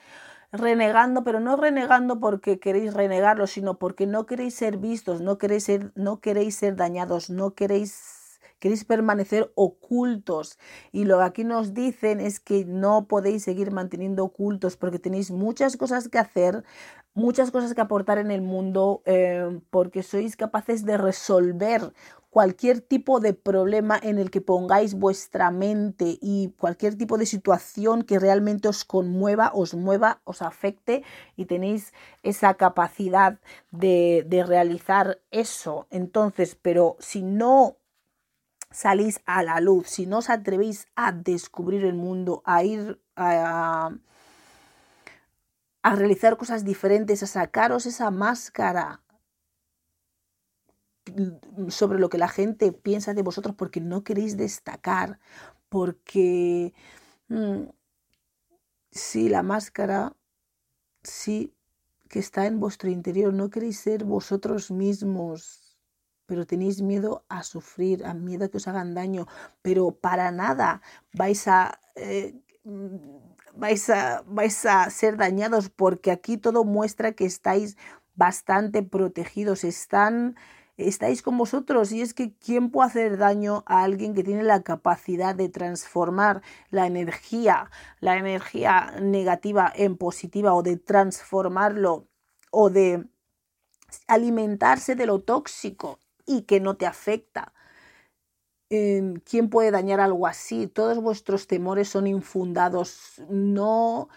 renegando, 0.52 1.24
pero 1.24 1.40
no 1.40 1.56
renegando 1.56 2.20
porque 2.20 2.58
queréis 2.58 2.94
renegarlo, 2.94 3.46
sino 3.46 3.78
porque 3.78 4.06
no 4.06 4.26
queréis 4.26 4.54
ser 4.54 4.78
vistos, 4.78 5.20
no 5.20 5.38
queréis 5.38 5.64
ser, 5.64 5.92
no 5.94 6.20
queréis 6.20 6.56
ser 6.56 6.76
dañados, 6.76 7.30
no 7.30 7.54
queréis 7.54 8.20
queréis 8.60 8.84
permanecer 8.84 9.50
ocultos. 9.56 10.58
Y 10.92 11.04
lo 11.04 11.18
que 11.18 11.24
aquí 11.24 11.44
nos 11.44 11.74
dicen 11.74 12.20
es 12.20 12.38
que 12.38 12.64
no 12.64 13.06
podéis 13.08 13.42
seguir 13.42 13.72
manteniendo 13.72 14.22
ocultos 14.22 14.76
porque 14.76 14.98
tenéis 14.98 15.30
muchas 15.30 15.76
cosas 15.76 16.08
que 16.08 16.18
hacer, 16.18 16.62
muchas 17.14 17.50
cosas 17.50 17.74
que 17.74 17.80
aportar 17.80 18.18
en 18.18 18.30
el 18.30 18.42
mundo, 18.42 19.02
eh, 19.06 19.60
porque 19.70 20.02
sois 20.02 20.36
capaces 20.36 20.84
de 20.84 20.96
resolver 20.96 21.92
cualquier 22.30 22.80
tipo 22.80 23.18
de 23.18 23.34
problema 23.34 23.98
en 24.00 24.18
el 24.18 24.30
que 24.30 24.40
pongáis 24.40 24.94
vuestra 24.94 25.50
mente 25.50 26.16
y 26.22 26.54
cualquier 26.58 26.96
tipo 26.96 27.18
de 27.18 27.26
situación 27.26 28.02
que 28.02 28.20
realmente 28.20 28.68
os 28.68 28.84
conmueva, 28.84 29.50
os 29.52 29.74
mueva, 29.74 30.20
os 30.24 30.40
afecte 30.40 31.02
y 31.36 31.46
tenéis 31.46 31.92
esa 32.22 32.54
capacidad 32.54 33.40
de, 33.72 34.24
de 34.28 34.44
realizar 34.44 35.18
eso. 35.32 35.88
Entonces, 35.90 36.56
pero 36.60 36.96
si 37.00 37.22
no 37.22 37.76
salís 38.70 39.20
a 39.26 39.42
la 39.42 39.58
luz, 39.58 39.88
si 39.88 40.06
no 40.06 40.18
os 40.18 40.30
atrevéis 40.30 40.86
a 40.94 41.10
descubrir 41.10 41.84
el 41.84 41.94
mundo, 41.94 42.42
a 42.44 42.62
ir 42.62 43.00
a, 43.16 43.90
a 45.82 45.96
realizar 45.96 46.36
cosas 46.36 46.64
diferentes, 46.64 47.24
a 47.24 47.26
sacaros 47.26 47.86
esa 47.86 48.12
máscara 48.12 49.00
sobre 51.68 51.98
lo 51.98 52.08
que 52.08 52.18
la 52.18 52.28
gente 52.28 52.72
piensa 52.72 53.14
de 53.14 53.22
vosotros 53.22 53.54
porque 53.56 53.80
no 53.80 54.04
queréis 54.04 54.36
destacar, 54.36 55.18
porque 55.68 56.72
mm, 57.28 57.62
sí, 58.90 59.28
la 59.28 59.42
máscara, 59.42 60.14
sí, 61.02 61.54
que 62.08 62.18
está 62.18 62.46
en 62.46 62.60
vuestro 62.60 62.90
interior, 62.90 63.32
no 63.32 63.50
queréis 63.50 63.78
ser 63.80 64.04
vosotros 64.04 64.70
mismos, 64.70 65.78
pero 66.26 66.46
tenéis 66.46 66.82
miedo 66.82 67.24
a 67.28 67.42
sufrir, 67.42 68.04
a 68.04 68.14
miedo 68.14 68.44
a 68.44 68.48
que 68.48 68.58
os 68.58 68.68
hagan 68.68 68.94
daño, 68.94 69.26
pero 69.62 69.92
para 69.92 70.30
nada 70.30 70.82
vais 71.12 71.46
a... 71.48 71.80
Eh, 71.96 72.34
vais 73.54 73.90
a, 73.90 74.22
vais 74.26 74.66
a 74.66 74.88
ser 74.90 75.16
dañados 75.16 75.70
porque 75.70 76.10
aquí 76.10 76.36
todo 76.36 76.64
muestra 76.64 77.12
que 77.12 77.24
estáis 77.24 77.76
bastante 78.14 78.82
protegidos, 78.82 79.64
están 79.64 80.36
estáis 80.88 81.22
con 81.22 81.36
vosotros 81.38 81.92
y 81.92 82.02
es 82.02 82.14
que 82.14 82.34
¿quién 82.34 82.70
puede 82.70 82.88
hacer 82.88 83.18
daño 83.18 83.64
a 83.66 83.82
alguien 83.82 84.14
que 84.14 84.24
tiene 84.24 84.42
la 84.42 84.62
capacidad 84.62 85.34
de 85.34 85.48
transformar 85.48 86.42
la 86.70 86.86
energía, 86.86 87.70
la 88.00 88.16
energía 88.16 88.94
negativa 89.00 89.72
en 89.74 89.96
positiva 89.96 90.54
o 90.54 90.62
de 90.62 90.76
transformarlo 90.76 92.06
o 92.50 92.70
de 92.70 93.06
alimentarse 94.06 94.94
de 94.94 95.06
lo 95.06 95.20
tóxico 95.20 95.98
y 96.26 96.42
que 96.42 96.60
no 96.60 96.76
te 96.76 96.86
afecta? 96.86 97.52
Em, 98.72 99.16
¿Quién 99.24 99.50
puede 99.50 99.72
dañar 99.72 99.98
algo 100.00 100.26
así? 100.28 100.68
Todos 100.68 101.00
vuestros 101.00 101.48
temores 101.48 101.88
son 101.88 102.06
infundados. 102.06 103.20
No, 103.28 104.08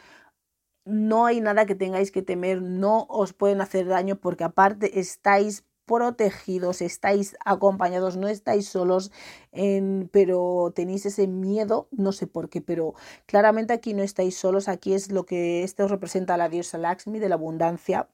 no 0.86 1.26
hay 1.26 1.41
nada 1.41 1.66
que 1.66 1.76
tengáis 1.76 2.11
que 2.11 2.22
temer. 2.22 2.61
No 2.61 3.05
os 3.09 3.34
pueden 3.34 3.61
hacer 3.61 3.88
daño 3.88 4.18
porque 4.18 4.43
aparte 4.43 4.99
estáis 4.99 5.66
protegidos, 5.86 6.82
estáis 6.82 7.36
acompañados, 7.46 8.18
no 8.18 8.28
estáis 8.28 8.68
solos, 8.70 9.12
en, 9.52 10.10
pero 10.12 10.72
tenéis 10.76 11.06
ese 11.06 11.28
miedo, 11.28 11.88
no 11.92 12.12
sé 12.12 12.28
por 12.28 12.50
qué, 12.50 12.62
pero 12.62 12.94
claramente 13.26 13.74
aquí 13.74 13.94
no 13.94 14.04
estáis 14.04 14.38
solos, 14.38 14.68
aquí 14.70 14.94
es 14.94 15.12
lo 15.12 15.26
que 15.26 15.64
esto 15.64 15.88
representa 15.88 16.36
a 16.36 16.38
la 16.38 16.50
diosa 16.50 16.78
Lakshmi 16.78 17.20
de 17.20 17.30
la 17.30 17.36
abundancia. 17.36 18.10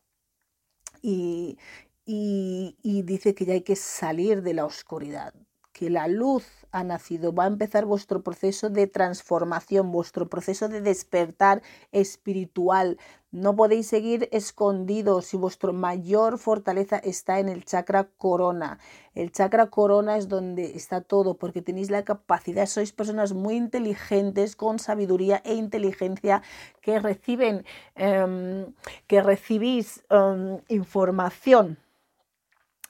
Y, 1.01 1.57
y, 2.05 2.77
y 2.81 3.03
dice 3.03 3.35
que 3.35 3.45
ya 3.45 3.53
hay 3.53 3.61
que 3.61 3.75
salir 3.75 4.41
de 4.41 4.53
la 4.53 4.65
oscuridad, 4.65 5.33
que 5.79 5.89
la 5.89 6.09
luz 6.09 6.43
ha 6.73 6.83
nacido, 6.83 7.31
va 7.33 7.45
a 7.45 7.47
empezar 7.47 7.85
vuestro 7.85 8.21
proceso 8.21 8.69
de 8.69 8.85
transformación, 8.85 9.93
vuestro 9.93 10.27
proceso 10.27 10.67
de 10.67 10.81
despertar 10.81 11.61
espiritual. 11.93 12.97
No 13.31 13.55
podéis 13.55 13.87
seguir 13.87 14.27
escondidos 14.33 15.33
y 15.33 15.37
vuestra 15.37 15.71
mayor 15.71 16.37
fortaleza 16.37 16.97
está 16.97 17.39
en 17.39 17.47
el 17.47 17.63
chakra 17.63 18.09
corona. 18.17 18.77
El 19.15 19.31
chakra 19.31 19.67
corona 19.67 20.17
es 20.17 20.27
donde 20.27 20.75
está 20.75 20.99
todo 20.99 21.35
porque 21.35 21.61
tenéis 21.61 21.89
la 21.89 22.03
capacidad, 22.03 22.65
sois 22.65 22.91
personas 22.91 23.31
muy 23.31 23.55
inteligentes 23.55 24.57
con 24.57 24.79
sabiduría 24.79 25.41
e 25.45 25.53
inteligencia 25.53 26.41
que 26.81 26.99
reciben, 26.99 27.63
um, 27.95 28.73
que 29.07 29.21
recibís 29.21 30.03
um, 30.11 30.59
información 30.67 31.77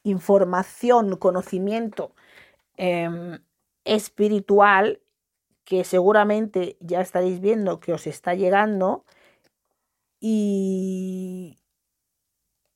información, 0.03 1.17
conocimiento 1.17 2.13
em, 2.79 3.39
espiritual 3.83 5.01
que 5.65 5.83
seguramente 5.83 6.77
ya 6.79 7.01
estaréis 7.01 7.39
viendo 7.41 7.79
que 7.79 7.93
os 7.93 8.07
está 8.07 8.33
llegando 8.33 9.05
y, 10.19 11.59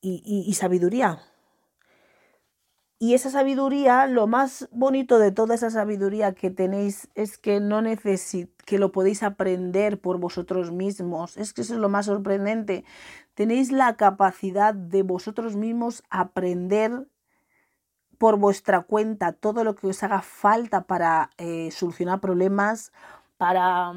y, 0.00 0.44
y 0.46 0.54
sabiduría. 0.54 1.20
Y 2.98 3.14
esa 3.14 3.30
sabiduría, 3.30 4.06
lo 4.06 4.26
más 4.26 4.68
bonito 4.70 5.18
de 5.18 5.32
toda 5.32 5.54
esa 5.56 5.70
sabiduría 5.70 6.34
que 6.34 6.50
tenéis 6.50 7.08
es 7.14 7.38
que 7.38 7.60
no 7.60 7.82
necesit 7.82 8.50
que 8.64 8.78
lo 8.78 8.92
podéis 8.92 9.22
aprender 9.22 10.00
por 10.00 10.18
vosotros 10.18 10.70
mismos. 10.70 11.36
Es 11.36 11.52
que 11.52 11.62
eso 11.62 11.74
es 11.74 11.80
lo 11.80 11.88
más 11.88 12.06
sorprendente. 12.06 12.84
Tenéis 13.34 13.72
la 13.72 13.96
capacidad 13.96 14.74
de 14.74 15.02
vosotros 15.02 15.56
mismos 15.56 16.02
aprender 16.08 17.06
por 18.18 18.38
vuestra 18.38 18.82
cuenta 18.82 19.32
todo 19.32 19.64
lo 19.64 19.74
que 19.74 19.86
os 19.88 20.02
haga 20.02 20.22
falta 20.22 20.84
para 20.84 21.30
eh, 21.38 21.70
solucionar 21.70 22.20
problemas, 22.20 22.92
para, 23.36 23.92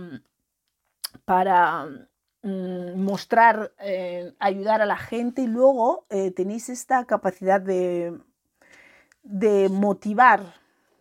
para 1.26 1.86
mm, 2.43 2.99
mostrar, 3.01 3.74
eh, 3.80 4.34
ayudar 4.39 4.82
a 4.82 4.86
la 4.86 4.97
gente 4.97 5.41
y 5.41 5.47
luego 5.47 6.05
eh, 6.09 6.32
tenéis 6.32 6.70
esta 6.70 7.05
capacidad 7.05 7.61
de 7.61 8.20
de 9.28 9.68
motivar, 9.70 10.55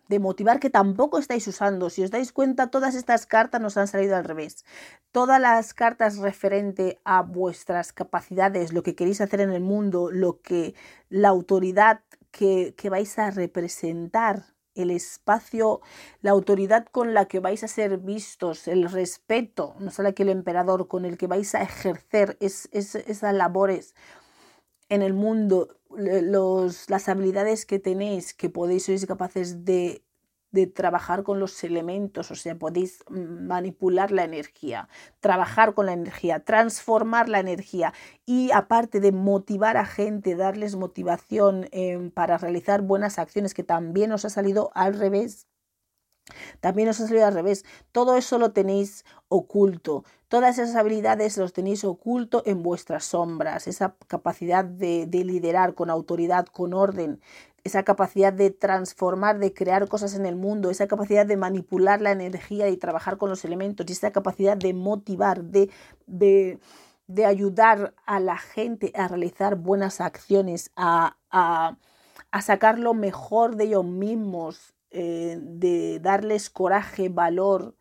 de 0.09 0.19
motivar 0.19 0.59
que 0.59 0.69
tampoco 0.69 1.17
estáis 1.17 1.47
usando. 1.47 1.89
Si 1.89 2.03
os 2.03 2.11
dais 2.11 2.31
cuenta, 2.31 2.67
todas 2.67 2.95
estas 2.95 3.25
cartas 3.25 3.61
nos 3.61 3.77
han 3.77 3.87
salido 3.87 4.15
al 4.15 4.25
revés. 4.25 4.65
Todas 5.11 5.39
las 5.39 5.73
cartas 5.73 6.17
referente 6.17 6.99
a 7.03 7.21
vuestras 7.21 7.93
capacidades, 7.93 8.73
lo 8.73 8.83
que 8.83 8.95
queréis 8.95 9.21
hacer 9.21 9.41
en 9.41 9.51
el 9.51 9.61
mundo, 9.61 10.09
lo 10.11 10.41
que 10.41 10.75
la 11.09 11.29
autoridad 11.29 12.01
que, 12.37 12.73
que 12.77 12.89
vais 12.89 13.17
a 13.19 13.31
representar, 13.31 14.35
el 14.77 14.91
espacio, 14.91 15.81
la 16.21 16.31
autoridad 16.31 16.85
con 16.91 17.13
la 17.13 17.25
que 17.25 17.39
vais 17.39 17.63
a 17.63 17.67
ser 17.67 17.97
vistos, 17.97 18.67
el 18.67 18.89
respeto, 18.89 19.75
no 19.79 19.91
sale 19.91 20.09
aquí 20.09 20.23
el 20.23 20.29
emperador, 20.29 20.87
con 20.87 21.05
el 21.05 21.17
que 21.17 21.27
vais 21.27 21.55
a 21.55 21.63
ejercer 21.63 22.37
es, 22.39 22.69
esas 22.71 23.33
labores 23.33 23.95
en 24.89 25.01
el 25.01 25.13
mundo, 25.13 25.79
los, 25.89 26.89
las 26.89 27.09
habilidades 27.09 27.65
que 27.65 27.79
tenéis, 27.79 28.33
que 28.33 28.49
podéis, 28.49 28.85
sois 28.85 29.05
capaces 29.05 29.65
de, 29.65 30.03
de 30.51 30.67
trabajar 30.67 31.23
con 31.23 31.39
los 31.39 31.63
elementos, 31.63 32.31
o 32.31 32.35
sea, 32.35 32.55
podéis 32.57 33.03
manipular 33.09 34.11
la 34.11 34.23
energía, 34.23 34.87
trabajar 35.19 35.73
con 35.73 35.87
la 35.87 35.93
energía, 35.93 36.39
transformar 36.39 37.29
la 37.29 37.39
energía 37.39 37.93
y 38.25 38.51
aparte 38.51 38.99
de 38.99 39.11
motivar 39.11 39.77
a 39.77 39.85
gente, 39.85 40.35
darles 40.35 40.75
motivación 40.75 41.67
eh, 41.71 42.11
para 42.13 42.37
realizar 42.37 42.81
buenas 42.81 43.19
acciones, 43.19 43.53
que 43.53 43.63
también 43.63 44.11
os 44.11 44.25
ha 44.25 44.29
salido 44.29 44.71
al 44.73 44.97
revés, 44.97 45.47
también 46.59 46.89
os 46.89 46.99
ha 46.99 47.07
salido 47.07 47.25
al 47.25 47.33
revés. 47.33 47.65
Todo 47.91 48.15
eso 48.15 48.37
lo 48.37 48.51
tenéis 48.51 49.05
oculto. 49.29 50.03
Todas 50.27 50.57
esas 50.57 50.75
habilidades 50.75 51.37
los 51.37 51.53
tenéis 51.53 51.83
oculto 51.83 52.43
en 52.45 52.63
vuestras 52.63 53.05
sombras. 53.05 53.67
Esa 53.67 53.95
capacidad 54.07 54.65
de, 54.65 55.05
de, 55.07 55.23
liderar 55.23 55.73
con 55.73 55.89
autoridad, 55.89 56.45
con 56.47 56.73
orden. 56.73 57.21
Esa 57.63 57.83
capacidad 57.83 58.33
de 58.33 58.51
transformar, 58.51 59.39
de 59.39 59.53
crear 59.53 59.87
cosas 59.87 60.15
en 60.15 60.25
el 60.25 60.35
mundo. 60.35 60.69
Esa 60.69 60.87
capacidad 60.87 61.25
de 61.25 61.37
manipular 61.37 62.01
la 62.01 62.11
energía 62.11 62.69
y 62.69 62.77
trabajar 62.77 63.17
con 63.17 63.29
los 63.29 63.45
elementos. 63.45 63.85
Y 63.87 63.93
esa 63.93 64.11
capacidad 64.11 64.57
de 64.57 64.73
motivar, 64.73 65.43
de, 65.43 65.69
de, 66.07 67.25
ayudar 67.25 67.93
a 68.05 68.19
la 68.19 68.37
gente 68.37 68.91
a 68.95 69.07
realizar 69.07 69.55
buenas 69.55 70.01
acciones, 70.01 70.71
a, 70.75 71.17
a 72.31 72.41
sacar 72.41 72.79
lo 72.79 72.93
mejor 72.93 73.55
de 73.55 73.65
ellos 73.65 73.85
mismos 73.85 74.76
eh, 74.91 75.37
de 75.41 75.99
darles 75.99 76.49
coraje, 76.49 77.09
valor, 77.09 77.75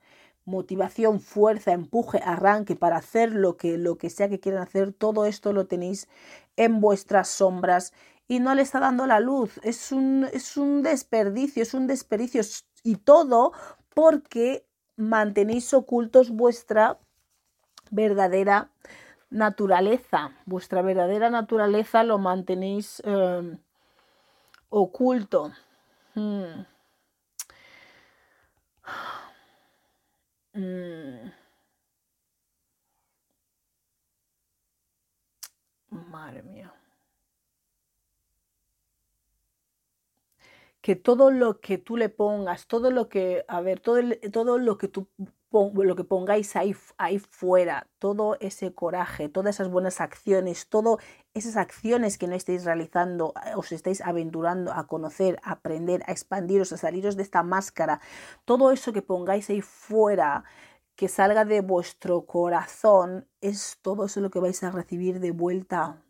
motivación, 0.44 1.20
fuerza, 1.20 1.72
empuje, 1.72 2.20
arranque 2.24 2.76
para 2.76 2.96
hacer 2.96 3.32
lo 3.32 3.56
que, 3.56 3.78
lo 3.78 3.98
que 3.98 4.10
sea 4.10 4.28
que 4.28 4.40
quieran 4.40 4.62
hacer, 4.62 4.92
todo 4.92 5.26
esto 5.26 5.52
lo 5.52 5.66
tenéis 5.66 6.08
en 6.56 6.80
vuestras 6.80 7.28
sombras 7.28 7.92
y 8.28 8.40
no 8.40 8.54
le 8.54 8.62
está 8.62 8.80
dando 8.80 9.06
la 9.06 9.20
luz. 9.20 9.60
Es 9.62 9.92
un, 9.92 10.28
es 10.32 10.56
un 10.56 10.82
desperdicio, 10.82 11.62
es 11.62 11.74
un 11.74 11.86
desperdicio 11.86 12.42
y 12.82 12.96
todo 12.96 13.52
porque 13.94 14.64
mantenéis 14.96 15.74
ocultos 15.74 16.30
vuestra 16.30 16.98
verdadera 17.90 18.70
naturaleza. 19.30 20.32
Vuestra 20.44 20.82
verdadera 20.82 21.30
naturaleza 21.30 22.04
lo 22.04 22.18
mantenéis 22.18 23.02
eh, 23.04 23.58
oculto. 24.70 25.52
Hmm. 26.14 26.64
Mm. 30.56 31.30
Madre 35.90 36.42
mía. 36.42 36.72
Que 40.80 40.94
todo 40.94 41.30
lo 41.30 41.60
que 41.60 41.78
tú 41.78 41.96
le 41.96 42.08
pongas, 42.08 42.66
todo 42.68 42.90
lo 42.90 43.08
que, 43.08 43.44
a 43.48 43.60
ver, 43.60 43.80
todo, 43.80 43.98
todo 44.32 44.58
lo 44.58 44.78
que 44.78 44.88
tú 44.88 45.08
lo 45.50 45.96
que 45.96 46.04
pongáis 46.04 46.54
ahí, 46.56 46.74
ahí 46.98 47.18
fuera, 47.18 47.88
todo 47.98 48.36
ese 48.40 48.74
coraje, 48.74 49.28
todas 49.28 49.56
esas 49.56 49.70
buenas 49.70 50.00
acciones, 50.00 50.68
todas 50.68 50.98
esas 51.36 51.56
acciones 51.56 52.16
que 52.16 52.26
no 52.26 52.34
estáis 52.34 52.64
realizando, 52.64 53.34
eh, 53.44 53.52
os 53.56 53.70
estáis 53.70 54.00
aventurando 54.00 54.72
a 54.72 54.86
conocer, 54.86 55.38
a 55.42 55.52
aprender, 55.52 56.02
a 56.06 56.12
expandiros, 56.12 56.72
a 56.72 56.78
saliros 56.78 57.16
de 57.16 57.22
esta 57.22 57.42
máscara, 57.42 58.00
todo 58.44 58.72
eso 58.72 58.92
que 58.92 59.02
pongáis 59.02 59.50
ahí 59.50 59.60
fuera, 59.60 60.44
que 60.96 61.08
salga 61.08 61.44
de 61.44 61.60
vuestro 61.60 62.24
corazón, 62.24 63.28
es 63.42 63.78
todo 63.82 64.06
eso 64.06 64.20
lo 64.20 64.30
que 64.30 64.40
vais 64.40 64.62
a 64.62 64.70
recibir 64.70 65.20
de 65.20 65.30
vuelta, 65.30 66.02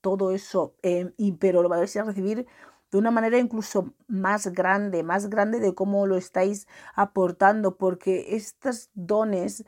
todo 0.00 0.30
eso, 0.30 0.74
eh, 0.82 1.12
y, 1.16 1.32
pero 1.32 1.62
lo 1.62 1.68
vais 1.68 1.96
a 1.96 2.04
recibir 2.04 2.46
de 2.92 2.98
una 2.98 3.10
manera 3.10 3.38
incluso 3.38 3.92
más 4.06 4.46
grande, 4.48 5.02
más 5.02 5.28
grande 5.28 5.58
de 5.58 5.74
cómo 5.74 6.06
lo 6.06 6.16
estáis 6.16 6.68
aportando, 6.94 7.76
porque 7.76 8.36
estos 8.36 8.90
dones 8.94 9.64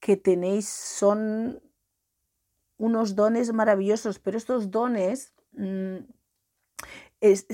que 0.00 0.16
tenéis 0.16 0.68
son 0.68 1.60
unos 2.78 3.14
dones 3.14 3.52
maravillosos, 3.52 4.18
pero 4.18 4.38
estos 4.38 4.70
dones... 4.70 5.34
Mm, 5.52 5.98
es, 7.20 7.46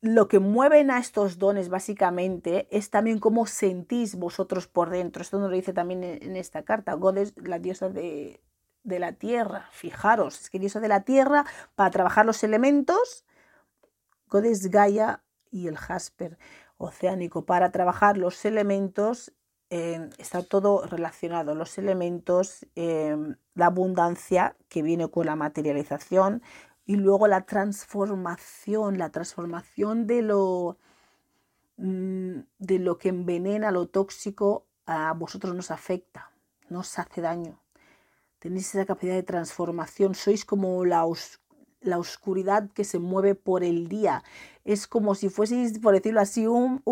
lo 0.00 0.26
que 0.28 0.40
mueven 0.40 0.90
a 0.90 0.98
estos 0.98 1.38
dones 1.38 1.68
básicamente 1.68 2.66
es 2.70 2.90
también 2.90 3.20
cómo 3.20 3.46
sentís 3.46 4.16
vosotros 4.16 4.66
por 4.66 4.90
dentro. 4.90 5.22
Esto 5.22 5.38
nos 5.38 5.50
lo 5.50 5.56
dice 5.56 5.72
también 5.72 6.02
en, 6.02 6.36
esta 6.36 6.64
carta. 6.64 6.94
God 6.94 7.18
es 7.18 7.34
la 7.36 7.58
diosa 7.58 7.88
de, 7.88 8.40
de 8.82 8.98
la 8.98 9.12
tierra. 9.12 9.68
Fijaros, 9.70 10.40
es 10.40 10.50
que 10.50 10.58
diosa 10.58 10.80
de 10.80 10.88
la 10.88 11.04
tierra 11.04 11.44
para 11.74 11.90
trabajar 11.90 12.26
los 12.26 12.42
elementos 12.42 13.24
Godes 14.28 14.70
Gaia 14.70 15.22
y 15.50 15.68
el 15.68 15.76
Jasper 15.76 16.38
oceánico. 16.78 17.46
Para 17.46 17.70
trabajar 17.70 18.16
los 18.16 18.44
elementos 18.44 19.32
eh, 19.70 20.10
está 20.18 20.42
todo 20.42 20.86
relacionado. 20.86 21.54
Los 21.54 21.78
elementos, 21.78 22.66
eh, 22.76 23.16
la 23.54 23.66
abundancia 23.66 24.56
que 24.68 24.82
viene 24.82 25.08
con 25.10 25.26
la 25.26 25.36
materialización 25.36 26.42
y 26.86 26.96
luego 26.96 27.26
la 27.26 27.46
transformación, 27.46 28.98
la 28.98 29.10
transformación 29.10 30.06
de 30.06 30.22
lo, 30.22 30.78
mm, 31.78 32.40
de 32.58 32.78
lo 32.78 32.98
que 32.98 33.08
envenena, 33.08 33.70
lo 33.72 33.88
tóxico, 33.88 34.66
a 34.86 35.12
vosotros 35.14 35.54
nos 35.54 35.70
afecta, 35.70 36.30
nos 36.68 36.98
hace 36.98 37.20
daño. 37.20 37.60
Tenéis 38.38 38.74
esa 38.74 38.86
capacidad 38.86 39.14
de 39.14 39.22
transformación, 39.24 40.14
sois 40.14 40.44
como 40.44 40.84
la 40.84 41.04
la 41.86 41.98
oscuridad 41.98 42.70
que 42.72 42.84
se 42.84 42.98
mueve 42.98 43.34
por 43.34 43.64
el 43.64 43.88
día. 43.88 44.22
Es 44.64 44.86
como 44.86 45.14
si 45.14 45.28
fueseis, 45.28 45.78
por 45.78 45.94
decirlo 45.94 46.20
así, 46.20 46.46
un, 46.46 46.82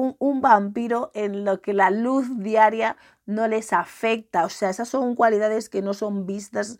vampiro 0.41 1.11
en 1.15 1.45
lo 1.45 1.61
que 1.61 1.75
la 1.75 1.91
luz 1.91 2.27
diaria 2.39 2.97
no 3.27 3.49
les 3.49 3.73
afecta. 3.73 4.45
O 4.45 4.49
sea, 4.49 4.71
esas 4.71 4.89
son 4.89 5.15
cualidades 5.15 5.69
que 5.69 5.83
no 5.83 5.95
son 5.95 6.27
vistas 6.27 6.79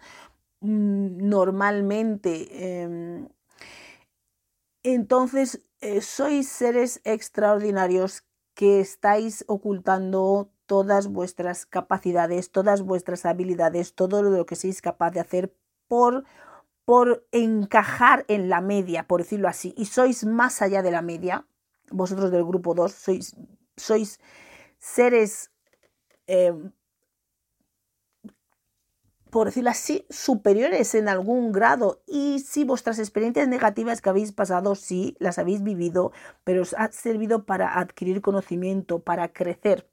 mm, 0.61 1.29
normalmente. 1.29 2.83
Em. 2.83 3.29
entonces, 4.83 5.63
eh, 5.81 6.01
sois 6.01 6.49
seres 6.49 7.01
extraordinarios 7.05 8.25
que 8.55 8.81
estáis 8.81 9.45
ocultando 9.49 10.51
todas 10.67 11.09
vuestras 11.09 11.67
capacidades, 11.67 12.51
todas 12.51 12.83
vuestras 12.83 13.27
habilidades, 13.27 13.95
todo 13.95 14.23
lo 14.23 14.47
que 14.47 14.57
seis 14.57 14.81
capaz 14.81 15.11
de 15.11 15.21
hacer 15.21 15.55
por 15.89 16.25
por 16.85 17.27
encajar 17.33 18.25
en 18.29 18.49
la 18.49 18.61
media, 18.61 19.07
por 19.07 19.23
decirlo 19.23 19.49
así, 19.49 19.75
y 19.77 19.87
sois 19.87 20.25
más 20.25 20.63
allá 20.63 20.83
de 20.83 20.91
la 20.91 21.03
media, 21.03 21.47
vosotros 21.91 22.31
del 22.31 22.45
grupo 22.45 22.75
2, 22.75 22.93
sois, 22.93 23.37
sois 23.77 24.21
seres 24.79 25.51
eh, 26.27 26.53
por 29.35 29.49
decirlo 29.49 29.71
así, 29.71 30.07
superiores 30.11 30.95
en 30.95 31.09
algún 31.09 31.51
grado. 31.51 32.05
Y 32.07 32.39
si 32.39 32.63
vuestras 32.63 33.01
experiencias 33.01 33.49
negativas 33.49 34.01
que 34.01 34.09
habéis 34.09 34.31
pasado, 34.31 34.77
sí, 34.77 35.17
las 35.19 35.41
habéis 35.41 35.65
vivido, 35.65 36.13
pero 36.45 36.63
os 36.63 36.73
ha 36.79 36.93
servido 36.93 37.45
para 37.45 37.81
adquirir 37.81 38.21
conocimiento, 38.21 39.01
para 39.01 39.33
crecer 39.33 39.91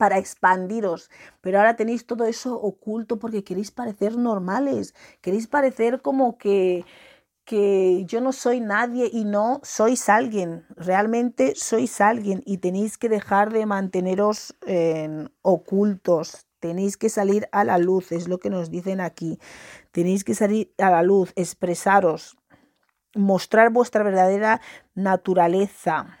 para 0.00 0.16
expandiros, 0.16 1.10
pero 1.42 1.58
ahora 1.58 1.76
tenéis 1.76 2.06
todo 2.06 2.24
eso 2.24 2.56
oculto 2.56 3.18
porque 3.18 3.44
queréis 3.44 3.70
parecer 3.70 4.16
normales, 4.16 4.94
queréis 5.20 5.46
parecer 5.46 6.00
como 6.00 6.38
que 6.38 6.86
que 7.44 8.04
yo 8.06 8.20
no 8.20 8.32
soy 8.32 8.60
nadie 8.60 9.10
y 9.12 9.24
no 9.24 9.60
sois 9.64 10.08
alguien, 10.08 10.64
realmente 10.76 11.54
sois 11.56 12.00
alguien 12.00 12.42
y 12.46 12.58
tenéis 12.58 12.96
que 12.96 13.08
dejar 13.08 13.52
de 13.52 13.66
manteneros 13.66 14.54
ocultos, 15.42 16.46
tenéis 16.60 16.96
que 16.96 17.08
salir 17.08 17.48
a 17.50 17.64
la 17.64 17.78
luz, 17.78 18.12
es 18.12 18.28
lo 18.28 18.38
que 18.38 18.50
nos 18.50 18.70
dicen 18.70 19.00
aquí, 19.00 19.38
tenéis 19.90 20.22
que 20.22 20.34
salir 20.34 20.72
a 20.78 20.90
la 20.90 21.02
luz, 21.02 21.32
expresaros, 21.34 22.38
mostrar 23.16 23.70
vuestra 23.70 24.04
verdadera 24.04 24.60
naturaleza. 24.94 26.18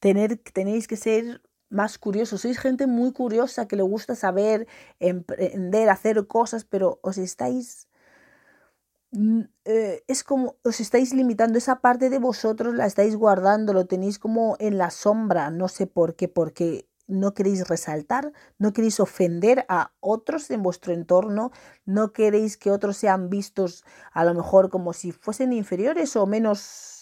Tener, 0.00 0.36
tenéis 0.52 0.88
que 0.88 0.96
ser 0.96 1.42
más 1.70 1.98
curiosos, 1.98 2.42
sois 2.42 2.58
gente 2.58 2.86
muy 2.86 3.12
curiosa 3.12 3.68
que 3.68 3.76
le 3.76 3.82
gusta 3.82 4.14
saber, 4.14 4.66
emprender, 5.00 5.90
hacer 5.90 6.26
cosas, 6.26 6.64
pero 6.64 6.98
os 7.02 7.18
estáis 7.18 7.88
Mm, 9.10 9.42
eh, 9.64 10.04
es 10.06 10.22
como 10.22 10.56
os 10.64 10.80
estáis 10.80 11.14
limitando. 11.14 11.58
Esa 11.58 11.80
parte 11.80 12.10
de 12.10 12.18
vosotros, 12.18 12.74
la 12.74 12.86
estáis 12.86 13.16
guardando, 13.16 13.72
lo 13.72 13.86
tenéis 13.86 14.18
como 14.18 14.56
en 14.58 14.76
la 14.78 14.90
sombra, 14.90 15.50
no 15.50 15.68
sé 15.68 15.86
por 15.86 16.14
qué, 16.14 16.28
porque 16.28 16.86
no 17.06 17.32
queréis 17.32 17.66
resaltar, 17.68 18.32
no 18.58 18.72
queréis 18.74 19.00
ofender 19.00 19.64
a 19.68 19.92
otros 20.00 20.50
en 20.50 20.62
vuestro 20.62 20.92
entorno, 20.92 21.52
no 21.86 22.12
queréis 22.12 22.58
que 22.58 22.70
otros 22.70 22.98
sean 22.98 23.30
vistos 23.30 23.84
a 24.12 24.24
lo 24.24 24.34
mejor 24.34 24.68
como 24.68 24.92
si 24.92 25.12
fuesen 25.12 25.54
inferiores 25.54 26.16
o 26.16 26.26
menos 26.26 26.97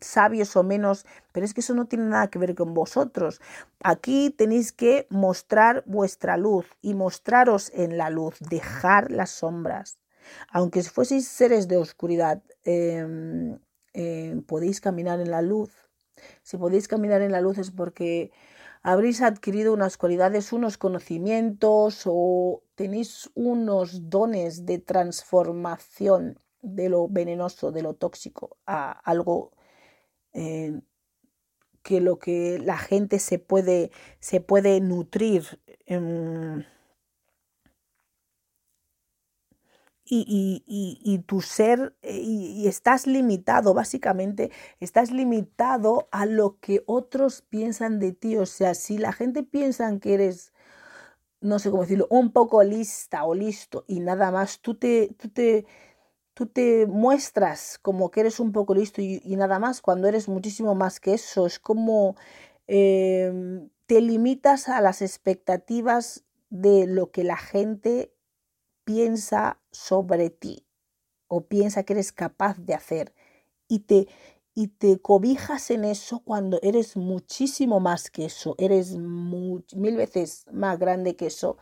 sabios 0.00 0.54
o 0.56 0.62
menos, 0.62 1.06
pero 1.32 1.46
es 1.46 1.54
que 1.54 1.60
eso 1.60 1.74
no 1.74 1.86
tiene 1.86 2.04
nada 2.04 2.28
que 2.28 2.38
ver 2.38 2.54
con 2.54 2.74
vosotros. 2.74 3.40
Aquí 3.82 4.30
tenéis 4.30 4.72
que 4.72 5.06
mostrar 5.10 5.82
vuestra 5.86 6.36
luz 6.36 6.66
y 6.82 6.94
mostraros 6.94 7.70
en 7.74 7.96
la 7.96 8.10
luz, 8.10 8.36
dejar 8.40 9.10
las 9.10 9.30
sombras. 9.30 9.98
Aunque 10.50 10.82
fueseis 10.82 11.28
seres 11.28 11.68
de 11.68 11.76
oscuridad, 11.76 12.42
em, 12.64 13.58
em, 13.94 14.42
podéis 14.42 14.80
caminar 14.80 15.20
en 15.20 15.30
la 15.30 15.42
luz. 15.42 15.70
Si 16.42 16.56
podéis 16.56 16.88
caminar 16.88 17.22
en 17.22 17.32
la 17.32 17.40
luz 17.40 17.58
es 17.58 17.70
porque 17.70 18.32
habréis 18.82 19.22
adquirido 19.22 19.72
unas 19.72 19.96
cualidades, 19.96 20.52
unos 20.52 20.78
conocimientos 20.78 22.02
o 22.06 22.62
tenéis 22.74 23.30
unos 23.34 24.10
dones 24.10 24.66
de 24.66 24.78
transformación 24.78 26.38
de 26.66 26.88
lo 26.88 27.08
venenoso, 27.08 27.72
de 27.72 27.82
lo 27.82 27.94
tóxico, 27.94 28.58
a 28.66 28.92
algo 28.92 29.52
em, 30.32 30.82
que 31.82 32.00
lo 32.00 32.18
que 32.18 32.58
la 32.58 32.78
gente 32.78 33.18
se 33.20 33.38
puede, 33.38 33.90
se 34.20 34.40
puede 34.40 34.80
nutrir 34.80 35.60
y, 40.08 40.62
y, 40.66 41.00
y, 41.02 41.18
tu 41.20 41.40
ser 41.42 41.96
eh, 42.02 42.18
y, 42.22 42.68
estás 42.68 43.06
limitado, 43.06 43.74
básicamente, 43.74 44.52
estás 44.80 45.10
limitado 45.10 46.08
a 46.12 46.26
lo 46.26 46.58
que 46.60 46.82
otros 46.86 47.42
piensan 47.42 47.98
de 47.98 48.12
ti. 48.12 48.36
O 48.36 48.46
sea, 48.46 48.74
si 48.74 48.98
la 48.98 49.12
gente 49.12 49.42
piensa 49.42 49.98
que 49.98 50.14
eres, 50.14 50.52
no 51.40 51.58
sé 51.58 51.70
cómo 51.70 51.82
decirlo, 51.82 52.06
un 52.10 52.32
poco 52.32 52.62
lista 52.62 53.24
o 53.24 53.34
listo 53.34 53.84
y 53.88 54.00
nada 54.00 54.30
más, 54.30 54.60
tú 54.60 54.76
te, 54.76 55.14
tú 55.18 55.28
te, 55.28 55.66
tú 56.36 56.44
te 56.44 56.86
muestras 56.86 57.78
como 57.80 58.10
que 58.10 58.20
eres 58.20 58.40
un 58.40 58.52
poco 58.52 58.74
listo 58.74 59.00
y, 59.00 59.22
nada 59.36 59.58
más 59.58 59.80
cuando 59.80 60.06
eres 60.06 60.28
muchísimo 60.28 60.74
más 60.74 61.00
que 61.00 61.14
eso. 61.14 61.46
Es 61.46 61.58
como 61.58 62.14
em, 62.66 63.70
te 63.86 64.02
limitas 64.02 64.68
a 64.68 64.82
las 64.82 65.00
expectativas 65.00 66.24
de 66.50 66.86
lo 66.86 67.10
que 67.10 67.24
la 67.24 67.38
gente 67.38 68.12
piensa 68.84 69.58
sobre 69.72 70.28
ti 70.28 70.66
o 71.28 71.46
piensa 71.46 71.84
que 71.84 71.94
eres 71.94 72.12
capaz 72.12 72.58
de 72.58 72.74
hacer 72.74 73.14
y 73.66 73.80
te, 73.80 74.06
y 74.54 74.68
te 74.68 75.00
cobijas 75.00 75.70
en 75.70 75.84
eso 75.84 76.20
cuando 76.20 76.58
eres 76.62 76.98
muchísimo 76.98 77.80
más 77.80 78.10
que 78.10 78.26
eso, 78.26 78.56
eres 78.58 78.94
mil 78.98 79.96
veces 79.96 80.44
más 80.52 80.78
grande 80.78 81.16
que 81.16 81.28
eso 81.28 81.56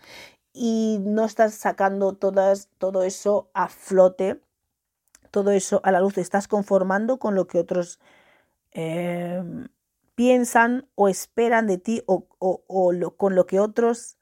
y 0.53 0.99
no 1.01 1.25
estás 1.25 1.55
sacando 1.55 2.15
todas, 2.15 2.71
todo 2.79 3.05
eso 3.05 3.51
a 3.55 3.69
flote, 3.69 4.41
todo 5.35 5.51
eso 5.51 5.81
a 5.83 5.91
la 5.91 5.99
luz, 5.99 6.15
te 6.15 6.21
estás 6.21 6.47
conformando 6.47 7.19
con 7.19 7.35
lo 7.35 7.49
que 7.49 7.59
otros 7.59 7.99
em, 8.71 9.67
piensan 10.15 10.89
o 10.95 11.09
esperan 11.09 11.67
de 11.67 11.77
ti 11.77 12.05
o, 12.07 12.29
o 12.39 13.17
con 13.17 13.35
lo 13.35 13.45
que 13.45 13.59
otros 13.59 14.17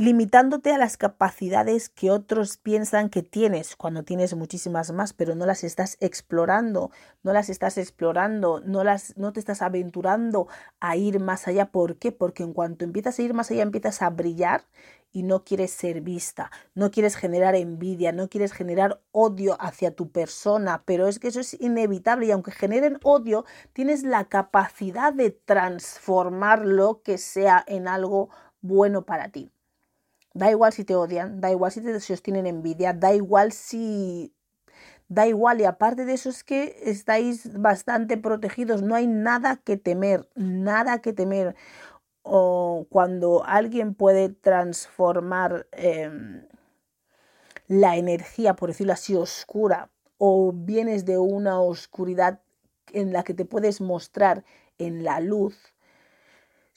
limitándote 0.00 0.72
a 0.72 0.78
las 0.78 0.96
capacidades 0.96 1.90
que 1.90 2.10
otros 2.10 2.56
piensan 2.56 3.10
que 3.10 3.22
tienes 3.22 3.76
cuando 3.76 4.02
tienes 4.02 4.34
muchísimas 4.34 4.92
más, 4.92 5.12
pero 5.12 5.34
no 5.34 5.44
las 5.44 5.62
estás 5.62 5.98
explorando, 6.00 6.90
no 7.22 7.34
las 7.34 7.50
estás 7.50 7.76
explorando, 7.76 8.62
no 8.64 8.82
las 8.82 9.14
no 9.18 9.34
te 9.34 9.40
estás 9.40 9.60
aventurando 9.60 10.48
a 10.80 10.96
ir 10.96 11.20
más 11.20 11.46
allá, 11.48 11.66
¿por 11.70 11.98
qué? 11.98 12.12
Porque 12.12 12.42
en 12.42 12.54
cuanto 12.54 12.86
empiezas 12.86 13.18
a 13.18 13.22
ir 13.22 13.34
más 13.34 13.50
allá 13.50 13.62
empiezas 13.62 14.00
a 14.00 14.08
brillar 14.08 14.64
y 15.12 15.22
no 15.22 15.44
quieres 15.44 15.70
ser 15.70 16.00
vista, 16.00 16.50
no 16.74 16.90
quieres 16.90 17.14
generar 17.14 17.54
envidia, 17.54 18.10
no 18.12 18.30
quieres 18.30 18.54
generar 18.54 19.02
odio 19.12 19.58
hacia 19.60 19.94
tu 19.94 20.10
persona, 20.10 20.82
pero 20.86 21.08
es 21.08 21.18
que 21.18 21.28
eso 21.28 21.40
es 21.40 21.60
inevitable 21.60 22.24
y 22.24 22.30
aunque 22.30 22.52
generen 22.52 22.98
odio, 23.02 23.44
tienes 23.74 24.02
la 24.04 24.24
capacidad 24.30 25.12
de 25.12 25.30
transformar 25.30 26.64
lo 26.64 27.02
que 27.02 27.18
sea 27.18 27.62
en 27.66 27.86
algo 27.86 28.30
bueno 28.62 29.04
para 29.04 29.28
ti. 29.28 29.52
Da 30.32 30.50
igual 30.50 30.72
si 30.72 30.84
te 30.84 30.94
odian, 30.94 31.40
da 31.40 31.50
igual 31.50 31.72
si, 31.72 31.80
te, 31.80 31.94
os 31.94 32.22
tienen 32.22 32.46
envidia, 32.46 32.92
da 32.92 33.12
igual 33.12 33.52
si... 33.52 34.32
Da 35.08 35.26
igual 35.26 35.60
y 35.60 35.64
aparte 35.64 36.04
de 36.04 36.12
eso 36.12 36.30
es 36.30 36.44
que 36.44 36.76
estáis 36.84 37.60
bastante 37.60 38.16
protegidos, 38.16 38.82
no 38.82 38.94
hay 38.94 39.08
nada 39.08 39.56
que 39.56 39.76
temer, 39.76 40.28
nada 40.36 41.00
que 41.00 41.12
temer. 41.12 41.56
O 42.22 42.86
cuando 42.90 43.42
alguien 43.44 43.94
puede 43.94 44.28
transformar 44.28 45.66
em, 45.72 46.46
la 47.66 47.96
energía, 47.96 48.54
por 48.54 48.68
decirlo 48.68 48.92
así, 48.92 49.16
oscura, 49.16 49.90
o 50.18 50.52
vienes 50.54 51.04
de 51.06 51.18
una 51.18 51.60
oscuridad 51.60 52.40
en 52.92 53.12
la 53.12 53.24
que 53.24 53.34
te 53.34 53.44
puedes 53.44 53.80
mostrar 53.80 54.44
en 54.78 55.02
la 55.02 55.18
luz, 55.18 55.56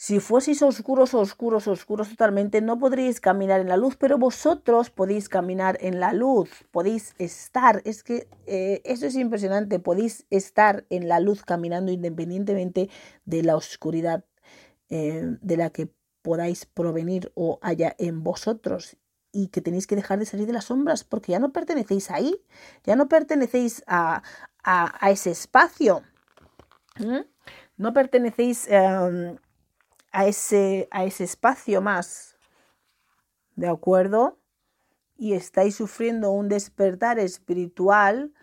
si 0.04 0.20
fueseis 0.20 0.62
oscuros, 0.62 1.14
oscuros, 1.14 1.66
oscuros 1.66 2.10
totalmente, 2.10 2.60
no 2.60 2.78
podríais 2.78 3.22
caminar 3.22 3.62
en 3.62 3.70
la 3.70 3.78
luz, 3.78 3.96
pero 3.96 4.18
vosotros 4.18 4.90
podéis 4.90 5.30
caminar 5.30 5.78
en 5.80 6.02
la 6.02 6.12
luz, 6.12 6.50
podéis 6.72 7.16
estar, 7.20 7.82
es 7.86 8.04
que 8.04 8.28
eh, 8.46 8.82
eso 8.84 9.06
es 9.06 9.16
impresionante, 9.16 9.80
podéis 9.80 10.26
estar 10.30 10.86
en 10.90 11.08
la 11.08 11.22
luz 11.22 11.46
caminando 11.46 11.90
independientemente 11.90 12.90
de 13.24 13.44
la 13.44 13.56
oscuridad 13.56 14.26
eh, 14.90 15.38
de 15.40 15.56
la 15.56 15.70
que 15.70 15.88
podáis 16.22 16.66
provenir 16.66 17.32
o 17.34 17.60
haya 17.62 17.96
en 17.98 18.24
vosotros 18.24 18.98
y 19.32 19.48
que 19.48 19.62
tenéis 19.62 19.88
que 19.88 19.96
dejar 19.96 20.20
de 20.20 20.26
salir 20.26 20.48
de 20.48 20.52
las 20.52 20.66
sombras 20.66 21.06
porque 21.06 21.32
ya 21.32 21.40
no 21.40 21.54
pertenecéis 21.54 22.12
ahí, 22.12 22.36
ya 22.84 22.98
no 22.98 23.08
pertenecéis 23.08 23.86
a, 23.88 24.22
a, 24.66 25.12
ese 25.12 25.32
espacio, 25.32 26.04
no 27.78 27.94
pertenecéis... 27.94 28.68
Em, 28.68 29.38
a 30.14 30.28
ese, 30.28 30.88
a 30.92 31.04
ese 31.04 31.26
espacio 31.26 31.82
más. 31.82 32.38
¿De 33.56 33.68
acuerdo? 33.68 34.40
Y 35.18 35.34
estáis 35.34 35.76
sufriendo 35.76 36.32
un 36.32 36.50
despertar 36.50 37.20
espiritual, 37.20 38.34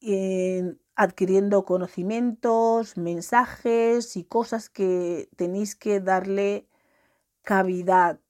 eh, 0.00 0.76
adquiriendo 0.96 1.64
conocimientos, 1.64 2.96
mensajes 2.96 4.16
y 4.16 4.24
cosas 4.24 4.68
que 4.68 5.28
tenéis 5.36 5.76
que 5.76 6.00
darle 6.00 6.68
cavidad. 7.42 8.20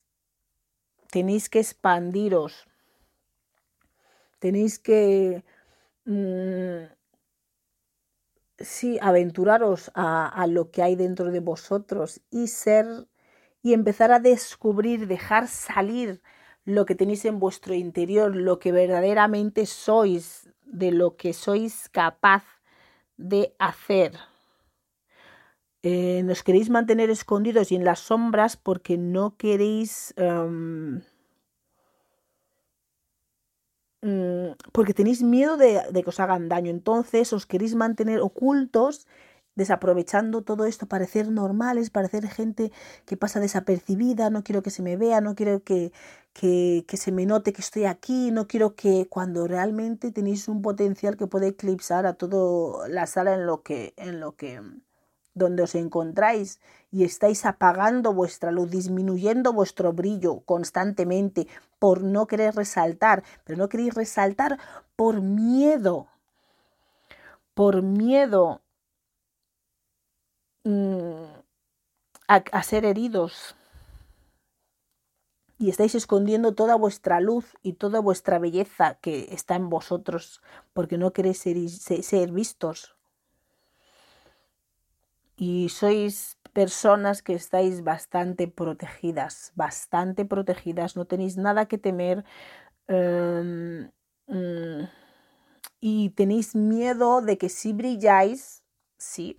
Tenéis 1.11 1.49
que 1.49 1.61
expandiros. 1.61 2.67
Tenéis 4.39 4.79
que 4.79 5.45
mm, 6.05 6.96
sí, 8.59 8.99
aventuraros 9.01 9.91
a, 9.95 10.47
lo 10.49 10.71
que 10.71 10.83
hay 10.83 10.97
dentro 10.97 11.31
de 11.31 11.41
vosotros 11.41 12.21
y 12.31 12.49
ser 12.49 12.87
y 13.63 13.73
empezar 13.75 14.13
a 14.13 14.21
descubrir, 14.21 15.07
dejar 15.09 15.49
salir 15.49 16.23
lo 16.65 16.87
que 16.87 16.95
tenéis 16.95 17.25
en 17.25 17.39
vuestro 17.41 17.75
interior, 17.75 18.35
lo 18.35 18.59
que 18.59 18.73
verdaderamente 18.73 19.67
sois, 19.67 20.49
de 20.65 20.93
lo 20.93 21.17
que 21.17 21.33
sois 21.33 21.89
capaz 21.89 22.45
de 23.17 23.55
hacer. 23.59 24.13
eh, 25.83 26.23
nos 26.25 26.43
queréis 26.43 26.69
mantener 26.69 27.11
escondidos 27.11 27.71
y 27.71 27.77
en 27.77 27.85
las 27.85 28.01
sombras 28.01 28.57
porque 28.57 28.99
no 28.99 29.37
queréis... 29.37 30.15
Em, 30.17 31.03
mm, 34.07 34.71
porque 34.73 34.95
tenéis 34.95 35.23
miedo 35.23 35.57
de, 35.57 35.83
que 35.93 36.11
os 36.11 36.21
hagan 36.21 36.49
daño. 36.49 36.71
Entonces 36.71 37.33
os 37.33 37.47
queréis 37.47 37.75
mantener 37.75 38.21
ocultos 38.21 39.07
desaprovechando 39.57 40.43
todo 40.43 40.67
esto, 40.67 40.87
parecer 40.87 41.31
normales, 41.31 41.91
parecer 41.91 42.29
gente 42.29 42.73
que 43.07 43.17
pasa 43.17 43.41
desapercibida, 43.41 44.29
no 44.31 44.45
quiero 44.45 44.63
que 44.63 44.71
se 44.71 44.83
me 44.83 44.97
vea, 44.99 45.21
no 45.23 45.35
quiero 45.35 45.63
que, 45.65 45.93
que, 46.35 46.85
que, 46.87 46.97
se 46.99 47.11
me 47.11 47.25
note 47.25 47.55
que 47.55 47.63
estoy 47.63 47.87
aquí, 47.87 48.31
no 48.33 48.47
quiero 48.49 48.75
que 48.75 49.07
cuando 49.09 49.47
realmente 49.49 50.13
tenéis 50.13 50.49
un 50.49 50.61
potencial 50.63 51.17
que 51.17 51.27
puede 51.27 51.49
eclipsar 51.49 52.07
a 52.07 52.15
toda 52.15 52.87
la 52.89 53.07
sala 53.07 53.35
en 53.35 53.47
lo 53.47 53.63
que, 53.63 53.95
en 53.97 54.21
lo 54.21 54.37
que, 54.37 54.61
donde 55.37 55.63
os 55.63 55.77
encontráis 55.77 56.59
y 56.91 57.05
estáis 57.05 57.47
apagando 57.47 58.13
vuestra 58.13 58.51
luz, 58.51 58.69
disminuyendo 58.69 59.53
vuestro 59.53 59.93
brillo 59.93 60.41
constantemente 60.41 61.47
por 61.79 62.03
no 62.03 62.27
querer 62.27 62.57
resaltar, 62.57 63.23
pero 63.45 63.57
no 63.57 63.69
queréis 63.69 63.95
resaltar 63.95 64.59
por 64.97 65.21
miedo, 65.21 66.09
por 67.55 67.83
miedo 67.83 68.63
Mm, 70.67 71.27
a, 72.27 72.63
ser 72.65 72.85
heridos 72.85 73.55
y 75.59 75.71
estáis 75.71 75.95
escondiendo 75.95 76.57
toda 76.57 76.75
vuestra 76.75 77.21
luz 77.21 77.57
y 77.63 77.75
toda 77.75 78.01
vuestra 78.01 78.41
belleza 78.41 78.95
que 78.95 79.29
está 79.31 79.55
en 79.55 79.71
vosotros 79.71 80.43
porque 80.73 80.99
no 80.99 81.13
queréis 81.13 81.39
ser, 81.39 82.03
ser, 82.03 82.33
vistos. 82.33 82.96
Y 85.37 85.69
sois 85.69 86.39
personas 86.53 87.23
que 87.23 87.35
estáis 87.35 87.85
bastante 87.85 88.49
protegidas, 88.49 89.53
bastante 89.55 90.25
protegidas, 90.25 90.97
no 90.97 91.05
tenéis 91.05 91.37
nada 91.37 91.67
que 91.67 91.77
temer 91.77 92.25
em, 92.89 93.91
mm, 94.27 94.89
y 95.81 96.11
tenéis 96.11 96.55
miedo 96.57 97.21
de 97.21 97.37
que 97.39 97.51
si 97.51 97.73
brilláis, 97.75 98.63
sí, 98.99 99.37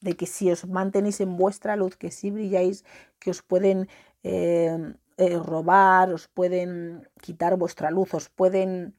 de 0.00 0.16
que 0.16 0.26
si 0.26 0.50
os 0.50 0.66
mantenéis 0.66 1.20
en 1.20 1.36
vuestra 1.36 1.76
luz, 1.76 1.96
que 1.96 2.10
si 2.10 2.30
brilláis, 2.32 2.84
que 3.20 3.30
os 3.30 3.42
pueden 3.42 3.88
eh, 4.24 4.94
eh, 5.18 5.38
robar, 5.38 6.12
os 6.12 6.26
pueden 6.28 7.08
quitar 7.22 7.56
vuestra 7.56 7.90
luz, 7.92 8.12
os 8.14 8.28
pueden 8.28 8.94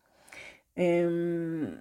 em, 0.75 1.75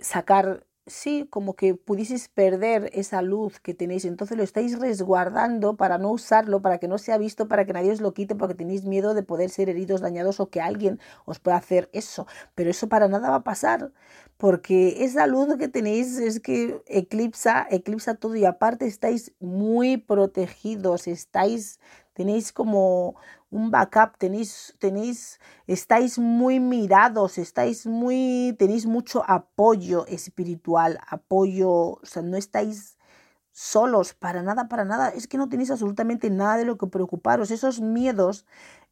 sacar 0.00 0.64
sí, 0.86 1.26
como 1.30 1.54
que 1.54 1.74
pudieseis 1.74 2.28
perder 2.28 2.90
esa 2.92 3.22
luz 3.22 3.60
que 3.60 3.74
tenéis, 3.74 4.04
entonces 4.04 4.36
lo 4.36 4.42
estáis 4.42 4.78
resguardando 4.78 5.76
para 5.76 5.98
no 5.98 6.10
usarlo, 6.10 6.60
para 6.62 6.78
que 6.78 6.88
no 6.88 6.98
sea 6.98 7.18
visto, 7.18 7.48
para 7.48 7.64
que 7.64 7.72
nadie 7.72 7.92
os 7.92 8.00
lo 8.00 8.14
quite, 8.14 8.34
porque 8.34 8.54
tenéis 8.54 8.84
miedo 8.84 9.14
de 9.14 9.22
poder 9.22 9.50
ser 9.50 9.68
heridos, 9.68 10.00
dañados 10.00 10.40
o 10.40 10.50
que 10.50 10.60
alguien 10.60 10.98
os 11.24 11.38
pueda 11.38 11.56
hacer 11.56 11.88
eso. 11.92 12.26
Pero 12.54 12.70
eso 12.70 12.88
para 12.88 13.08
nada 13.08 13.30
va 13.30 13.36
a 13.36 13.44
pasar, 13.44 13.92
porque 14.36 15.04
esa 15.04 15.26
luz 15.26 15.56
que 15.56 15.68
tenéis 15.68 16.18
es 16.18 16.40
que 16.40 16.82
eclipsa, 16.86 17.66
eclipsa 17.70 18.14
todo 18.14 18.36
y 18.36 18.44
aparte 18.44 18.86
estáis 18.86 19.32
muy 19.40 19.98
protegidos, 19.98 21.06
estáis 21.06 21.78
tenéis 22.14 22.52
como 22.52 23.16
un 23.52 23.70
backup, 23.70 24.16
tenéis, 24.18 24.74
tenéis, 24.78 25.38
estáis 25.66 26.18
muy 26.18 26.58
mirados, 26.58 27.38
estáis 27.38 27.86
muy, 27.86 28.56
tenéis 28.58 28.86
mucho 28.86 29.22
apoyo 29.28 30.06
espiritual, 30.06 30.98
apoyo, 31.06 31.70
o 31.70 32.00
sea, 32.02 32.22
no 32.22 32.36
estáis 32.36 32.98
solos, 33.52 34.14
para 34.14 34.42
nada, 34.42 34.68
para 34.68 34.84
nada, 34.84 35.10
es 35.10 35.28
que 35.28 35.36
no 35.36 35.48
tenéis 35.48 35.70
absolutamente 35.70 36.30
nada 36.30 36.56
de 36.56 36.64
lo 36.64 36.78
que 36.78 36.86
preocuparos, 36.86 37.50
esos 37.50 37.80
miedos 37.80 38.46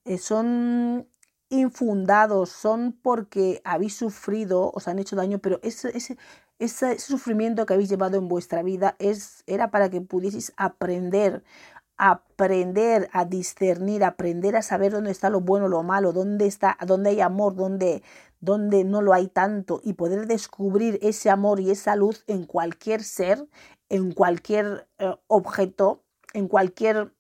eh, 0.05 0.19
son 0.19 1.09
infundados, 1.49 2.51
son 2.51 2.93
porque 2.93 3.63
habéis 3.65 3.97
sufrido, 3.97 4.71
os 4.75 4.89
han 4.89 4.99
hecho 4.99 5.17
daño, 5.17 5.39
pero 5.39 5.59
ese, 5.63 5.97
ese, 5.97 6.19
ese, 6.59 6.99
sufrimiento 6.99 7.65
que 7.67 7.75
habéis 7.75 7.89
llevado 7.89 8.19
en 8.19 8.29
vuestra 8.29 8.63
vida 8.63 8.95
es, 8.99 9.43
era 9.47 9.71
para 9.71 9.91
que 9.91 10.03
pudieseis 10.03 10.53
aprender 10.57 11.43
aprender 12.03 13.11
a 13.13 13.27
discernir, 13.27 14.05
aprender 14.05 14.57
a 14.57 14.63
saber 14.63 14.93
dónde 14.93 15.11
está 15.11 15.29
lo 15.29 15.43
bueno, 15.43 15.69
lo 15.69 15.83
malo, 15.83 16.13
dónde 16.13 16.47
está, 16.47 16.79
dónde 16.87 17.11
hay 17.11 17.21
amor, 17.21 17.55
dónde, 17.55 18.03
dónde 18.41 18.85
no 18.85 19.03
lo 19.03 19.13
hay 19.13 19.29
tanto 19.29 19.83
y 19.85 19.93
poder 19.93 20.27
descubrir 20.27 20.99
ese 21.03 21.29
amor 21.29 21.61
y 21.61 21.71
esa 21.71 21.97
luz 21.97 22.25
en 22.27 22.47
cualquier 22.47 23.05
ser, 23.05 23.47
en 23.91 24.13
cualquier 24.13 24.89
eh, 24.99 25.15
objeto, 25.27 26.03
en 26.33 26.49
cualquier 26.49 27.13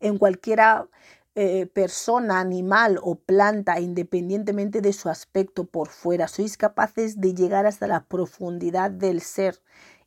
en 0.00 0.18
cualquiera 0.18 0.88
eh, 1.34 1.66
persona, 1.66 2.40
animal 2.40 2.98
o 3.02 3.16
planta, 3.16 3.80
independientemente 3.80 4.80
de 4.80 4.92
su 4.92 5.08
aspecto 5.10 5.64
por 5.64 5.88
fuera. 5.88 6.28
Sois 6.28 6.56
capaces 6.56 7.20
de 7.20 7.34
llegar 7.34 7.66
hasta 7.66 7.86
la 7.86 8.04
profundidad 8.04 8.90
del 8.90 9.20
ser 9.20 9.60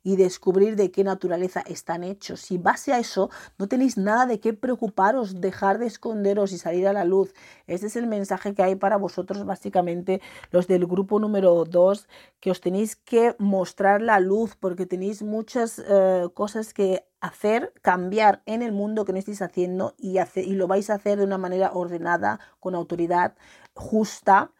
y 0.08 0.16
descubrir 0.16 0.74
de 0.74 0.90
qué 0.90 1.04
naturaleza 1.04 1.60
están 1.66 2.02
hechos. 2.02 2.40
Si 2.40 2.56
base 2.56 2.94
a 2.94 2.98
eso, 2.98 3.28
no 3.58 3.68
tenéis 3.68 3.98
nada 3.98 4.24
de 4.24 4.40
qué 4.40 4.54
preocuparos, 4.54 5.42
dejar 5.42 5.78
de 5.78 5.84
esconderos 5.84 6.52
y 6.52 6.56
salir 6.56 6.88
a 6.88 6.94
la 6.94 7.04
luz. 7.04 7.34
Este 7.66 7.88
es 7.88 7.96
el 7.96 8.06
mensaje 8.06 8.54
que 8.54 8.62
hay 8.62 8.74
para 8.74 8.96
vosotros, 8.96 9.44
básicamente, 9.44 10.22
los 10.50 10.66
del 10.66 10.86
grupo 10.86 11.20
número 11.20 11.62
2, 11.66 12.08
que 12.40 12.50
os 12.50 12.62
tenéis 12.62 12.96
que 12.96 13.36
mostrar 13.38 14.00
la 14.00 14.18
luz 14.18 14.56
porque 14.56 14.86
tenéis 14.86 15.22
muchas 15.22 15.78
eh, 15.86 16.26
cosas 16.32 16.72
que 16.72 17.04
hacer, 17.20 17.74
cambiar 17.82 18.42
en 18.46 18.62
el 18.62 18.72
mundo 18.72 19.04
que 19.04 19.12
no 19.12 19.18
estáis 19.18 19.42
haciendo 19.42 19.94
y, 19.98 20.16
y 20.36 20.52
lo 20.54 20.68
vais 20.68 20.88
a 20.88 20.94
hacer 20.94 21.18
de 21.18 21.24
una 21.24 21.36
manera 21.36 21.72
ordenada, 21.74 22.40
con 22.60 22.74
autoridad, 22.74 23.36
justa, 23.74 24.52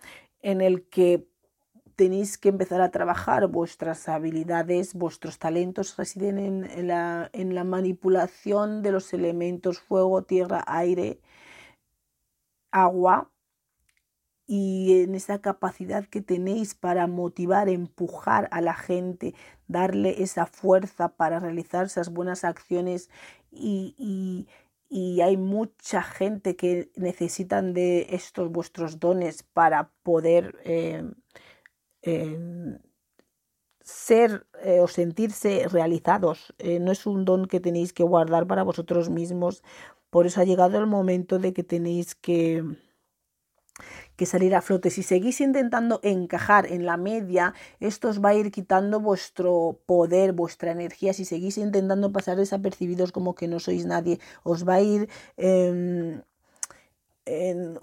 en 0.42 0.60
el 0.60 0.86
que 0.90 1.26
tenéis 1.98 2.38
que 2.38 2.48
empezar 2.48 2.80
a 2.80 2.92
trabajar 2.92 3.48
vuestras 3.48 4.08
habilidades, 4.08 4.94
vuestros 4.94 5.40
talentos 5.40 5.96
residen 5.96 6.38
en, 6.38 6.86
la, 6.86 7.28
en 7.32 7.56
la 7.56 7.64
manipulación 7.64 8.82
de 8.82 8.92
los 8.92 9.12
elementos 9.12 9.80
fuego, 9.80 10.22
tierra, 10.22 10.62
aire, 10.68 11.20
agua 12.70 13.32
y 14.46 15.02
en 15.02 15.16
esa 15.16 15.40
capacidad 15.40 16.04
que 16.06 16.22
tenéis 16.22 16.76
para 16.76 17.08
motivar, 17.08 17.68
empujar 17.68 18.48
a 18.52 18.60
la 18.60 18.74
gente, 18.74 19.34
darle 19.66 20.22
esa 20.22 20.46
fuerza 20.46 21.16
para 21.16 21.40
realizar 21.40 21.86
esas 21.86 22.10
buenas 22.12 22.44
acciones 22.44 23.10
y, 23.50 23.96
y, 23.98 24.46
hay 25.20 25.36
mucha 25.36 26.02
gente 26.02 26.56
que 26.56 26.90
necesitan 26.96 27.74
de 27.74 28.06
estos 28.10 28.50
vuestros 28.50 29.00
dones 29.00 29.42
para 29.42 29.90
poder 30.02 30.58
eh, 30.64 31.02
ser 33.88 34.46
eh, 34.62 34.80
o 34.80 34.88
sentirse 34.88 35.66
realizados. 35.68 36.54
Eh, 36.58 36.78
no 36.78 36.92
es 36.92 37.06
un 37.06 37.24
don 37.24 37.46
que 37.46 37.58
tenéis 37.60 37.92
que 37.92 38.02
guardar 38.02 38.46
para 38.46 38.62
vosotros 38.62 39.08
mismos. 39.08 39.62
Por 40.10 40.26
eso 40.26 40.40
ha 40.40 40.44
llegado 40.44 40.78
el 40.78 40.86
momento 40.86 41.38
de 41.38 41.54
que 41.54 41.64
tenéis 41.64 42.14
que, 42.14 42.64
que 44.16 44.26
salir 44.26 44.54
a 44.54 44.60
flote. 44.60 44.90
Si 44.90 45.02
seguís 45.02 45.40
intentando 45.40 46.00
encajar 46.02 46.70
en 46.70 46.84
la 46.84 46.98
media, 46.98 47.54
esto 47.80 48.08
os 48.08 48.22
va 48.22 48.30
a 48.30 48.34
ir 48.34 48.50
quitando 48.50 49.00
vuestro 49.00 49.80
poder, 49.86 50.34
vuestra 50.34 50.72
energía. 50.72 51.14
Si 51.14 51.24
seguís 51.24 51.56
intentando 51.56 52.12
pasar 52.12 52.36
desapercibidos 52.36 53.10
como 53.10 53.34
que 53.34 53.48
no 53.48 53.58
sois 53.58 53.86
nadie, 53.86 54.20
os 54.44 54.68
va 54.68 54.74
a 54.74 54.82
ir 54.82 55.08
em, 55.38 56.22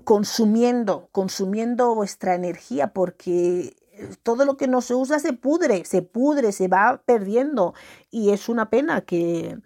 consumiendo, 0.03 1.09
consumiendo 1.11 1.95
vuestra 1.95 2.35
energía 2.35 2.93
porque 2.93 3.75
todo 4.23 4.45
lo 4.45 4.57
que 4.57 4.67
no 4.67 4.81
se 4.81 4.95
usa 4.95 5.19
se 5.19 5.33
pudre, 5.33 5.85
se 5.85 6.01
pudre, 6.01 6.51
se 6.51 6.67
va 6.67 7.01
perdiendo. 7.05 7.73
Y 8.11 8.31
es 8.31 8.49
una 8.49 8.69
pena 8.69 9.01
que, 9.01 9.57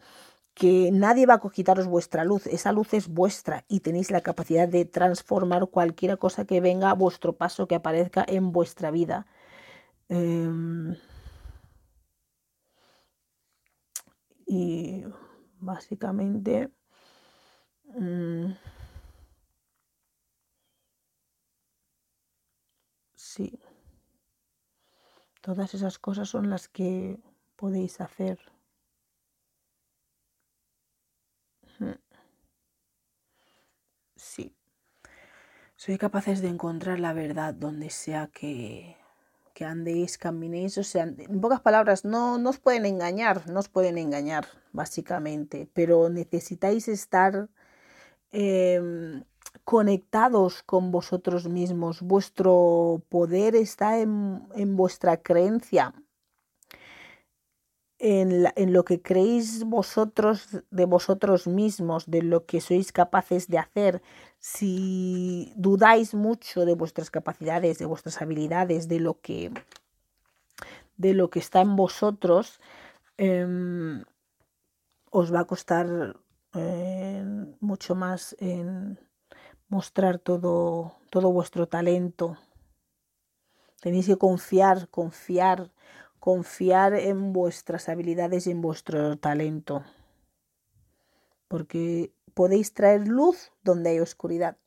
que 0.53 0.91
nadie 0.93 1.25
va 1.25 1.35
a 1.35 1.41
quitaros 1.51 1.87
vuestra 1.87 2.23
luz. 2.25 2.47
Esa 2.47 2.71
luz 2.73 2.93
es 2.93 3.07
vuestra 3.09 3.65
y 3.67 3.81
tenéis 3.81 4.11
la 4.11 4.21
capacidad 4.21 4.67
de 4.67 4.85
transformar 4.85 5.67
cualquier 5.69 6.17
cosa 6.19 6.45
que 6.45 6.61
venga 6.61 6.91
a 6.91 6.95
vuestro 6.95 7.37
paso, 7.37 7.67
que 7.67 7.75
aparezca 7.75 8.25
en 8.27 8.51
vuestra 8.51 8.91
vida. 8.91 9.27
Em, 10.09 10.95
y 14.47 15.03
básicamente... 15.59 16.69
Mm, 17.95 18.53
sí. 23.15 23.59
Todas 25.49 25.73
esas 25.73 25.97
cosas 25.97 26.29
son 26.29 26.51
las 26.51 26.67
que 26.67 27.17
podéis 27.55 28.01
hacer. 28.01 28.37
Sí. 34.15 34.55
Soy 35.75 35.97
capaces 35.97 36.43
de 36.43 36.49
encontrar 36.49 36.99
la 36.99 37.13
verdad 37.13 37.55
donde 37.55 37.89
sea 37.89 38.27
que, 38.27 38.95
que 39.55 39.65
andéis, 39.65 40.19
caminéis, 40.19 40.77
o 40.77 40.83
sea, 40.83 41.05
en 41.05 41.41
pocas 41.41 41.61
palabras, 41.61 42.05
no, 42.05 42.37
no 42.37 42.51
os 42.51 42.59
pueden 42.59 42.85
engañar, 42.85 43.49
no 43.49 43.59
os 43.59 43.69
pueden 43.69 43.97
engañar, 43.97 44.45
básicamente, 44.71 45.67
pero 45.73 46.09
necesitáis 46.09 46.87
estar 46.87 47.49
em, 48.31 49.23
conectados 49.63 50.63
con 50.63 50.91
vosotros 50.91 51.47
mismos. 51.47 52.01
Vuestro 52.01 53.01
poder 53.09 53.55
está 53.55 53.99
en, 53.99 54.47
en 54.55 54.75
vuestra 54.75 55.17
creencia, 55.17 55.93
en, 57.99 58.47
en, 58.55 58.73
lo 58.73 58.85
que 58.85 59.01
creéis 59.01 59.63
vosotros 59.65 60.47
de 60.71 60.85
vosotros 60.85 61.47
mismos, 61.47 62.09
de 62.09 62.21
lo 62.21 62.45
que 62.45 62.61
sois 62.61 62.91
capaces 62.91 63.47
de 63.47 63.57
hacer. 63.57 64.01
Si 64.39 65.51
dudáis 65.55 66.13
mucho 66.13 66.65
de 66.65 66.75
vuestras 66.75 67.11
capacidades, 67.11 67.77
de 67.77 67.85
vuestras 67.85 68.21
habilidades, 68.21 68.87
de 68.87 68.99
lo 68.99 69.19
que, 69.19 69.51
de 70.97 71.13
lo 71.13 71.29
que 71.29 71.39
está 71.39 71.61
en 71.61 71.75
vosotros, 71.75 72.59
eh, 73.17 74.03
os 75.11 75.33
va 75.33 75.41
a 75.41 75.45
costar 75.45 76.15
eh, 76.53 77.23
mucho 77.59 77.95
más 77.95 78.35
en 78.39 78.97
mostrar 79.69 80.19
todo, 80.19 80.95
todo 81.09 81.31
vuestro 81.31 81.67
talento. 81.67 82.37
Tenéis 83.81 84.07
que 84.07 84.17
confiar, 84.17 84.89
confiar 84.89 85.71
confiar 86.19 86.93
en 86.93 87.33
vuestras 87.33 87.89
habilidades 87.89 88.47
y 88.47 88.51
en 88.51 88.61
vuestro 88.61 89.17
talento, 89.17 89.83
porque 91.47 92.13
podéis 92.33 92.73
traer 92.73 93.07
luz 93.07 93.51
donde 93.63 93.91
hay 93.91 93.99
oscuridad. 93.99 94.57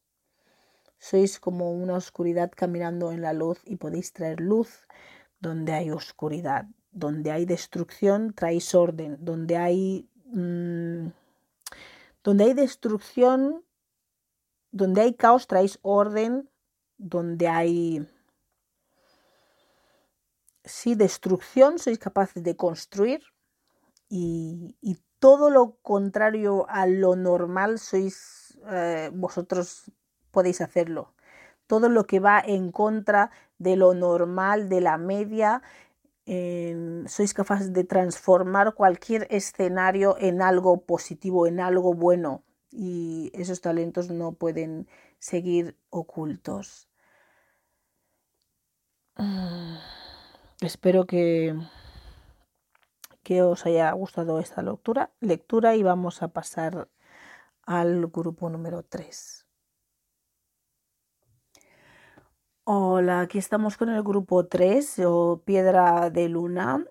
Sois 0.99 1.39
como 1.41 1.73
una 1.73 1.95
oscuridad 1.95 2.51
caminando 2.55 3.13
en 3.13 3.23
la 3.23 3.33
luz 3.33 3.61
y 3.65 3.77
podéis 3.77 4.13
traer 4.13 4.41
luz 4.41 4.87
donde 5.41 5.73
hay 5.73 5.91
oscuridad. 5.91 6.67
Donde 6.93 7.33
hay 7.33 7.45
destrucción, 7.45 8.33
traéis 8.35 8.75
orden. 8.75 9.17
Donde 9.19 9.57
hay, 9.57 10.09
mmm, 10.27 11.09
donde 12.23 12.45
hay 12.45 12.55
destrucción, 12.55 13.65
donde 14.73 15.03
hay 15.03 15.15
caos, 15.15 15.47
traéis 15.47 15.79
orden. 15.83 16.49
Donde 16.99 17.49
hay 17.49 18.07
si 20.65 20.95
destrucción 20.95 21.79
sois 21.79 21.99
capaces 21.99 22.43
de 22.43 22.57
construir 22.57 23.23
y, 24.09 24.77
todo 25.19 25.51
lo 25.51 25.77
contrario 25.83 26.67
a 26.69 26.85
lo 26.89 27.15
normal 27.15 27.79
sois 27.79 28.59
eh, 28.69 29.09
vosotros 29.15 29.93
podéis 30.33 30.61
hacerlo. 30.61 31.15
Todo 31.69 31.89
lo 31.89 32.09
que 32.09 32.19
va 32.19 32.43
en 32.45 32.73
contra 32.73 33.31
de 33.59 33.77
lo 33.77 33.95
normal, 33.95 34.69
de 34.69 34.81
la 34.81 34.99
media, 34.99 35.63
eh, 36.27 37.05
sois 37.07 37.35
capaces 37.35 37.73
de 37.73 37.85
transformar 37.85 38.75
cualquier 38.75 39.29
escenario 39.31 40.17
en 40.19 40.43
algo 40.43 40.81
positivo, 40.81 41.47
en 41.47 41.61
algo 41.61 41.95
bueno. 41.95 42.43
Y 42.73 43.31
esos 43.35 43.61
talentos 43.61 44.11
no 44.11 44.33
pueden 44.33 44.89
seguir 45.19 45.77
ocultos. 45.91 46.89
Espero 50.61 51.07
que, 51.07 51.55
que 53.23 53.43
os 53.43 53.67
haya 53.67 53.93
gustado 53.93 54.39
esta 54.41 54.63
lectura, 54.63 55.13
lectura 55.21 55.77
y 55.77 55.83
vamos 55.83 56.23
a 56.23 56.29
pasar 56.29 56.89
al 57.65 58.07
grupo 58.07 58.49
número 58.49 58.83
3. 58.83 59.47
Hola, 62.65 63.21
aquí 63.21 63.39
estamos 63.39 63.77
con 63.77 63.89
el 63.89 64.03
grupo 64.03 64.47
3 64.47 65.01
o 65.05 65.43
Piedra 65.45 66.11
de 66.11 66.29
Luna. 66.29 66.87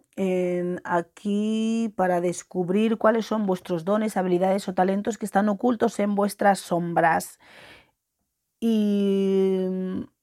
Aquí 0.83 1.93
para 1.95 2.21
descubrir 2.21 2.97
cuáles 2.97 3.25
son 3.25 3.45
vuestros 3.45 3.85
dones, 3.85 4.17
habilidades 4.17 4.67
o 4.67 4.73
talentos 4.73 5.17
que 5.17 5.25
están 5.25 5.49
ocultos 5.49 5.99
en 5.99 6.15
vuestras 6.15 6.59
sombras. 6.59 7.39
Y 8.59 9.65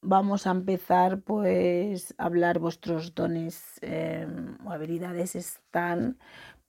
vamos 0.00 0.46
a 0.46 0.52
empezar 0.52 1.20
pues 1.22 2.14
a 2.18 2.26
hablar 2.26 2.60
vuestros 2.60 3.14
dones 3.14 3.78
eh, 3.82 4.26
o 4.64 4.70
habilidades 4.70 5.34
están 5.34 6.18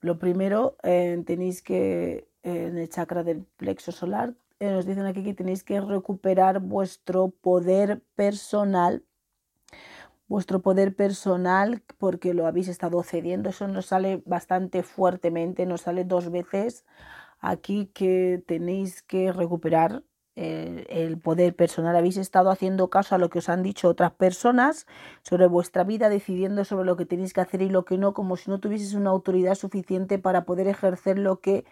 lo 0.00 0.18
primero 0.18 0.76
eh, 0.82 1.22
tenéis 1.24 1.62
que 1.62 2.28
en 2.42 2.76
el 2.76 2.88
chakra 2.88 3.22
del 3.22 3.44
plexo 3.56 3.92
solar 3.92 4.34
eh, 4.58 4.72
nos 4.72 4.84
dicen 4.84 5.06
aquí 5.06 5.22
que 5.22 5.34
tenéis 5.34 5.62
que 5.62 5.80
recuperar 5.80 6.60
vuestro 6.60 7.30
poder 7.30 8.02
personal 8.16 9.04
vuestro 10.30 10.62
poder 10.62 10.94
personal 10.94 11.82
porque 11.98 12.34
lo 12.34 12.46
habéis 12.46 12.68
estado 12.68 13.02
cediendo 13.02 13.50
eso 13.50 13.66
nos 13.68 13.86
sale 13.86 14.22
bastante 14.24 14.82
fuertemente 14.82 15.66
nos 15.66 15.82
sale 15.82 16.04
dos 16.04 16.30
veces 16.30 16.84
aquí 17.40 17.90
que 17.92 18.42
tenéis 18.46 19.02
que 19.02 19.32
recuperar 19.32 20.04
eh, 20.36 20.86
el 20.88 21.18
poder 21.18 21.54
personal. 21.56 21.96
Habéis 21.96 22.16
estado 22.16 22.50
haciendo 22.50 22.88
caso 22.88 23.14
a 23.14 23.18
lo 23.18 23.28
que 23.30 23.40
os 23.40 23.48
han 23.48 23.62
dicho 23.62 23.88
otras 23.88 24.12
personas 24.12 24.86
sobre 25.22 25.46
vuestra 25.46 25.84
vida, 25.84 26.08
decidiendo 26.08 26.64
sobre 26.64 26.86
lo 26.86 26.96
que 26.96 27.04
tenéis 27.04 27.32
que 27.34 27.40
hacer 27.40 27.62
y 27.62 27.68
lo 27.68 27.84
que 27.84 27.98
no, 27.98 28.14
como 28.14 28.36
si 28.36 28.50
no 28.50 28.60
tuvieseis 28.60 28.94
una 28.94 29.10
autoridad 29.10 29.54
suficiente 29.54 30.18
para 30.18 30.44
poder 30.44 30.68
ejercer 30.68 31.18
lo 31.18 31.40
que 31.40 31.64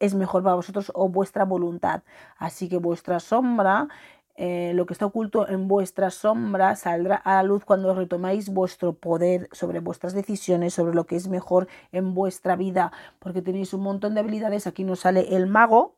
es 0.00 0.14
mejor 0.14 0.42
para 0.42 0.56
vosotros 0.56 0.90
o 0.94 1.08
vuestra 1.08 1.44
voluntad. 1.44 2.02
Así 2.36 2.68
que 2.68 2.78
vuestra 2.78 3.20
sombra, 3.20 3.88
eh, 4.36 4.72
lo 4.74 4.84
que 4.86 4.92
está 4.92 5.06
oculto 5.06 5.48
en 5.48 5.68
vuestra 5.68 6.10
sombra, 6.10 6.74
saldrá 6.74 7.16
a 7.16 7.36
la 7.36 7.42
luz 7.44 7.64
cuando 7.64 7.94
retomáis 7.94 8.48
vuestro 8.48 8.94
poder 8.94 9.48
sobre 9.52 9.78
vuestras 9.78 10.12
decisiones, 10.12 10.74
sobre 10.74 10.94
lo 10.94 11.04
que 11.04 11.14
es 11.16 11.28
mejor 11.28 11.68
en 11.92 12.14
vuestra 12.14 12.56
vida, 12.56 12.92
porque 13.20 13.42
tenéis 13.42 13.72
un 13.74 13.82
montón 13.82 14.14
de 14.14 14.20
habilidades. 14.20 14.66
Aquí 14.66 14.82
nos 14.82 15.00
sale 15.00 15.36
el 15.36 15.46
mago, 15.46 15.96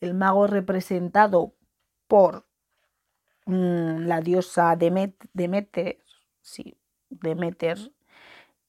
el 0.00 0.14
mago 0.14 0.46
representado 0.46 1.52
por 2.08 2.46
mmm, 3.46 4.06
la 4.06 4.22
diosa 4.22 4.74
Demet, 4.76 5.14
Demeter, 5.34 5.98
sí, 6.40 6.78
Demeter, 7.10 7.92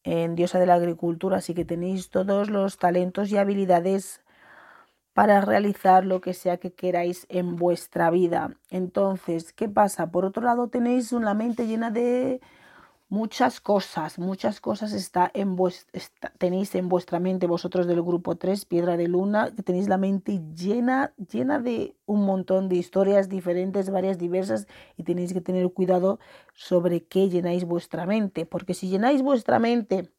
en 0.04 0.36
diosa 0.36 0.60
de 0.60 0.66
la 0.66 0.74
agricultura, 0.74 1.38
así 1.38 1.54
que 1.54 1.64
tenéis 1.64 2.10
todos 2.10 2.50
los 2.50 2.78
talentos 2.78 3.32
y 3.32 3.38
habilidades 3.38 4.21
para 5.14 5.42
realizar 5.42 6.06
lo 6.06 6.22
que 6.22 6.34
sea 6.34 6.58
que 6.58 6.74
queráis 6.74 7.26
en 7.30 7.56
vuestra 7.56 8.10
vida. 8.10 8.56
Entonces, 8.70 9.54
¿qué 9.54 9.68
pasa? 9.70 10.12
Por 10.12 10.26
otro 10.26 10.44
lado, 10.44 10.70
tenéis 10.70 11.12
una 11.12 11.34
mente 11.34 11.68
llena 11.68 11.92
de 11.92 12.42
muchas 13.12 13.60
cosas, 13.60 14.18
muchas 14.20 14.62
cosas 14.62 14.94
está 14.94 15.30
en 15.34 15.58
está, 15.92 16.32
tenéis 16.38 16.74
en 16.76 16.88
vuestra 16.88 17.20
mente 17.20 17.46
vosotros 17.46 17.86
del 17.86 18.02
grupo 18.02 18.38
3, 18.38 18.64
Piedra 18.66 18.96
de 18.96 19.10
Luna, 19.10 19.52
que 19.54 19.64
tenéis 19.64 19.90
la 19.90 19.98
mente 19.98 20.40
llena, 20.56 21.14
llena 21.18 21.60
de 21.60 21.94
un 22.06 22.26
montón 22.26 22.70
de 22.70 22.78
historias 22.78 23.28
diferentes, 23.28 23.90
varias, 23.90 24.18
diversas, 24.18 24.66
y 24.96 25.04
tenéis 25.04 25.34
que 25.34 25.42
tener 25.42 25.70
cuidado 25.74 26.20
sobre 26.54 27.04
qué 27.04 27.28
llenáis 27.30 27.66
vuestra 27.66 28.06
mente, 28.06 28.46
porque 28.46 28.74
si 28.74 28.88
llenáis 28.88 29.22
vuestra 29.22 29.60
mente 29.60 30.10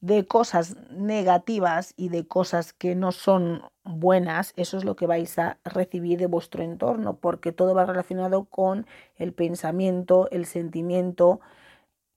de 0.00 0.26
cosas 0.26 0.76
negativas 0.90 1.94
y 1.96 2.08
de 2.08 2.26
cosas 2.26 2.72
que 2.72 2.94
no 2.94 3.12
son 3.12 3.62
buenas, 3.84 4.52
eso 4.56 4.76
es 4.76 4.84
lo 4.84 4.96
que 4.96 5.06
vais 5.06 5.38
a 5.38 5.58
recibir 5.64 6.18
de 6.18 6.26
vuestro 6.26 6.62
entorno, 6.62 7.16
porque 7.16 7.52
todo 7.52 7.74
va 7.74 7.86
relacionado 7.86 8.44
con 8.44 8.86
el 9.16 9.32
pensamiento, 9.32 10.28
el 10.30 10.46
sentimiento, 10.46 11.40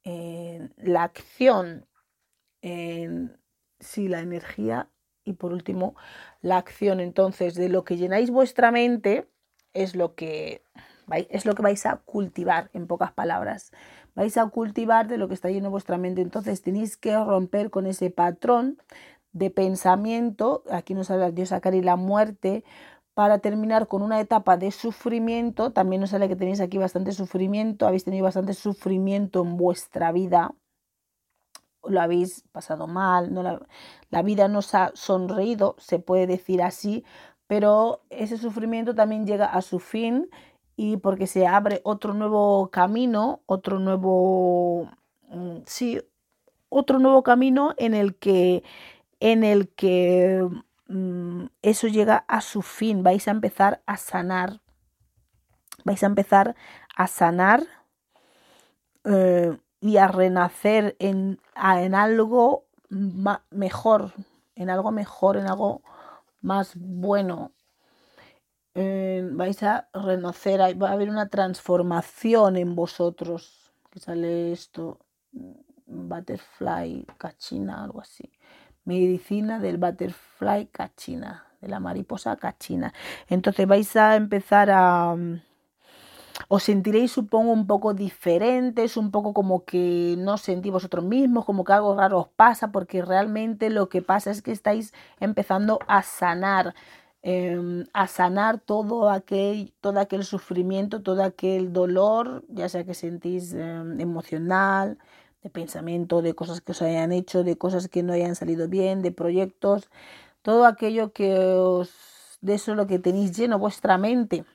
en 0.04 0.74
la 0.78 1.04
acción, 1.04 1.88
en 2.62 3.38
sí, 3.80 4.08
la 4.08 4.20
energía 4.20 4.90
y 5.24 5.34
por 5.34 5.52
último 5.52 5.96
la 6.42 6.58
acción. 6.58 7.00
Entonces, 7.00 7.56
de 7.56 7.70
lo 7.70 7.84
que 7.84 7.98
llenáis 7.98 8.30
vuestra 8.30 8.72
mente 8.72 9.28
es 9.74 9.96
lo 9.96 10.16
que 10.16 10.64
es 11.30 11.46
lo 11.46 11.54
que 11.54 11.62
vais 11.62 11.86
a 11.86 11.98
cultivar, 11.98 12.70
en 12.74 12.88
pocas 12.88 13.12
palabras. 13.12 13.72
Vais 14.16 14.38
a 14.38 14.48
cultivar 14.48 15.08
de 15.08 15.18
lo 15.18 15.28
que 15.28 15.34
está 15.34 15.50
lleno 15.50 15.70
vuestra 15.70 15.98
mente. 15.98 16.22
Entonces, 16.22 16.62
tenéis 16.62 16.98
que 16.98 17.16
romper 17.16 17.70
con 17.70 17.86
ese 17.86 18.10
patrón 18.10 18.78
de 19.34 19.50
pensamiento. 19.52 20.64
Aquí 20.72 20.94
nos 20.94 21.12
habla 21.12 21.32
Dios 21.32 21.50
sacar 21.50 21.76
y 21.76 21.82
la 21.82 21.98
muerte 21.98 22.64
para 23.14 23.40
terminar 23.40 23.88
con 23.88 24.02
una 24.02 24.20
etapa 24.20 24.58
de 24.58 24.72
sufrimiento. 24.72 25.72
También 25.72 26.02
nos 26.02 26.12
sale 26.12 26.28
que 26.28 26.36
tenéis 26.36 26.62
aquí 26.62 26.78
bastante 26.78 27.12
sufrimiento, 27.14 27.88
habéis 27.88 28.04
tenido 28.04 28.26
bastante 28.26 28.54
sufrimiento 28.54 29.42
en 29.42 29.58
vuestra 29.58 30.12
vida, 30.12 30.54
lo 31.84 32.02
habéis 32.02 32.44
pasado 32.52 32.88
mal, 32.88 33.34
no 33.34 33.42
la, 33.44 33.66
la 34.10 34.22
vida 34.22 34.48
nos 34.48 34.76
ha 34.76 34.92
sonreído, 34.96 35.76
se 35.78 36.00
puede 36.00 36.28
decir 36.28 36.62
así, 36.62 37.06
pero 37.48 38.02
ese 38.10 38.38
sufrimiento 38.38 38.96
también 38.96 39.26
llega 39.26 39.46
a 39.46 39.62
su 39.62 39.80
fin 39.80 40.30
y 40.76 40.98
porque 40.98 41.28
se 41.28 41.48
abre 41.48 41.82
otro 41.84 42.14
nuevo 42.14 42.70
camino, 42.72 43.42
otro 43.46 43.80
nuevo, 43.80 44.90
mm, 45.30 45.60
sí, 45.66 46.02
otro 46.70 47.00
nuevo 47.00 47.24
camino 47.24 47.74
en 47.78 47.94
el 47.94 48.16
que, 48.16 48.64
en 49.20 49.44
el 49.44 49.70
que 49.70 50.44
Mm, 50.88 51.48
eso 51.64 51.88
llega 51.88 52.26
a 52.28 52.42
su 52.42 52.62
fin, 52.62 53.02
vais 53.02 53.28
a 53.28 53.32
empezar 53.32 53.82
a 53.88 53.98
sanar, 53.98 54.62
vais 55.84 56.04
a 56.04 56.06
empezar 56.06 56.56
a 56.96 57.08
sanar 57.08 57.64
eh, 59.04 59.58
y 59.82 59.98
a 59.98 60.08
renacer 60.08 60.96
en, 61.00 61.40
en 61.56 61.96
algo 61.96 62.66
mejor, 63.50 64.14
en 64.56 64.70
algo 64.70 64.92
mejor, 64.92 65.38
en 65.38 65.48
algo 65.48 65.82
más 66.42 66.74
bueno. 66.76 67.52
Eh, 68.76 69.28
vais 69.32 69.64
a 69.64 69.88
renacer, 69.94 70.60
va 70.82 70.90
a 70.90 70.94
haber 70.94 71.10
una 71.10 71.30
transformación 71.30 72.58
en 72.58 72.76
vosotros. 72.76 73.72
Que 73.90 74.00
sale 74.00 74.52
esto, 74.52 75.00
butterfly 75.86 77.08
cachina, 77.18 77.84
algo 77.84 78.02
así. 78.02 78.30
Medicina 78.84 79.60
del 79.60 79.78
butterfly 79.78 80.68
cachina, 80.68 81.46
de 81.62 81.70
la 81.70 81.80
mariposa 81.80 82.36
cachina. 82.36 82.94
Entonces 83.30 83.66
vais 83.66 83.96
a 83.96 84.18
empezar 84.18 84.70
a 84.70 85.16
os 86.50 86.64
sentiréis, 86.64 87.12
supongo, 87.12 87.52
un 87.54 87.66
poco 87.66 87.94
diferentes, 87.94 88.98
un 88.98 89.10
poco 89.12 89.34
como 89.34 89.64
que 89.64 90.16
no 90.18 90.38
sentís 90.38 90.72
vosotros 90.72 91.04
mismos, 91.06 91.46
como 91.46 91.64
que 91.64 91.74
algo 91.74 91.96
raro 91.96 92.20
os 92.20 92.28
pasa, 92.28 92.72
porque 92.72 93.02
realmente 93.02 93.70
lo 93.70 93.90
que 93.90 94.02
pasa 94.02 94.32
es 94.32 94.42
que 94.42 94.52
estáis 94.52 94.94
empezando 95.20 95.80
a 95.88 96.04
sanar, 96.04 96.76
em, 97.26 97.86
a 97.94 98.06
sanar 98.08 98.60
todo 98.60 99.10
aquel, 99.10 99.74
todo 99.82 100.00
aquel 100.00 100.24
sufrimiento, 100.24 101.02
todo 101.02 101.24
aquel 101.24 101.74
dolor, 101.74 102.46
ya 102.50 102.70
sea 102.70 102.86
que 102.86 102.94
sentís 102.94 103.54
em, 103.54 104.00
emocional, 104.00 104.98
de 105.42 105.50
pensamiento, 105.50 106.22
de 106.22 106.36
cosas 106.36 106.62
que 106.62 106.72
os 106.74 106.82
hayan 106.82 107.12
hecho, 107.12 107.44
de 107.44 107.58
cosas 107.58 107.88
que 107.90 108.04
no 108.04 108.14
hayan 108.14 108.36
salido 108.36 108.68
bien, 108.70 109.02
de 109.02 109.12
proyectos, 109.12 109.90
todo 110.44 110.66
aquello 110.66 111.14
que 111.14 111.34
os, 111.34 111.90
de 112.42 112.56
eso 112.56 112.76
lo 112.76 112.86
que 112.88 113.00
tenéis 113.00 113.36
lleno 113.38 113.58
vuestra 113.60 113.98
mente 113.98 114.46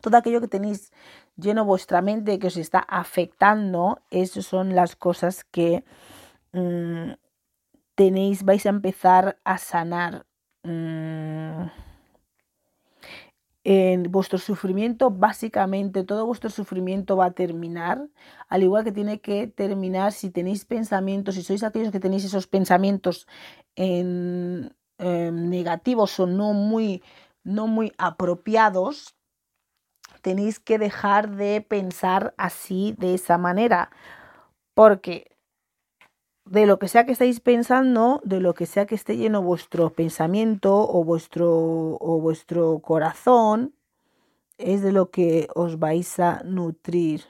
todo 0.00 0.16
aquello 0.16 0.40
que 0.40 0.48
tenéis 0.48 0.92
lleno 1.36 1.64
vuestra 1.64 2.02
mente 2.02 2.38
que 2.38 2.48
os 2.48 2.56
está 2.56 2.78
afectando, 2.80 4.00
esas 4.10 4.46
son 4.46 4.74
las 4.74 4.96
cosas 4.96 5.44
que 5.44 5.84
mm, 6.52 7.12
tenéis, 7.94 8.44
vais 8.44 8.66
a 8.66 8.70
empezar 8.70 9.38
a 9.44 9.58
sanar. 9.58 10.26
Mm, 10.64 11.68
en 13.64 14.10
vuestro 14.10 14.38
sufrimiento, 14.38 15.10
básicamente 15.10 16.04
todo 16.04 16.26
vuestro 16.26 16.50
sufrimiento 16.50 17.16
va 17.16 17.26
a 17.26 17.30
terminar, 17.32 18.08
al 18.48 18.62
igual 18.62 18.84
que 18.84 18.92
tiene 18.92 19.20
que 19.20 19.46
terminar 19.46 20.12
si 20.12 20.30
tenéis 20.30 20.66
pensamientos, 20.66 21.34
si 21.34 21.42
sois 21.42 21.62
aquellos 21.62 21.90
que 21.90 22.00
tenéis 22.00 22.24
esos 22.24 22.46
pensamientos 22.46 23.26
en, 23.74 24.74
negativos 24.98 26.20
o 26.20 26.26
no 26.26 26.52
muy, 26.52 27.02
no 27.42 27.66
muy 27.66 27.92
apropiados, 27.98 29.16
tenéis 30.22 30.60
que 30.60 30.78
dejar 30.78 31.30
de 31.36 31.60
pensar 31.60 32.34
así, 32.38 32.94
de 32.98 33.14
esa 33.14 33.38
manera, 33.38 33.90
porque 34.74 35.33
de 36.46 36.66
lo 36.66 36.78
que 36.78 36.88
sea 36.88 37.06
que 37.06 37.12
estáis 37.12 37.40
pensando, 37.40 38.20
de 38.24 38.40
lo 38.40 38.54
que 38.54 38.66
sea 38.66 38.86
que 38.86 38.94
esté 38.94 39.16
lleno 39.16 39.42
vuestro 39.42 39.90
pensamiento 39.90 40.74
o 40.88 41.04
vuestro, 41.04 41.96
o 42.00 42.20
vuestro 42.20 42.80
corazón, 42.80 43.74
es 44.58 44.82
de 44.82 44.92
lo 44.92 45.10
que 45.10 45.48
os 45.54 45.78
vais 45.78 46.18
a 46.20 46.42
nutrir. 46.44 47.22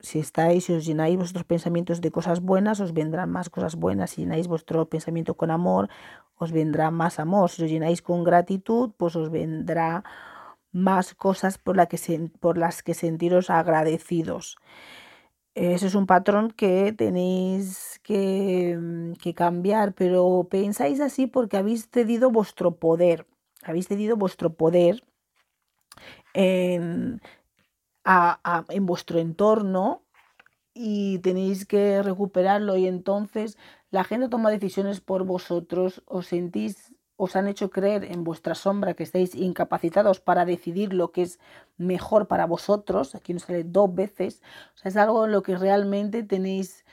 Si 0.00 0.20
estáis, 0.20 0.66
si 0.66 0.72
os 0.74 0.84
llenáis 0.86 1.16
vuestros 1.16 1.44
pensamientos 1.44 2.00
de 2.00 2.12
cosas 2.12 2.40
buenas, 2.40 2.78
os 2.80 2.92
vendrán 2.92 3.30
más 3.30 3.50
cosas 3.50 3.74
buenas. 3.74 4.10
Si 4.10 4.20
llenáis 4.22 4.46
vuestro 4.46 4.88
pensamiento 4.88 5.34
con 5.34 5.50
amor, 5.50 5.88
os 6.36 6.52
vendrá 6.52 6.90
más 6.90 7.18
amor. 7.18 7.50
Si 7.50 7.64
os 7.64 7.70
llenáis 7.70 8.02
con 8.02 8.22
gratitud, 8.22 8.92
pues 8.96 9.16
os 9.16 9.30
vendrá 9.30 10.04
más 10.70 11.14
cosas 11.14 11.58
por, 11.58 11.76
que 11.88 12.30
por 12.38 12.58
las 12.58 12.82
que 12.82 12.94
sentiros 12.94 13.50
agradecidos. 13.50 14.58
Ese 15.56 15.86
es 15.86 15.94
un 15.94 16.06
patrón 16.06 16.50
que 16.50 16.92
tenéis 16.92 17.98
que, 18.02 18.76
mm, 18.78 19.12
que, 19.14 19.32
cambiar, 19.32 19.94
pero 19.94 20.46
pensáis 20.50 21.00
así 21.00 21.26
porque 21.26 21.56
habéis 21.56 21.88
cedido 21.88 22.30
vuestro 22.30 22.76
poder, 22.76 23.26
habéis 23.62 23.88
cedido 23.88 24.16
vuestro 24.16 24.52
poder 24.52 25.02
en, 26.34 27.22
en 28.68 28.86
vuestro 28.86 29.18
entorno 29.18 30.02
y 30.74 31.20
tenéis 31.20 31.64
que 31.64 32.02
recuperarlo. 32.02 32.76
Y 32.76 32.86
entonces 32.86 33.56
la 33.90 34.04
gente 34.04 34.28
toma 34.28 34.50
decisiones 34.50 35.00
por 35.00 35.24
vosotros, 35.24 36.02
os 36.04 36.26
sentís, 36.26 36.92
os 37.16 37.36
han 37.36 37.48
hecho 37.48 37.70
creer 37.70 38.04
en 38.04 38.24
vuestra 38.24 38.54
sombra 38.54 38.94
que 38.94 39.02
estáis 39.02 39.34
incapacitados 39.34 40.20
para 40.20 40.44
decidir 40.44 40.92
lo 40.92 41.12
que 41.12 41.22
es 41.22 41.38
mejor 41.76 42.28
para 42.28 42.46
vosotros, 42.46 43.14
aquí 43.14 43.32
nos 43.32 43.42
sale 43.42 43.64
dos 43.64 43.94
veces, 43.94 44.42
o 44.74 44.78
sea, 44.78 44.88
es 44.90 44.96
algo 44.96 45.24
en 45.24 45.32
lo 45.32 45.42
que 45.42 45.56
realmente 45.56 46.22
tenéis 46.22 46.84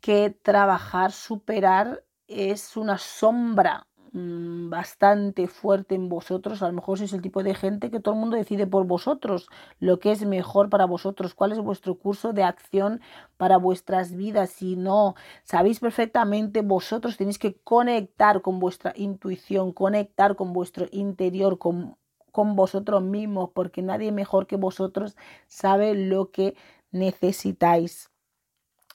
que 0.00 0.30
trabajar, 0.30 1.12
superar, 1.12 2.04
es 2.28 2.76
una 2.76 2.98
sombra 2.98 3.86
Mm, 4.14 4.68
bastante 4.68 5.46
fuerte 5.48 5.94
en 5.94 6.08
vosotros. 6.10 6.62
A 6.62 6.66
lo 6.68 6.74
mejor 6.74 6.98
sois 6.98 7.12
el 7.14 7.22
tipo 7.22 7.42
de 7.42 7.54
gente 7.54 7.90
que 7.90 7.98
todo 8.00 8.14
el 8.14 8.20
mundo 8.20 8.36
decide 8.36 8.66
por 8.66 8.86
vosotros 8.86 9.48
lo 9.80 9.98
que 10.00 10.12
es 10.12 10.24
mejor 10.26 10.68
para 10.68 10.84
vosotros, 10.84 11.34
cuál 11.34 11.52
es 11.52 11.58
vuestro 11.60 11.94
curso 11.98 12.32
de 12.34 12.42
acción 12.42 13.00
para 13.38 13.56
vuestras 13.56 14.14
vidas. 14.14 14.50
Si 14.50 14.76
no 14.76 15.14
sabéis 15.44 15.80
perfectamente, 15.80 16.60
vosotros 16.62 17.16
tenéis 17.16 17.38
que 17.38 17.54
conectar 17.64 18.42
con 18.42 18.58
vuestra 18.58 18.92
intuición, 18.96 19.72
conectar 19.72 20.36
con 20.36 20.52
vuestro 20.52 20.86
interior, 20.92 21.58
con, 21.58 21.96
con 22.32 22.54
vosotros 22.54 23.02
mismos, 23.02 23.50
porque 23.54 23.80
nadie 23.82 24.12
mejor 24.12 24.46
que 24.46 24.56
vosotros 24.56 25.16
sabe 25.48 25.94
lo 25.94 26.30
que 26.30 26.54
necesitáis. 26.90 28.11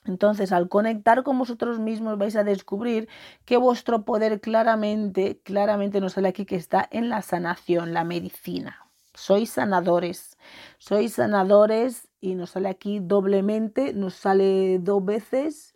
Entonces, 0.08 0.52
al 0.52 0.68
conectar 0.68 1.22
con 1.22 1.38
vosotros 1.38 1.78
mismos 1.78 2.18
vais 2.18 2.36
a 2.36 2.44
descubrir 2.44 3.08
que 3.44 3.56
vuestro 3.56 4.04
poder 4.04 4.40
claramente, 4.40 5.40
claramente 5.44 6.00
nos 6.00 6.14
sale 6.14 6.28
aquí 6.28 6.46
que 6.46 6.56
está 6.56 6.88
en 6.90 7.08
la 7.08 7.22
sanación, 7.22 7.92
la 7.92 8.04
medicina. 8.04 8.88
Sois 9.14 9.50
sanadores, 9.50 10.38
sois 10.78 11.14
sanadores 11.14 12.08
y 12.20 12.34
nos 12.34 12.50
sale 12.50 12.68
aquí 12.68 13.00
doblemente, 13.00 13.92
nos 13.92 14.14
sale 14.14 14.78
dos 14.78 15.04
veces 15.04 15.74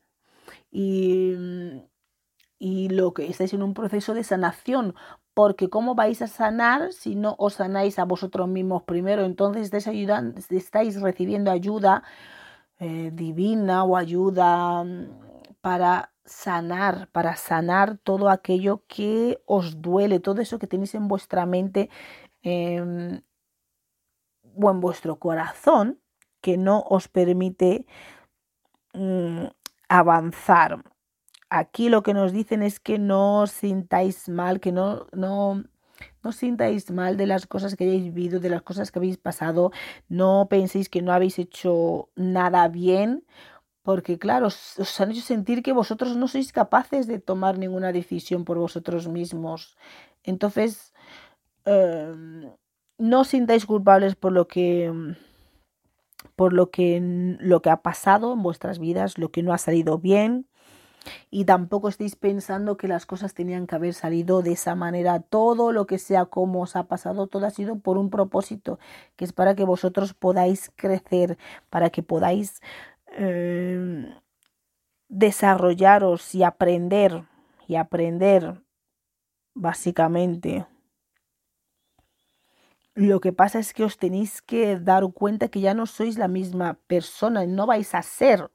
y, 0.70 1.36
lo 2.90 3.12
que 3.12 3.28
estáis 3.28 3.52
en 3.52 3.62
un 3.62 3.74
proceso 3.74 4.14
de 4.14 4.22
sanación, 4.24 4.94
porque 5.34 5.68
¿cómo 5.68 5.94
vais 5.94 6.22
a 6.22 6.28
sanar 6.28 6.92
si 6.92 7.16
no 7.16 7.34
os 7.38 7.54
sanáis 7.54 7.98
a 7.98 8.04
vosotros 8.04 8.48
mismos 8.48 8.84
primero? 8.84 9.24
Entonces 9.24 9.72
estáis 10.50 11.00
recibiendo 11.00 11.50
ayuda 11.50 12.04
eh, 12.82 13.10
divina 13.14 13.84
o 13.84 13.96
ayuda 13.96 14.82
mm, 14.82 15.54
para 15.60 16.12
sanar, 16.24 17.08
para 17.12 17.36
sanar 17.36 17.98
todo 17.98 18.28
aquello 18.28 18.84
que 18.88 19.40
os 19.46 19.80
duele, 19.80 20.18
todo 20.20 20.40
eso 20.42 20.58
que 20.58 20.66
tenéis 20.66 20.94
en 20.96 21.06
vuestra 21.06 21.46
mente 21.46 21.90
em, 22.42 23.22
o 24.56 24.70
en 24.70 24.80
vuestro 24.80 25.18
corazón 25.18 26.00
que 26.40 26.56
no 26.56 26.82
os 26.88 27.06
permite 27.08 27.86
mm, 28.94 29.46
avanzar. 29.88 30.82
Aquí 31.50 31.88
lo 31.88 32.02
que 32.02 32.14
nos 32.14 32.32
dicen 32.32 32.62
es 32.62 32.80
que 32.80 32.98
no 32.98 33.42
os 33.42 33.52
sintáis 33.52 34.28
mal, 34.28 34.58
que 34.58 34.72
no, 34.72 35.06
no, 35.12 35.62
no 36.22 36.32
sintáis 36.32 36.90
mal 36.90 37.16
de 37.16 37.26
las 37.26 37.46
cosas 37.46 37.76
que 37.76 37.84
hayáis 37.84 38.04
vivido, 38.04 38.40
de 38.40 38.50
las 38.50 38.62
cosas 38.62 38.90
que 38.90 38.98
habéis 38.98 39.18
pasado. 39.18 39.72
No 40.08 40.46
penséis 40.48 40.88
que 40.88 41.02
no 41.02 41.12
habéis 41.12 41.38
hecho 41.38 42.08
nada 42.16 42.68
bien, 42.68 43.24
porque 43.82 44.18
claro, 44.18 44.46
os, 44.48 45.00
han 45.00 45.10
hecho 45.12 45.22
sentir 45.22 45.62
que 45.62 45.72
vosotros 45.72 46.16
no 46.16 46.28
sois 46.28 46.52
capaces 46.52 47.06
de 47.06 47.18
tomar 47.18 47.58
ninguna 47.58 47.92
decisión 47.92 48.44
por 48.44 48.58
vosotros 48.58 49.08
mismos. 49.08 49.76
Entonces, 50.22 50.94
em, 51.64 52.50
no 52.98 53.20
os 53.20 53.28
sintáis 53.28 53.66
culpables 53.66 54.14
por 54.14 54.32
lo 54.32 54.46
que 54.46 55.16
por 56.36 56.52
lo 56.52 56.70
que, 56.70 57.00
lo 57.40 57.62
que 57.62 57.70
ha 57.70 57.82
pasado 57.82 58.32
en 58.32 58.42
vuestras 58.42 58.78
vidas, 58.78 59.18
lo 59.18 59.30
que 59.30 59.42
no 59.42 59.52
ha 59.52 59.58
salido 59.58 59.98
bien, 59.98 60.46
y 61.30 61.44
tampoco 61.44 61.88
estéis 61.88 62.16
pensando 62.16 62.76
que 62.76 62.88
las 62.88 63.06
cosas 63.06 63.34
tenían 63.34 63.66
que 63.66 63.74
haber 63.74 63.94
salido 63.94 64.42
de 64.42 64.52
esa 64.52 64.74
manera. 64.74 65.20
Todo 65.20 65.72
lo 65.72 65.86
que 65.86 65.98
sea 65.98 66.26
como 66.26 66.62
os 66.62 66.76
ha 66.76 66.84
pasado, 66.84 67.26
todo 67.26 67.46
ha 67.46 67.50
sido 67.50 67.78
por 67.78 67.98
un 67.98 68.10
propósito, 68.10 68.78
que 69.16 69.24
es 69.24 69.32
para 69.32 69.54
que 69.54 69.64
vosotros 69.64 70.14
podáis 70.14 70.70
crecer, 70.76 71.38
para 71.70 71.90
que 71.90 72.02
podáis 72.02 72.60
em, 73.08 74.14
desarrollaros 75.08 76.34
y 76.34 76.42
aprender, 76.42 77.24
y 77.66 77.76
aprender 77.76 78.62
básicamente. 79.54 80.66
Lo 82.94 83.20
que 83.20 83.32
pasa 83.32 83.58
es 83.58 83.72
que 83.72 83.84
os 83.84 83.96
tenéis 83.96 84.42
que 84.42 84.78
dar 84.78 85.02
cuenta 85.14 85.48
que 85.48 85.60
ya 85.60 85.72
no 85.72 85.86
sois 85.86 86.18
la 86.18 86.28
misma 86.28 86.74
persona, 86.86 87.46
no 87.46 87.66
vais 87.66 87.94
a 87.94 88.02
ser 88.02 88.50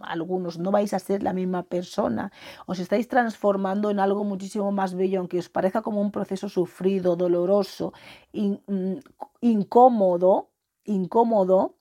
algunos 0.00 0.58
no 0.58 0.70
vais 0.70 0.92
a 0.94 0.98
ser 0.98 1.22
la 1.22 1.32
misma 1.32 1.62
persona, 1.62 2.32
os 2.66 2.78
estáis 2.78 3.08
transformando 3.08 3.90
en 3.90 4.00
algo 4.00 4.24
muchísimo 4.24 4.72
más 4.72 4.94
bello, 4.94 5.20
aunque 5.20 5.38
os 5.38 5.48
parezca 5.48 5.82
como 5.82 6.00
un 6.00 6.10
proceso 6.10 6.48
sufrido, 6.48 7.16
doloroso, 7.16 7.92
mm, 8.32 8.98
incómodo, 9.40 10.50
incómodo, 10.84 11.76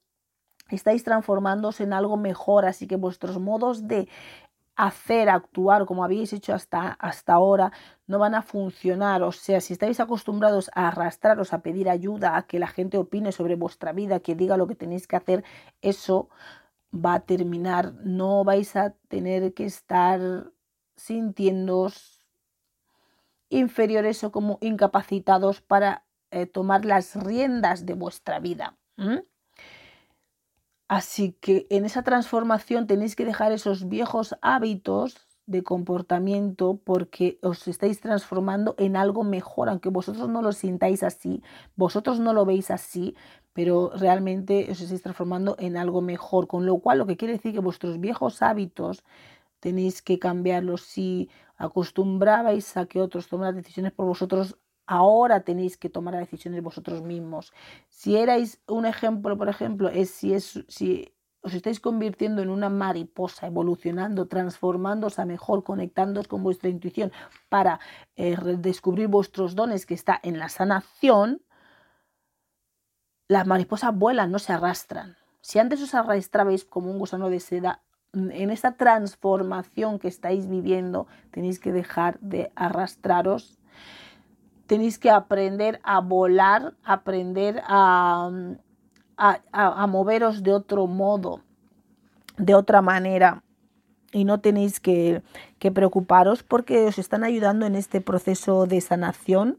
estáis 0.70 1.04
transformándose 1.04 1.84
en 1.84 1.94
algo 1.94 2.18
mejor, 2.18 2.66
así 2.66 2.88
que 2.88 2.96
vuestros 2.96 3.40
modos 3.40 3.88
de 3.88 4.08
hacer, 4.76 5.30
actuar 5.30 5.86
como 5.86 6.04
habéis 6.04 6.34
hecho 6.34 6.54
hasta, 6.54 6.94
hasta 6.94 7.34
ahora, 7.34 7.72
no 8.08 8.20
van 8.20 8.36
a 8.36 8.42
funcionar. 8.42 9.22
O 9.24 9.32
sea, 9.32 9.62
si 9.62 9.74
estáis 9.74 10.00
acostumbrados 10.00 10.72
a 10.74 10.88
arrastraros, 10.88 11.54
a 11.54 11.62
pedir 11.62 11.90
ayuda, 11.90 12.38
a 12.38 12.48
que 12.48 12.60
la 12.60 12.68
gente 12.68 12.98
opine 12.98 13.32
sobre 13.32 13.56
vuestra 13.56 13.94
vida, 13.94 14.20
que 14.20 14.36
diga 14.36 14.58
lo 14.58 14.68
que 14.68 14.76
tenéis 14.76 15.08
que 15.08 15.16
hacer, 15.16 15.44
eso 15.82 16.30
va 16.94 17.16
a 17.16 17.26
terminar. 17.26 17.94
No 18.04 18.44
vais 18.44 18.76
a 18.76 18.92
tener 19.10 19.54
que 19.54 19.66
estar 19.66 20.52
sintiéndoos 20.96 22.26
inferiores 23.50 24.24
o 24.24 24.32
como 24.32 24.58
incapacitados 24.62 25.62
para 25.62 26.06
eh, 26.32 26.46
tomar 26.46 26.86
las 26.86 27.16
riendas 27.16 27.86
de 27.86 27.94
vuestra 27.94 28.40
vida. 28.40 28.78
Así 30.88 31.34
que 31.34 31.68
en 31.70 31.86
esa 31.86 32.04
transformación 32.04 32.88
tenéis 32.88 33.16
que 33.16 33.26
dejar 33.26 33.52
esos 33.52 33.90
viejos 33.90 34.36
hábitos 34.42 35.33
de 35.46 35.64
comportamiento 35.64 36.80
porque 36.84 37.38
os 37.42 37.68
estáis 37.68 38.00
transformando 38.00 38.76
en 38.78 38.96
algo 38.96 39.24
mejor, 39.24 39.70
aunque 39.70 39.90
vosotros 39.90 40.30
no 40.30 40.42
lo 40.42 40.52
sintáis 40.54 41.04
así, 41.04 41.44
vosotros 41.76 42.20
no 42.20 42.34
lo 42.34 42.46
veis 42.46 42.72
así, 42.72 43.16
pero 43.54 43.92
realmente 43.96 44.68
os 44.72 44.82
estáis 44.82 45.02
transformando 45.02 45.56
en 45.60 45.78
algo 45.78 46.02
mejor, 46.02 46.48
con 46.48 46.66
lo 46.66 46.78
cual 46.80 47.00
lo 47.00 47.06
que 47.06 47.18
quiere 47.18 47.34
decir 47.34 47.54
que 47.54 47.60
vuestros 47.60 48.00
viejos 48.00 48.42
hábitos 48.42 49.04
tenéis 49.60 50.02
que 50.02 50.20
cambiarlos. 50.20 50.82
Si 50.82 51.30
acostumbrabais 51.58 52.76
a 52.78 52.86
que 52.86 53.02
otros 53.02 53.28
tomaran 53.28 53.56
decisiones 53.56 53.92
por 53.94 54.06
vosotros, 54.06 54.58
ahora 54.86 55.42
tenéis 55.42 55.78
que 55.78 55.90
tomar 55.90 56.16
decisiones 56.18 56.64
vosotros 56.64 57.02
mismos. 57.02 57.54
Si 57.90 58.18
erais 58.18 58.62
un 58.68 58.86
ejemplo, 58.86 59.38
por 59.38 59.50
ejemplo, 59.50 59.90
es 59.90 60.10
si, 60.10 60.34
es, 60.34 60.64
si 60.68 61.14
os 61.44 61.54
estáis 61.54 61.80
convirtiendo 61.80 62.42
en 62.42 62.50
una 62.50 62.70
mariposa, 62.70 63.48
evolucionando, 63.48 64.28
transformándose 64.28 65.22
a 65.22 65.26
mejor, 65.26 65.64
conectándoos 65.64 66.28
con 66.28 66.42
vuestra 66.42 66.70
intuición 66.70 67.12
para 67.50 67.80
eh, 68.16 68.38
descubrir 68.58 69.10
vuestros 69.10 69.54
dones 69.54 69.86
que 69.86 69.94
está 69.94 70.20
en 70.24 70.40
la 70.40 70.50
sanación, 70.50 71.42
las 73.28 73.46
mariposas 73.46 73.96
vuelan, 73.96 74.32
no 74.32 74.40
se 74.40 74.54
arrastran. 74.54 75.18
Si 75.42 75.60
antes 75.60 75.82
os 75.82 75.94
arrastrabais 75.94 76.64
como 76.64 76.90
un 76.90 77.00
gusano 77.00 77.30
de 77.30 77.42
seda, 77.42 77.82
en 78.14 78.50
esta 78.50 78.78
transformación 78.78 80.00
que 80.00 80.08
estáis 80.08 80.48
viviendo 80.48 81.08
tenéis 81.32 81.60
que 81.60 81.72
dejar 81.72 82.20
de 82.20 82.52
arrastraros 82.56 83.58
tenéis 84.68 85.00
que 85.00 85.10
aprender 85.10 85.80
a 85.84 86.00
volar, 86.00 86.76
aprender 86.84 87.62
a, 87.66 88.30
a, 89.18 89.88
moveros 89.88 90.44
de 90.44 90.54
otro 90.54 90.88
modo, 90.88 91.42
de 92.38 92.56
otra 92.56 92.82
manera. 92.82 93.44
Y 94.12 94.26
no 94.26 94.40
tenéis 94.40 94.80
que, 94.80 95.24
preocuparos 95.74 96.44
porque 96.44 96.86
os 96.86 97.00
están 97.00 97.24
ayudando 97.24 97.66
en 97.66 97.76
este 97.76 98.02
proceso 98.02 98.68
de 98.68 98.82
sanación 98.82 99.58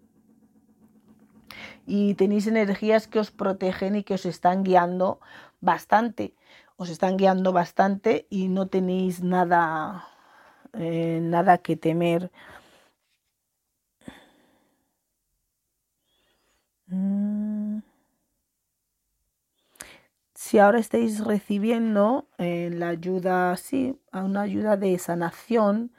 y 1.87 2.15
tenéis 2.15 2.47
energías 2.47 3.09
que 3.09 3.19
os 3.19 3.31
protegen 3.31 3.97
y 3.97 4.05
que 4.05 4.15
os 4.15 4.27
están 4.27 4.63
guiando 4.63 5.21
bastante. 5.61 6.35
Os 6.77 6.89
están 6.91 7.17
guiando 7.17 7.53
bastante 7.53 8.27
y 8.31 8.49
no 8.49 8.67
tenéis 8.69 9.23
nada, 9.23 10.09
eh, 10.73 11.21
nada 11.23 11.59
que 11.59 11.77
temer. 11.77 12.31
Mm. 16.89 17.44
Si 20.45 20.59
ahora 20.59 20.79
estáis 20.79 21.25
recibiendo 21.25 22.29
eh, 22.37 22.69
la 22.71 22.89
ayuda, 22.89 23.57
sí, 23.57 23.99
una 24.13 24.43
ayuda 24.43 24.77
de 24.77 24.99
sanación, 24.99 25.91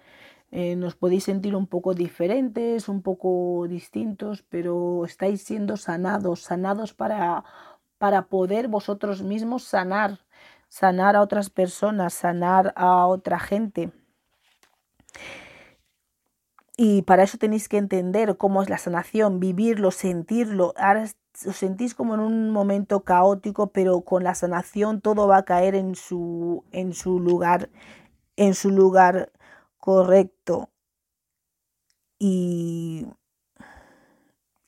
eh, 0.52 0.76
nos 0.76 0.96
podéis 0.96 1.24
sentir 1.24 1.56
un 1.56 1.66
poco 1.66 1.96
diferentes, 1.96 2.88
un 2.88 3.02
poco 3.02 3.66
distintos, 3.68 4.44
pero 4.48 5.04
estáis 5.04 5.42
siendo 5.42 5.78
sanados, 5.78 6.42
sanados 6.42 6.94
para, 6.94 7.44
para 7.98 8.28
poder 8.28 8.68
vosotros 8.68 9.24
mismos 9.24 9.64
sanar, 9.64 10.20
sanar 10.70 11.16
a 11.16 11.24
otras 11.24 11.50
personas, 11.50 12.14
sanar 12.14 12.72
a 12.76 13.08
otra 13.08 13.40
gente. 13.40 13.94
Y 16.78 17.02
para 17.02 17.24
eso 17.24 17.40
tenéis 17.40 17.68
que 17.68 17.80
entender 17.80 18.38
cómo 18.38 18.62
es 18.62 18.70
la 18.70 18.78
sanación, 18.78 19.40
vivirlo, 19.40 19.90
sentirlo. 19.90 20.76
Os 21.48 21.58
sentís 21.58 21.94
como 21.96 22.14
en 22.16 22.22
un 22.22 22.52
momento 22.52 23.04
caótico, 23.04 23.68
pero 23.68 24.02
con 24.02 24.24
la 24.24 24.36
sanación 24.36 25.02
todo 25.02 25.28
va 25.28 25.38
a 25.40 25.46
caer 25.46 25.76
en 25.76 25.96
su, 25.96 26.64
en 26.72 26.94
su 26.94 27.20
lugar, 27.20 27.70
en 28.38 28.54
su 28.56 28.70
lugar 28.72 29.32
correcto. 29.78 30.70
Y, 32.20 33.08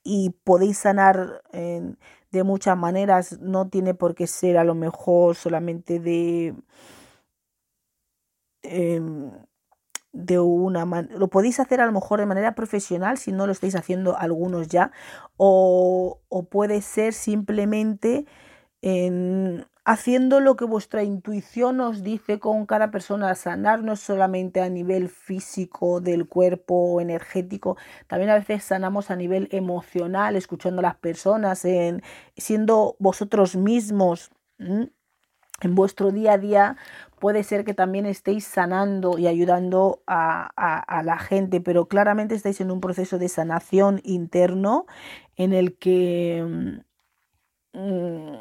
y 0.03 0.31
podéis 0.44 0.80
sanar 0.80 1.44
de 2.31 2.44
muchas 2.44 2.77
maneras. 2.77 3.39
No 3.39 3.69
tiene 3.69 3.94
por 3.94 4.15
qué 4.15 4.27
ser 4.27 4.57
a 4.57 4.64
lo 4.64 4.76
mejor 4.76 5.35
solamente 5.35 5.99
de... 5.99 6.56
Em, 8.64 9.31
de 10.18 10.39
una 10.39 10.85
manera, 10.85 11.15
lo 11.18 11.27
podéis 11.27 11.60
hacer 11.60 11.80
a 11.80 11.85
lo 11.85 11.91
mejor 11.91 12.19
de 12.19 12.26
manera 12.26 12.56
profesional 12.56 13.18
si 13.18 13.31
no 13.31 13.45
lo 13.45 13.52
estáis 13.52 13.76
haciendo 13.76 14.18
algunos 14.18 14.68
ya, 14.68 14.91
o, 15.38 16.19
puede 16.49 16.81
ser 16.81 17.14
simplemente 17.14 18.26
haciendo 19.85 20.39
lo 20.39 20.56
que 20.56 20.65
vuestra 20.65 21.03
intuición 21.03 21.80
os 21.80 22.03
dice 22.03 22.39
con 22.39 22.65
cada 22.65 22.91
persona, 22.91 23.34
sanar 23.35 23.84
no 23.84 23.95
solamente 23.95 24.61
a 24.61 24.69
nivel 24.69 25.07
físico 25.07 26.02
del 26.02 26.27
cuerpo 26.27 26.76
o 26.76 27.02
energético, 27.02 27.77
también 28.07 28.30
a 28.31 28.35
veces 28.35 28.64
sanamos 28.64 29.11
a 29.11 29.15
nivel 29.15 29.48
emocional, 29.52 30.35
escuchando 30.35 30.80
a 30.80 30.84
las 30.84 30.95
personas, 30.95 31.64
en, 31.64 32.02
siendo 32.35 32.95
vosotros 32.99 33.56
mismos. 33.56 34.31
En 35.61 35.73
vuestro 35.73 36.11
día 36.11 36.34
a 36.34 36.38
día 36.38 36.77
puede 37.19 37.43
ser 37.43 37.65
que 37.65 37.73
también 37.73 38.05
estéis 38.05 38.45
sanando 38.45 39.17
y 39.17 39.25
ayudando 39.25 40.03
a, 40.05 41.01
la 41.03 41.17
gente, 41.17 41.61
pero 41.61 41.88
claramente 41.88 42.35
estáis 42.35 42.61
en 42.61 42.69
un 42.69 42.79
proceso 42.79 43.17
de 43.17 43.27
sanación 43.27 43.99
interno 44.03 44.85
en 45.35 45.53
el 45.53 45.75
que 45.77 46.84
mm, 47.73 48.34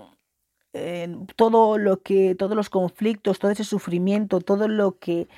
todo 1.36 1.78
lo 1.78 2.02
que, 2.02 2.34
todos 2.34 2.56
los 2.56 2.68
conflictos, 2.70 3.38
todo 3.38 3.51
ese 3.51 3.64
sufrimiento, 3.64 4.40
todo 4.40 4.68
lo 4.68 4.98
que 4.98 5.28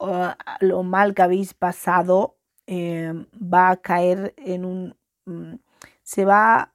ah, 0.00 0.36
lo 0.60 0.82
mal 0.82 1.14
que 1.14 1.22
habéis 1.22 1.54
pasado 1.54 2.36
eh, 2.66 3.12
va 3.34 3.70
a 3.70 3.76
caer 3.76 4.34
en 4.36 4.64
un 4.64 4.96
mm, 5.26 5.56
se 6.02 6.24
va 6.24 6.72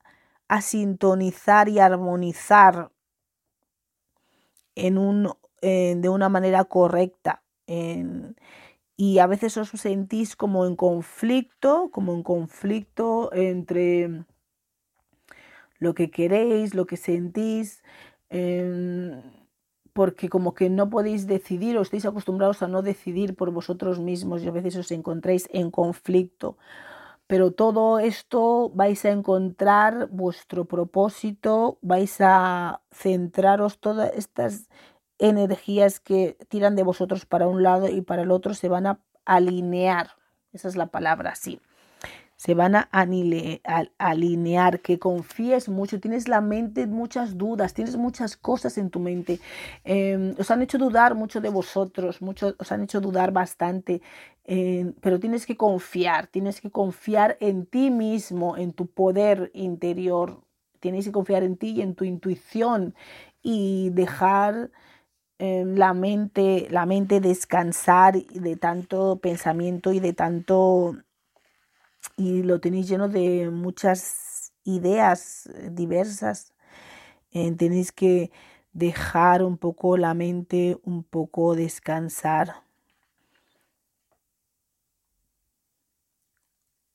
a 0.47 0.61
sintonizar 0.61 1.69
y 1.69 1.79
armonizar 1.79 2.91
en 4.75 4.97
un 4.97 5.29
de 5.61 6.09
una 6.09 6.27
manera 6.29 6.65
correcta. 6.65 7.41
y 8.97 9.19
a 9.19 9.27
veces 9.27 9.57
os 9.57 9.69
sentís 9.69 10.35
como 10.35 10.65
en 10.65 10.75
conflicto, 10.75 11.89
como 11.91 12.13
en 12.13 12.23
conflicto 12.23 13.31
entre 13.33 14.25
lo 15.79 15.93
que 15.93 16.09
queréis, 16.11 16.73
lo 16.73 16.85
que 16.85 16.97
sentís, 16.97 17.83
em, 18.29 19.21
porque 19.93 20.29
como 20.29 20.53
que 20.53 20.69
no 20.69 20.89
podéis 20.89 21.27
decidir 21.27 21.77
o 21.77 21.81
estáis 21.81 22.05
acostumbrados 22.05 22.63
a 22.63 22.67
no 22.67 22.81
decidir 22.81 23.35
por 23.35 23.51
vosotros 23.51 23.99
mismos 23.99 24.41
y 24.43 24.47
a 24.47 24.51
veces 24.51 24.75
os 24.77 24.91
encontráis 24.91 25.47
en 25.51 25.69
conflicto. 25.69 26.57
Pero 27.27 27.51
todo 27.51 27.99
esto 27.99 28.69
vais 28.73 29.05
a 29.05 29.11
encontrar 29.11 30.09
vuestro 30.09 30.65
propósito, 30.65 31.79
vais 31.81 32.17
a 32.19 32.81
centraros 32.91 33.79
todas 33.79 34.11
estas 34.13 34.69
energías 35.19 35.99
que 35.99 36.37
tiran 36.49 36.75
de 36.75 36.83
vosotros 36.83 37.25
para 37.25 37.47
un 37.47 37.63
lado 37.63 37.87
y 37.87 38.01
para 38.01 38.23
el 38.23 38.31
otro 38.31 38.53
se 38.53 38.67
van 38.69 38.87
a 38.87 38.99
alinear. 39.25 40.11
Esa 40.51 40.67
es 40.67 40.75
la 40.75 40.87
palabra, 40.87 41.35
sí. 41.35 41.59
Se 42.43 42.53
van 42.55 42.75
a 42.75 42.89
alinear, 43.97 44.81
que 44.81 44.99
confíes 44.99 45.69
mucho, 45.69 46.01
tienes 46.01 46.27
la 46.27 46.41
mente 46.41 46.87
muchas 46.87 47.37
dudas, 47.37 47.73
tienes 47.73 47.95
muchas 47.95 48.35
cosas 48.35 48.77
en 48.77 48.89
tu 48.89 48.99
mente. 48.99 49.39
Em, 49.85 50.35
os 50.37 50.51
han 50.51 50.61
hecho 50.61 50.77
dudar 50.77 51.15
mucho 51.15 51.39
de 51.39 51.49
vosotros, 51.49 52.21
mucho, 52.21 52.53
os 52.59 52.71
han 52.73 52.83
hecho 52.83 52.99
dudar 52.99 53.31
bastante, 53.31 54.01
em, 54.43 54.93
pero 55.01 55.19
tienes 55.19 55.45
que 55.45 55.55
confiar, 55.55 56.27
tienes 56.27 56.59
que 56.59 56.69
confiar 56.69 57.37
en 57.39 57.65
ti 57.65 57.89
mismo, 57.91 58.57
en 58.57 58.73
tu 58.73 58.87
poder 58.87 59.49
interior, 59.53 60.43
tienes 60.81 61.05
que 61.05 61.13
confiar 61.13 61.43
en 61.43 61.55
ti 61.55 61.69
y 61.77 61.81
en 61.81 61.95
tu 61.95 62.03
intuición 62.03 62.93
y 63.41 63.89
dejar 63.91 64.71
Em, 65.39 65.75
la 65.75 65.93
mente, 65.93 66.67
la 66.69 66.85
mente 66.85 67.19
descansar 67.19 68.13
de 68.15 68.55
tanto 68.55 69.19
pensamiento 69.19 69.91
y 69.91 69.99
de 69.99 70.13
tanto 70.13 70.95
y 72.18 72.44
lo 72.44 72.60
tenéis 72.60 72.88
lleno 72.90 73.10
de 73.10 73.49
muchas 73.52 74.53
ideas 74.64 75.49
diversas. 75.72 76.53
Eh, 77.31 77.52
tenéis 77.56 77.91
que 77.91 78.31
dejar 78.73 79.44
un 79.44 79.57
poco 79.57 79.98
la 79.98 80.14
mente, 80.14 80.80
un 80.85 81.03
poco 81.03 81.56
descansar. 81.56 82.64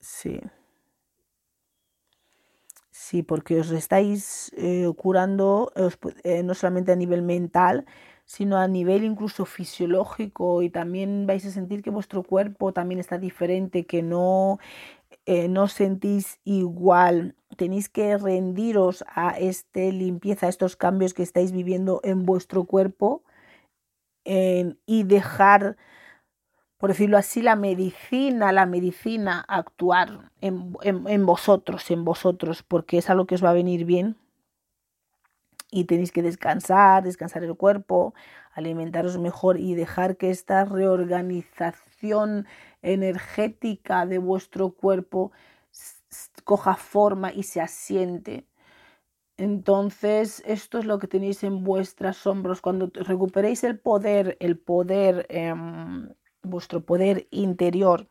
Sí. 0.00 0.40
Sí, 2.90 3.22
porque 3.22 3.60
os 3.60 3.70
estáis 3.70 4.52
eh, 4.56 4.86
curando 4.96 5.72
eh, 6.24 6.42
no 6.42 6.54
solamente 6.54 6.92
a 6.92 6.96
nivel 6.96 7.22
mental, 7.22 7.86
sino 8.24 8.58
a 8.58 8.66
nivel 8.68 9.04
incluso 9.04 9.44
fisiológico 9.46 10.62
y 10.62 10.68
también 10.70 11.26
vais 11.26 11.44
a 11.46 11.50
sentir 11.50 11.82
que 11.82 11.90
vuestro 11.90 12.22
cuerpo 12.22 12.72
también 12.72 12.98
está 13.00 13.16
diferente, 13.18 13.86
que 13.86 14.02
no, 14.02 14.58
eh, 15.30 15.46
no 15.46 15.68
sentís 15.68 16.40
igual. 16.44 17.36
Tenéis 17.58 17.90
que 17.90 18.16
rendiros 18.16 19.04
a 19.14 19.38
esta 19.38 19.80
limpieza, 19.80 20.46
a 20.46 20.48
estos 20.48 20.74
cambios 20.74 21.12
que 21.12 21.22
estáis 21.22 21.52
viviendo 21.52 22.00
en 22.02 22.24
vuestro 22.24 22.64
cuerpo 22.64 23.22
y 24.24 25.02
dejar, 25.04 25.76
por 26.78 26.90
decirlo 26.90 27.18
así, 27.18 27.42
la 27.42 27.56
medicina, 27.56 28.52
la 28.52 28.64
medicina 28.64 29.44
actuar 29.48 30.30
en, 30.40 30.76
en 30.82 31.26
vosotros, 31.26 31.90
en 31.90 32.04
vosotros, 32.04 32.62
porque 32.62 32.96
es 32.98 33.10
algo 33.10 33.26
que 33.26 33.34
os 33.34 33.44
va 33.44 33.50
a 33.50 33.54
venir 33.54 33.84
bien 33.84 34.16
y 35.70 35.84
tenéis 35.84 36.12
que 36.12 36.22
descansar, 36.22 37.02
descansar 37.02 37.44
el 37.44 37.54
cuerpo, 37.54 38.14
alimentaros 38.52 39.18
mejor 39.18 39.58
y 39.58 39.74
dejar 39.74 40.16
que 40.16 40.30
esta 40.30 40.64
reorganización 40.64 42.46
energética 42.82 44.06
de 44.06 44.18
vuestro 44.18 44.70
cuerpo 44.70 45.32
coja 46.44 46.74
forma 46.76 47.32
y 47.32 47.42
se 47.42 47.60
asiente. 47.60 48.46
Entonces, 49.36 50.42
esto 50.46 50.78
es 50.78 50.84
lo 50.84 50.98
que 50.98 51.06
tenéis 51.06 51.44
en 51.44 51.62
vuestras 51.62 52.26
hombros. 52.26 52.60
Cuando 52.60 52.90
recuperéis 52.94 53.62
el 53.64 53.78
poder, 53.78 54.36
el 54.40 54.58
poder, 54.58 55.26
em, 55.28 56.08
vuestro 56.42 56.84
poder 56.84 57.28
interior 57.30 58.08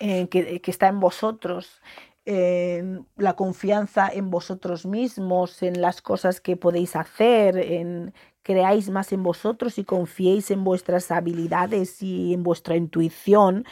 eh, 0.00 0.28
que, 0.28 0.60
que, 0.60 0.70
está 0.70 0.88
en 0.88 1.00
vosotros, 1.00 1.80
la 2.24 3.34
confianza 3.34 4.08
en 4.08 4.30
vosotros 4.30 4.86
mismos, 4.86 5.62
en 5.62 5.80
las 5.80 6.02
cosas 6.02 6.40
que 6.40 6.56
podéis 6.56 6.94
hacer, 6.94 7.56
en 7.58 8.14
creáis 8.42 8.90
más 8.90 9.12
en 9.12 9.22
vosotros 9.22 9.78
y 9.78 9.84
confiéis 9.84 10.50
en 10.50 10.64
vuestras 10.64 11.10
habilidades 11.10 12.02
y 12.02 12.34
en 12.34 12.42
vuestra 12.42 12.76
intuición, 12.76 13.64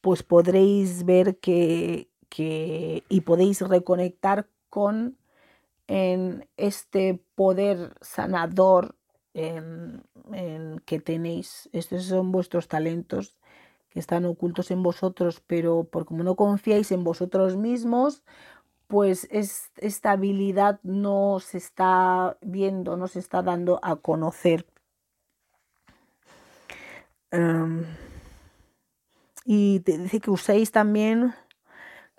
pues 0.00 0.22
podréis 0.22 1.04
ver 1.04 1.38
que, 1.38 2.08
que 2.28 3.04
y 3.08 3.22
podéis 3.22 3.60
reconectar 3.62 4.48
con 4.68 5.16
en 5.88 6.48
este 6.56 7.22
poder 7.34 7.94
sanador 8.00 8.96
en, 9.34 10.02
en 10.32 10.80
que 10.84 11.00
tenéis. 11.00 11.68
Estos 11.72 12.04
son 12.04 12.32
vuestros 12.32 12.68
talentos 12.68 13.36
están 13.98 14.26
ocultos 14.26 14.70
en 14.70 14.82
vosotros, 14.82 15.42
pero 15.46 15.84
por 15.84 16.04
como 16.04 16.22
no 16.22 16.36
confiáis 16.36 16.92
en 16.92 17.02
vosotros 17.02 17.56
mismos, 17.56 18.22
pues 18.86 19.26
es, 19.30 19.70
esta 19.76 20.12
habilidad 20.12 20.80
no 20.82 21.40
se 21.40 21.58
está 21.58 22.36
viendo, 22.40 22.96
no 22.96 23.08
se 23.08 23.18
está 23.18 23.42
dando 23.42 23.80
a 23.82 23.96
conocer. 23.96 24.66
Em, 27.30 27.84
y 29.44 29.80
te 29.80 29.98
dice 29.98 30.20
que 30.20 30.30
uséis 30.30 30.70
también 30.72 31.34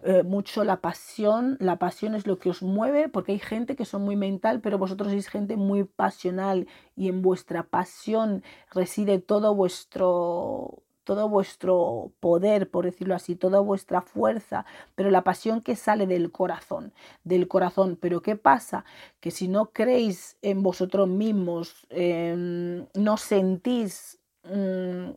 eh, 0.04 0.24
mucho 0.24 0.64
la 0.64 0.82
pasión. 0.82 1.58
La 1.60 1.78
pasión 1.78 2.16
es 2.16 2.28
lo 2.28 2.38
que 2.40 2.50
os 2.50 2.62
mueve, 2.62 3.10
porque 3.10 3.32
hay 3.34 3.40
gente 3.40 3.76
que 3.76 3.86
son 3.86 4.04
muy 4.04 4.16
mental, 4.16 4.62
pero 4.62 4.78
vosotros 4.78 5.10
sois 5.12 5.28
gente 5.28 5.58
muy 5.58 5.84
pasional 5.86 6.68
y 6.96 7.10
en 7.10 7.22
vuestra 7.22 7.64
pasión 7.64 8.44
reside 8.72 9.20
todo 9.20 9.56
vuestro 9.56 10.84
todo 11.08 11.30
vuestro 11.30 12.12
poder, 12.20 12.70
por 12.70 12.84
decirlo 12.84 13.16
así, 13.16 13.38
toda 13.38 13.62
vuestra 13.62 14.02
fuerza, 14.02 14.66
pero 14.94 15.10
la 15.10 15.24
pasión 15.24 15.62
que 15.62 15.78
sale 15.78 16.06
del 16.06 16.34
corazón, 16.34 16.92
del 17.24 17.48
corazón. 17.48 17.98
Pero 18.02 18.22
¿qué 18.22 18.36
pasa? 18.36 18.84
Que 19.22 19.32
si 19.32 19.48
no 19.48 19.68
creéis 19.68 20.36
en 20.42 20.64
vosotros 20.64 21.08
mismos, 21.08 21.88
em, 21.92 22.88
no 22.94 23.16
sentís 23.16 24.20
mm, 24.44 25.12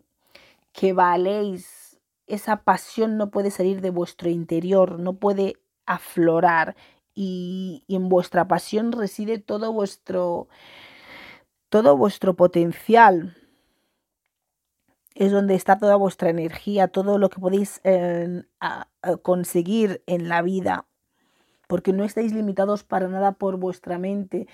que 0.73 0.93
valéis, 0.93 1.99
esa 2.29 2.62
pasión 2.62 3.17
no 3.17 3.33
puede 3.33 3.51
salir 3.51 3.81
de 3.81 3.91
vuestro 3.91 4.31
interior, 4.31 5.01
no 5.01 5.15
puede 5.15 5.57
aflorar 5.87 6.77
y, 7.17 7.83
y 7.89 7.97
en 7.97 8.09
vuestra 8.09 8.47
pasión 8.47 8.93
reside 8.93 9.41
todo 9.41 9.73
vuestro 9.73 10.47
todo 11.69 11.97
vuestro 11.97 12.35
potencial 12.35 13.37
es 15.15 15.32
donde 15.32 15.55
está 15.55 15.78
toda 15.78 15.97
vuestra 15.97 16.31
energía, 16.31 16.89
todo 16.89 17.19
lo 17.19 17.31
que 17.31 17.41
podéis 17.41 17.81
eh, 17.85 18.43
conseguir 19.23 20.03
en 20.07 20.28
la 20.28 20.43
vida, 20.43 20.87
porque 21.66 21.93
no 21.93 22.05
estáis 22.05 22.32
limitados 22.32 22.85
para 22.85 23.09
nada 23.09 23.32
por 23.32 23.57
vuestra 23.57 23.99
mente, 23.99 24.47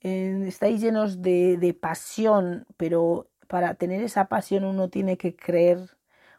eh, 0.00 0.44
estáis 0.46 0.80
llenos 0.80 1.22
de, 1.22 1.56
de 1.58 1.74
pasión, 1.74 2.66
pero 2.76 3.28
para 3.48 3.74
tener 3.74 4.02
esa 4.02 4.28
pasión 4.28 4.64
uno 4.64 4.88
tiene 4.88 5.16
que 5.16 5.36
creer, 5.36 5.96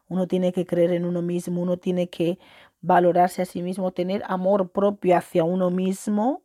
uno 0.07 0.27
tiene 0.27 0.53
que 0.53 0.65
creer 0.65 0.91
en 0.91 1.05
uno 1.05 1.21
mismo, 1.21 1.61
uno 1.61 1.77
tiene 1.77 2.09
que 2.09 2.39
valorarse 2.81 3.41
a 3.41 3.45
sí 3.45 3.61
mismo, 3.61 3.91
tener 3.91 4.23
amor 4.27 4.71
propio 4.71 5.17
hacia 5.17 5.43
uno 5.43 5.71
mismo 5.71 6.43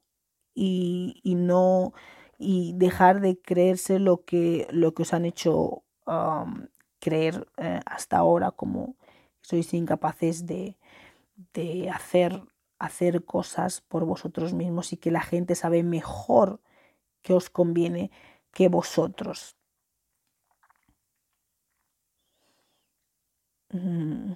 y, 0.55 1.21
y 1.23 1.35
no 1.35 1.93
y 2.39 2.73
dejar 2.77 3.21
de 3.21 3.39
creerse 3.39 3.99
lo 3.99 4.25
que, 4.25 4.67
lo 4.71 4.95
que 4.95 5.03
os 5.03 5.13
han 5.13 5.27
hecho 5.27 5.85
creer 7.01 7.49
eh, 7.57 7.81
hasta 7.87 8.19
ahora 8.19 8.51
como 8.53 8.97
sois 9.43 9.73
incapaces 9.75 10.47
de, 10.47 10.77
de 11.55 11.91
hacer, 11.91 12.43
hacer 12.79 13.25
cosas 13.25 13.81
por 13.83 14.05
vosotros 14.05 14.53
mismos 14.55 14.93
y 14.93 14.97
que 14.99 15.11
la 15.11 15.23
gente 15.23 15.55
sabe 15.55 15.83
mejor 15.83 16.61
que 17.23 17.35
os 17.35 17.51
conviene 17.51 18.11
que 18.53 18.69
vosotros. 18.69 19.57
Mm. 23.73 24.35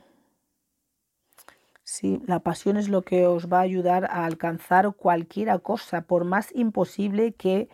Sí, 1.84 2.20
la 2.26 2.40
pasión 2.40 2.76
es 2.76 2.88
lo 2.88 3.02
que 3.02 3.26
os 3.26 3.48
va 3.52 3.58
a 3.58 3.62
ayudar 3.62 4.06
a 4.06 4.24
alcanzar 4.24 4.94
cualquier 4.94 5.60
cosa, 5.62 6.02
por 6.02 6.24
más 6.24 6.50
imposible 6.54 7.34
que, 7.34 7.68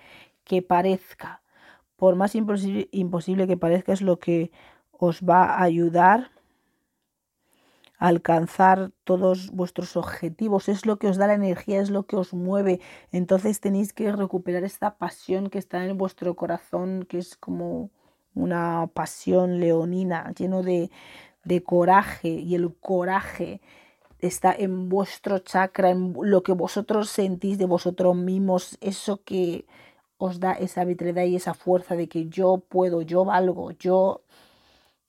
que 0.45 0.63
parezca. 0.63 1.43
Por 1.97 2.17
más 2.17 2.35
imposible, 2.35 2.89
imposible 2.93 3.47
que 3.47 3.57
parezca 3.57 3.93
es 3.93 4.03
lo 4.03 4.19
que 4.19 4.51
os 5.01 5.23
va 5.23 5.45
a 5.45 5.63
ayudar 5.63 6.31
a 7.99 8.09
alcanzar 8.09 8.93
todos 9.05 9.51
vuestros 9.51 9.97
objetivos. 9.97 10.69
Es 10.69 10.87
lo 10.87 10.99
que 10.99 11.09
os 11.09 11.17
da 11.17 11.27
la 11.27 11.35
energía, 11.35 11.81
es 11.81 11.91
lo 11.91 12.05
que 12.05 12.17
os 12.17 12.33
mueve. 12.35 12.81
Entonces 13.13 13.61
tenéis 13.61 13.93
que 13.93 14.13
recuperar 14.13 14.65
esta 14.65 14.97
pasión 14.97 15.51
que 15.51 15.59
está 15.59 15.85
en 15.85 15.97
vuestro 15.97 16.37
corazón, 16.37 17.05
que 17.09 17.19
es 17.19 17.37
como 17.37 17.91
una 18.35 18.89
pasión 18.95 19.59
leonina, 19.61 20.33
lleno 20.37 20.63
de, 20.63 20.91
de 21.45 21.63
coraje. 21.63 22.29
Y 22.29 22.55
el 22.55 22.75
coraje 22.75 23.61
está 24.19 24.53
en 24.53 24.89
vuestro 24.89 25.39
chakra, 25.39 25.91
en 25.91 26.15
lo 26.23 26.43
que 26.43 26.53
vosotros 26.53 27.09
sentís 27.11 27.59
de 27.59 27.67
vosotros 27.67 28.15
mismos, 28.17 28.77
eso 28.81 29.23
que 29.25 29.67
os 30.19 30.41
da 30.41 30.53
esa 30.53 30.85
vitalidad 30.85 31.25
y 31.25 31.37
esa 31.37 31.55
fuerza 31.55 31.97
de 31.97 32.09
que 32.09 32.29
yo 32.29 32.63
puedo, 32.69 33.01
yo 33.03 33.25
valgo, 33.25 33.71
yo 33.73 34.23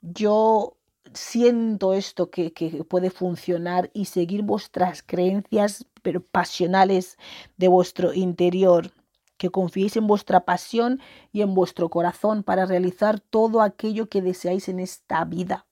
yo 0.02 0.76
siento 1.14 1.94
esto 1.94 2.30
que, 2.30 2.52
puede 2.88 3.10
funcionar 3.10 3.90
y 3.94 4.06
seguir 4.06 4.42
vuestras 4.42 5.02
creencias 5.02 5.86
pero 6.02 6.20
pasionales 6.20 7.16
de 7.56 7.68
vuestro 7.68 8.12
interior, 8.12 8.90
que 9.36 9.50
confiéis 9.50 9.96
en 9.96 10.06
vuestra 10.06 10.44
pasión 10.44 11.00
y 11.32 11.42
en 11.42 11.54
vuestro 11.54 11.88
corazón 11.90 12.42
para 12.42 12.66
realizar 12.66 13.20
todo 13.20 13.62
aquello 13.62 14.08
que 14.08 14.20
deseáis 14.20 14.68
en 14.68 14.80
esta 14.80 15.24
vida. 15.24 15.66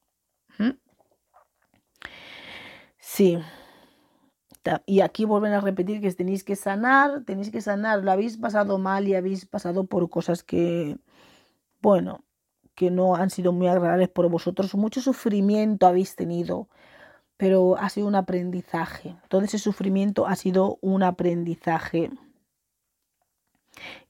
¿Mm? 0.58 0.70
Sí. 2.98 3.38
Y 4.86 5.00
aquí 5.00 5.24
vuelven 5.24 5.52
a 5.52 5.60
repetir 5.60 6.00
que 6.00 6.12
tenéis 6.12 6.44
que 6.44 6.54
sanar, 6.54 7.24
tenéis 7.24 7.50
que 7.50 7.60
sanar, 7.60 8.04
lo 8.04 8.12
habéis 8.12 8.36
pasado 8.36 8.78
mal 8.78 9.08
y 9.08 9.14
habéis 9.14 9.46
pasado 9.46 9.86
por 9.86 10.08
cosas 10.10 10.44
que, 10.44 10.98
bueno, 11.80 12.24
que 12.80 12.90
no 12.90 13.14
han 13.14 13.28
sido 13.28 13.52
muy 13.52 13.68
agradables 13.68 14.08
por 14.08 14.30
vosotros, 14.30 14.74
mucho 14.74 15.02
sufrimiento 15.02 15.86
habéis 15.86 16.16
tenido, 16.16 16.70
pero 17.36 17.76
ha 17.76 17.90
sido 17.90 18.06
un 18.06 18.14
aprendizaje. 18.14 19.16
Todo 19.28 19.42
ese 19.42 19.58
sufrimiento 19.58 20.26
ha 20.26 20.34
sido 20.34 20.78
un 20.80 21.02
aprendizaje. 21.02 22.10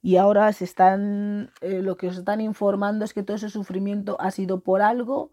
Y 0.01 0.19
ahora 0.19 0.53
se 0.53 0.67
están, 0.67 1.51
eh, 1.63 1.83
lo 1.83 1.97
que 1.97 2.07
os 2.07 2.19
están 2.19 2.41
informando 2.41 3.05
es 3.05 3.13
que 3.13 3.25
todo 3.25 3.39
ese 3.39 3.51
sufrimiento 3.51 4.17
ha 4.21 4.31
sido 4.31 4.61
por 4.61 4.83
algo, 4.83 5.33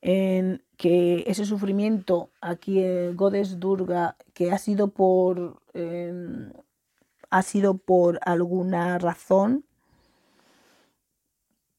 en 0.00 0.62
que 0.76 1.24
ese 1.26 1.44
sufrimiento 1.44 2.30
aquí 2.40 2.84
en 2.84 3.16
Godes 3.16 3.58
Durga, 3.58 4.16
que 4.32 4.52
ha 4.52 4.58
sido 4.58 4.92
por, 4.92 5.60
ha 7.30 7.42
sido 7.42 7.78
por 7.78 8.20
alguna 8.22 8.96
razón, 9.00 9.65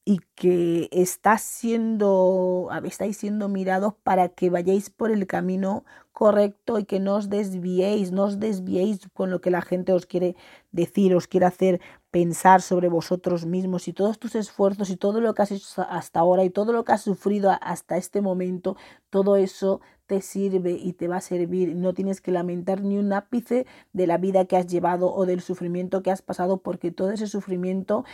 y 0.07 0.21
que 0.35 0.87
está 0.93 1.37
siendo, 1.37 2.69
estáis 2.85 3.17
siendo 3.17 3.49
mirados 3.49 3.93
para 4.03 4.29
que 4.29 4.49
vayáis 4.49 4.89
por 4.89 5.11
el 5.11 5.27
camino 5.27 5.83
correcto 6.13 6.79
y 6.79 6.85
que 6.85 7.01
no 7.01 7.15
os 7.15 7.29
desviéis, 7.29 8.13
no 8.13 8.23
os 8.23 8.39
desviéis 8.39 9.09
con 9.13 9.31
lo 9.31 9.41
que 9.41 9.51
la 9.51 9.61
gente 9.61 9.91
os 9.91 10.05
quiere 10.05 10.37
decir, 10.71 11.13
os 11.13 11.27
quiere 11.27 11.45
hacer 11.45 11.81
pensar 12.09 12.61
sobre 12.61 12.87
vosotros 12.87 13.45
mismos 13.45 13.89
y 13.89 13.93
todos 13.93 14.17
tus 14.17 14.35
esfuerzos 14.35 14.89
y 14.89 14.95
todo 14.95 15.19
lo 15.19 15.33
que 15.33 15.41
has 15.41 15.51
hecho 15.51 15.81
hasta 15.89 16.21
ahora 16.21 16.45
y 16.45 16.51
todo 16.51 16.71
lo 16.71 16.85
que 16.85 16.93
has 16.93 17.01
sufrido 17.01 17.51
hasta 17.59 17.97
este 17.97 18.21
momento, 18.21 18.77
todo 19.09 19.35
eso 19.35 19.81
te 20.05 20.21
sirve 20.21 20.71
y 20.71 20.93
te 20.93 21.09
va 21.09 21.17
a 21.17 21.21
servir. 21.21 21.75
No 21.75 21.93
tienes 21.93 22.21
que 22.21 22.31
lamentar 22.31 22.81
ni 22.81 22.97
un 22.97 23.11
ápice 23.11 23.65
de 23.91 24.07
la 24.07 24.17
vida 24.17 24.45
que 24.45 24.55
has 24.55 24.67
llevado 24.67 25.13
o 25.13 25.25
del 25.25 25.41
sufrimiento 25.41 26.01
que 26.01 26.11
has 26.11 26.21
pasado 26.21 26.61
porque 26.61 26.91
todo 26.91 27.11
ese 27.11 27.27
sufrimiento 27.27 28.05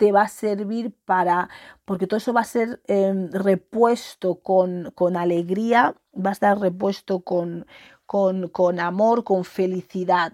te 0.00 0.12
va 0.12 0.22
a 0.22 0.28
servir 0.28 0.94
para, 1.04 1.50
porque 1.84 2.06
todo 2.06 2.16
eso 2.16 2.32
va 2.32 2.40
a 2.40 2.44
ser 2.44 2.80
em, 2.86 3.30
repuesto 3.32 4.36
con, 4.36 4.92
con, 4.94 5.14
alegría, 5.14 5.94
va 6.14 6.30
a 6.30 6.32
estar 6.32 6.58
repuesto 6.58 7.20
con, 7.20 7.66
con, 8.06 8.48
con 8.48 8.80
amor, 8.80 9.24
con 9.24 9.44
felicidad. 9.44 10.32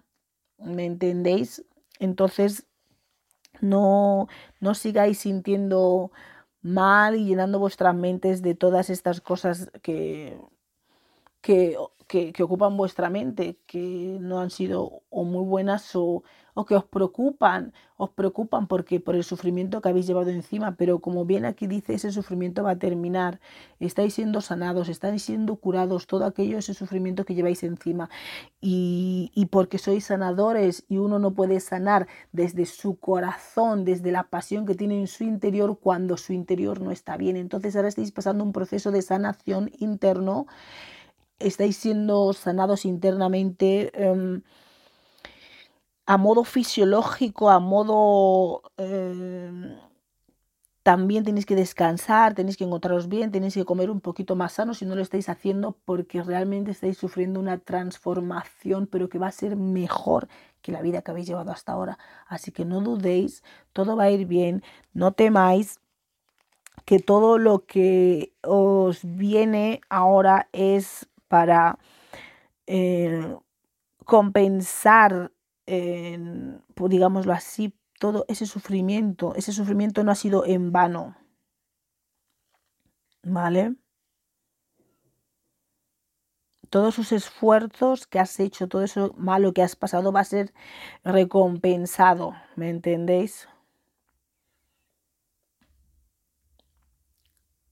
¿Me 0.59 0.85
entendéis? 0.87 1.65
Entonces, 1.99 2.65
no, 3.61 4.29
no 4.61 4.75
sigáis 4.77 5.19
sintiendo 5.19 6.13
mal 6.63 7.17
y 7.17 7.25
llenando 7.25 7.59
vuestras 7.59 7.95
mentes 7.97 8.43
de 8.43 8.55
todas 8.55 8.89
estas 8.89 9.21
cosas 9.21 9.73
que, 9.83 10.39
que, 11.41 11.77
que, 12.07 12.33
ocupan 12.43 12.77
vuestra 12.77 13.11
mente, 13.11 13.59
que 13.67 14.19
no 14.21 14.41
han 14.41 14.51
sido 14.51 15.03
o 15.11 15.25
muy 15.25 15.45
buenas 15.45 15.95
o, 15.97 16.23
o 16.55 16.65
que 16.65 16.77
os 16.77 16.85
preocupan, 16.85 17.73
os 17.97 18.11
preocupan 18.11 18.69
porque 18.69 19.01
por 19.01 19.17
el 19.17 19.25
sufrimiento 19.25 19.81
que 19.81 19.89
habéis 19.89 20.07
llevado 20.07 20.31
encima, 20.31 20.77
pero 20.77 21.01
como 21.01 21.25
bien 21.25 21.45
aquí 21.45 21.67
dice, 21.67 21.95
ese 21.95 22.13
sufrimiento 22.13 22.63
va 22.63 22.73
a 22.73 22.79
terminar, 22.79 23.41
estáis 23.81 24.15
siendo 24.15 24.41
sanados, 24.41 24.89
estáis 24.89 25.23
siendo 25.23 25.57
curados, 25.57 26.07
todo 26.07 26.25
aquello, 26.25 26.59
ese 26.59 26.75
sufrimiento 26.75 27.25
que 27.25 27.35
lleváis 27.35 27.63
encima. 27.65 28.09
Y, 28.61 29.33
y 29.35 29.47
porque 29.47 29.79
sois 29.79 30.05
sanadores 30.05 30.85
y 30.89 30.99
uno 30.99 31.19
no 31.19 31.35
puede 31.35 31.61
sanar 31.61 32.07
desde 32.33 32.67
su 32.67 32.99
corazón, 32.99 33.85
desde 33.85 34.13
la 34.13 34.25
pasión 34.25 34.65
que 34.65 34.75
tiene 34.75 35.01
en 35.01 35.09
su 35.09 35.25
interior 35.25 35.79
cuando 35.81 36.17
su 36.17 36.33
interior 36.33 36.81
no 36.81 36.91
está 36.91 37.17
bien. 37.17 37.37
Entonces 37.37 37.75
ahora 37.77 37.89
estáis 37.89 38.13
pasando 38.13 38.45
un 38.45 38.53
proceso 38.53 38.91
de 38.93 39.03
sanación 39.03 39.71
interno, 39.79 40.47
estáis 41.39 41.77
siendo 41.77 42.33
sanados 42.33 42.85
internamente. 42.85 43.93
Um, 43.99 44.43
a 46.07 46.17
modo 46.17 46.45
fisiológico, 46.45 47.51
a 47.51 47.59
modo... 47.59 48.63
Eh, 48.77 49.77
también 50.87 51.25
tenéis 51.25 51.47
que 51.47 51.57
descansar, 51.57 52.35
tenéis 52.35 52.57
que 52.57 52.63
encontraros 52.63 53.09
bien, 53.09 53.33
tenéis 53.33 53.55
que 53.55 53.65
comer 53.65 53.91
un 53.91 54.01
poquito 54.01 54.37
más 54.37 54.53
sano 54.53 54.73
si 54.73 54.87
no 54.87 54.95
lo 54.95 55.03
estáis 55.03 55.29
haciendo 55.29 55.77
porque 55.85 56.23
realmente 56.23 56.71
estáis 56.71 56.97
sufriendo 56.97 57.41
una 57.41 57.59
transformación, 57.59 58.87
pero 58.87 59.09
que 59.09 59.19
va 59.19 59.27
a 59.27 59.33
ser 59.33 59.57
mejor 59.57 60.29
que 60.63 60.71
la 60.71 60.83
vida 60.83 61.03
que 61.03 61.11
habéis 61.11 61.27
llevado 61.27 61.51
hasta 61.51 61.73
ahora. 61.73 61.99
Así 62.29 62.53
que 62.53 62.65
no 62.65 62.81
dudéis, 62.83 63.43
todo 63.73 63.97
va 63.97 64.05
a 64.05 64.11
ir 64.13 64.27
bien, 64.27 64.63
no 64.95 65.11
temáis 65.11 65.81
que 66.85 67.01
todo 67.01 67.39
lo 67.39 67.67
que 67.67 68.33
os 68.45 69.01
viene 69.03 69.81
ahora 69.89 70.49
es 70.53 71.09
para 71.29 71.79
eh, 72.67 73.37
compensar 74.05 75.33
digámoslo 76.89 77.33
así, 77.33 77.75
todo 77.99 78.25
ese 78.29 78.47
sufrimiento, 78.47 79.35
ese 79.35 79.53
sufrimiento 79.53 80.05
no 80.05 80.13
ha 80.13 80.15
sido 80.15 80.45
en 80.47 80.73
vano. 80.73 81.17
¿Vale? 83.23 83.75
Todos 86.71 86.95
sus 86.95 87.13
esfuerzos 87.13 88.07
que 88.07 88.19
has 88.19 88.39
hecho, 88.41 88.69
todo 88.69 88.83
eso 88.83 89.15
malo 89.17 89.53
que 89.53 89.63
has 89.63 89.77
pasado 89.77 90.13
va 90.13 90.21
a 90.21 90.25
ser 90.25 90.53
recompensado, 91.05 92.35
¿me 92.57 92.71
entendéis? 92.71 93.49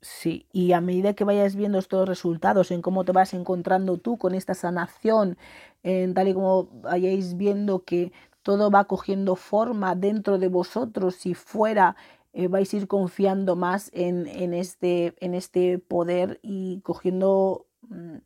Sí, 0.04 0.46
y 0.52 0.72
a 0.72 0.82
medida 0.82 1.14
que 1.14 1.24
vayas 1.24 1.56
viendo 1.56 1.78
estos 1.78 2.06
resultados, 2.06 2.70
en 2.70 2.82
cómo 2.82 3.06
te 3.06 3.12
vas 3.12 3.32
encontrando 3.32 3.96
tú 3.96 4.18
con 4.18 4.34
esta 4.34 4.52
sanación, 4.52 5.38
en 5.82 6.12
tal 6.12 6.28
y 6.28 6.34
como 6.34 6.66
vayáis 6.82 7.38
viendo 7.38 7.84
que 7.84 8.12
todo 8.42 8.70
va 8.70 8.84
cogiendo 8.84 9.34
forma 9.34 9.94
dentro 9.94 10.36
de 10.38 10.48
vosotros 10.48 11.24
y 11.24 11.32
fuera, 11.32 11.96
eh, 12.34 12.48
vais 12.48 12.74
a 12.74 12.76
ir 12.76 12.86
confiando 12.86 13.56
más 13.56 13.90
en, 13.94 14.26
en, 14.26 14.52
este, 14.52 15.14
en 15.20 15.32
este 15.32 15.78
poder 15.78 16.38
y 16.42 16.80
cogiendo 16.82 17.64
mm, 17.88 18.16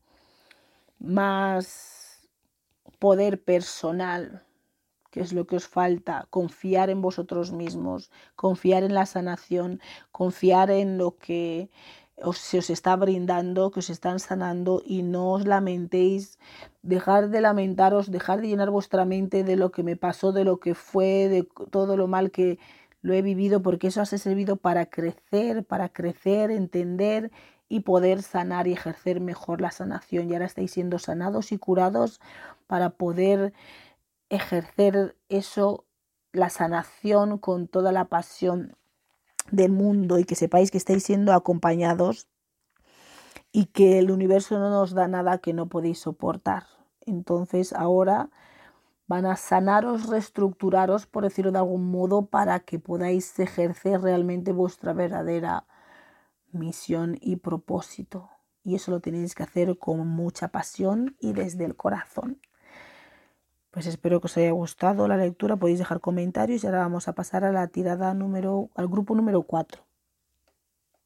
más 0.99 2.29
poder 2.99 3.41
personal 3.41 4.48
que 5.11 5.21
es 5.21 5.33
lo 5.33 5.47
que 5.47 5.57
os 5.57 5.67
falta, 5.67 6.27
confiar 6.31 6.91
en 6.91 7.01
vosotros 7.01 7.53
mismos, 7.53 8.11
confiar 8.37 8.83
en 8.83 8.95
la 8.95 9.07
sanación, 9.07 9.81
confiar 10.13 10.71
en 10.71 10.99
lo 10.99 11.17
que 11.17 11.71
os, 12.23 12.39
se 12.39 12.59
os 12.59 12.71
está 12.71 12.97
brindando, 12.97 13.71
que 13.71 13.81
os 13.81 13.91
están 13.91 14.19
sanando 14.19 14.83
y 14.85 15.03
no 15.03 15.33
os 15.33 15.47
lamentéis, 15.47 16.39
dejar 16.83 17.31
de 17.31 17.41
lamentaros, 17.41 18.11
dejar 18.11 18.41
de 18.41 18.49
llenar 18.49 18.71
vuestra 18.71 19.05
mente 19.05 19.45
de 19.45 19.57
lo 19.57 19.71
que 19.71 19.83
me 19.83 19.97
pasó, 19.97 20.33
de 20.33 20.45
lo 20.45 20.59
que 20.59 20.75
fue, 20.75 21.29
de 21.29 21.49
todo 21.71 21.97
lo 21.97 22.07
mal 22.07 22.31
que 22.31 22.59
lo 23.01 23.15
he 23.15 23.23
vivido, 23.23 23.63
porque 23.63 23.89
eso 23.89 24.03
os 24.03 24.13
ha 24.13 24.19
servido 24.19 24.57
para 24.57 24.87
crecer, 24.87 25.65
para 25.65 25.89
crecer, 25.89 26.51
entender 26.51 27.31
y 27.69 27.81
poder 27.81 28.23
sanar 28.23 28.67
y 28.67 28.73
ejercer 28.73 29.21
mejor 29.21 29.61
la 29.61 29.71
sanación. 29.71 30.29
Y 30.29 30.33
ahora 30.33 30.47
estáis 30.47 30.73
siendo 30.73 30.99
sanados 30.99 31.53
y 31.53 31.59
curados 31.59 32.21
para 32.67 32.91
poder 32.91 33.53
ejercer 34.31 35.17
eso, 35.29 35.87
la 36.33 36.51
sanación 36.51 37.39
con 37.39 37.69
toda 37.69 37.93
la 37.93 38.07
pasión 38.07 38.77
del 39.51 39.73
mundo 39.73 40.19
y 40.19 40.25
que 40.25 40.35
sepáis 40.35 40.71
que 40.71 40.79
estáis 40.79 41.05
siendo 41.05 41.33
acompañados 41.33 42.29
y 43.53 43.67
que 43.67 43.99
el 43.99 44.11
universo 44.11 44.59
no 44.59 44.71
nos 44.71 44.95
da 44.95 45.09
nada 45.09 45.39
que 45.39 45.53
no 45.53 45.69
podéis 45.69 46.01
soportar. 46.01 46.65
Entonces 47.01 47.73
ahora 47.73 48.31
van 49.07 49.25
a 49.25 49.37
sanaros, 49.37 50.07
reestructuraros, 50.09 51.07
por 51.07 51.25
decirlo 51.25 51.51
de 51.51 51.59
algún 51.59 51.91
modo, 51.91 52.27
para 52.27 52.61
que 52.61 52.79
podáis 52.79 53.39
ejercer 53.39 54.03
realmente 54.03 54.53
vuestra 54.53 54.93
verdadera 54.93 55.67
misión 56.53 57.17
y 57.21 57.37
propósito. 57.37 58.29
Y 58.63 58.75
eso 58.75 58.91
lo 58.91 59.01
tenéis 59.01 59.35
que 59.35 59.45
hacer 59.45 59.79
con 59.79 60.07
mucha 60.07 60.49
pasión 60.49 61.17
y 61.21 61.33
desde 61.33 61.65
el 61.65 61.75
corazón. 61.75 62.41
Pues 63.71 63.87
espero 63.87 64.21
que 64.21 64.27
os 64.27 64.37
haya 64.37 64.51
gustado 64.53 65.09
la 65.09 65.17
lectura, 65.17 65.57
podéis 65.57 65.79
dejar 65.79 66.01
comentarios 66.01 66.63
y 66.63 66.67
ahora 66.67 66.81
vamos 66.81 67.09
a 67.09 67.15
pasar 67.15 67.45
a 67.45 67.53
la 67.53 67.67
tirada 67.69 68.13
número, 68.13 68.71
al 68.75 68.89
grupo 68.89 69.15
número 69.15 69.43
4. 69.43 69.88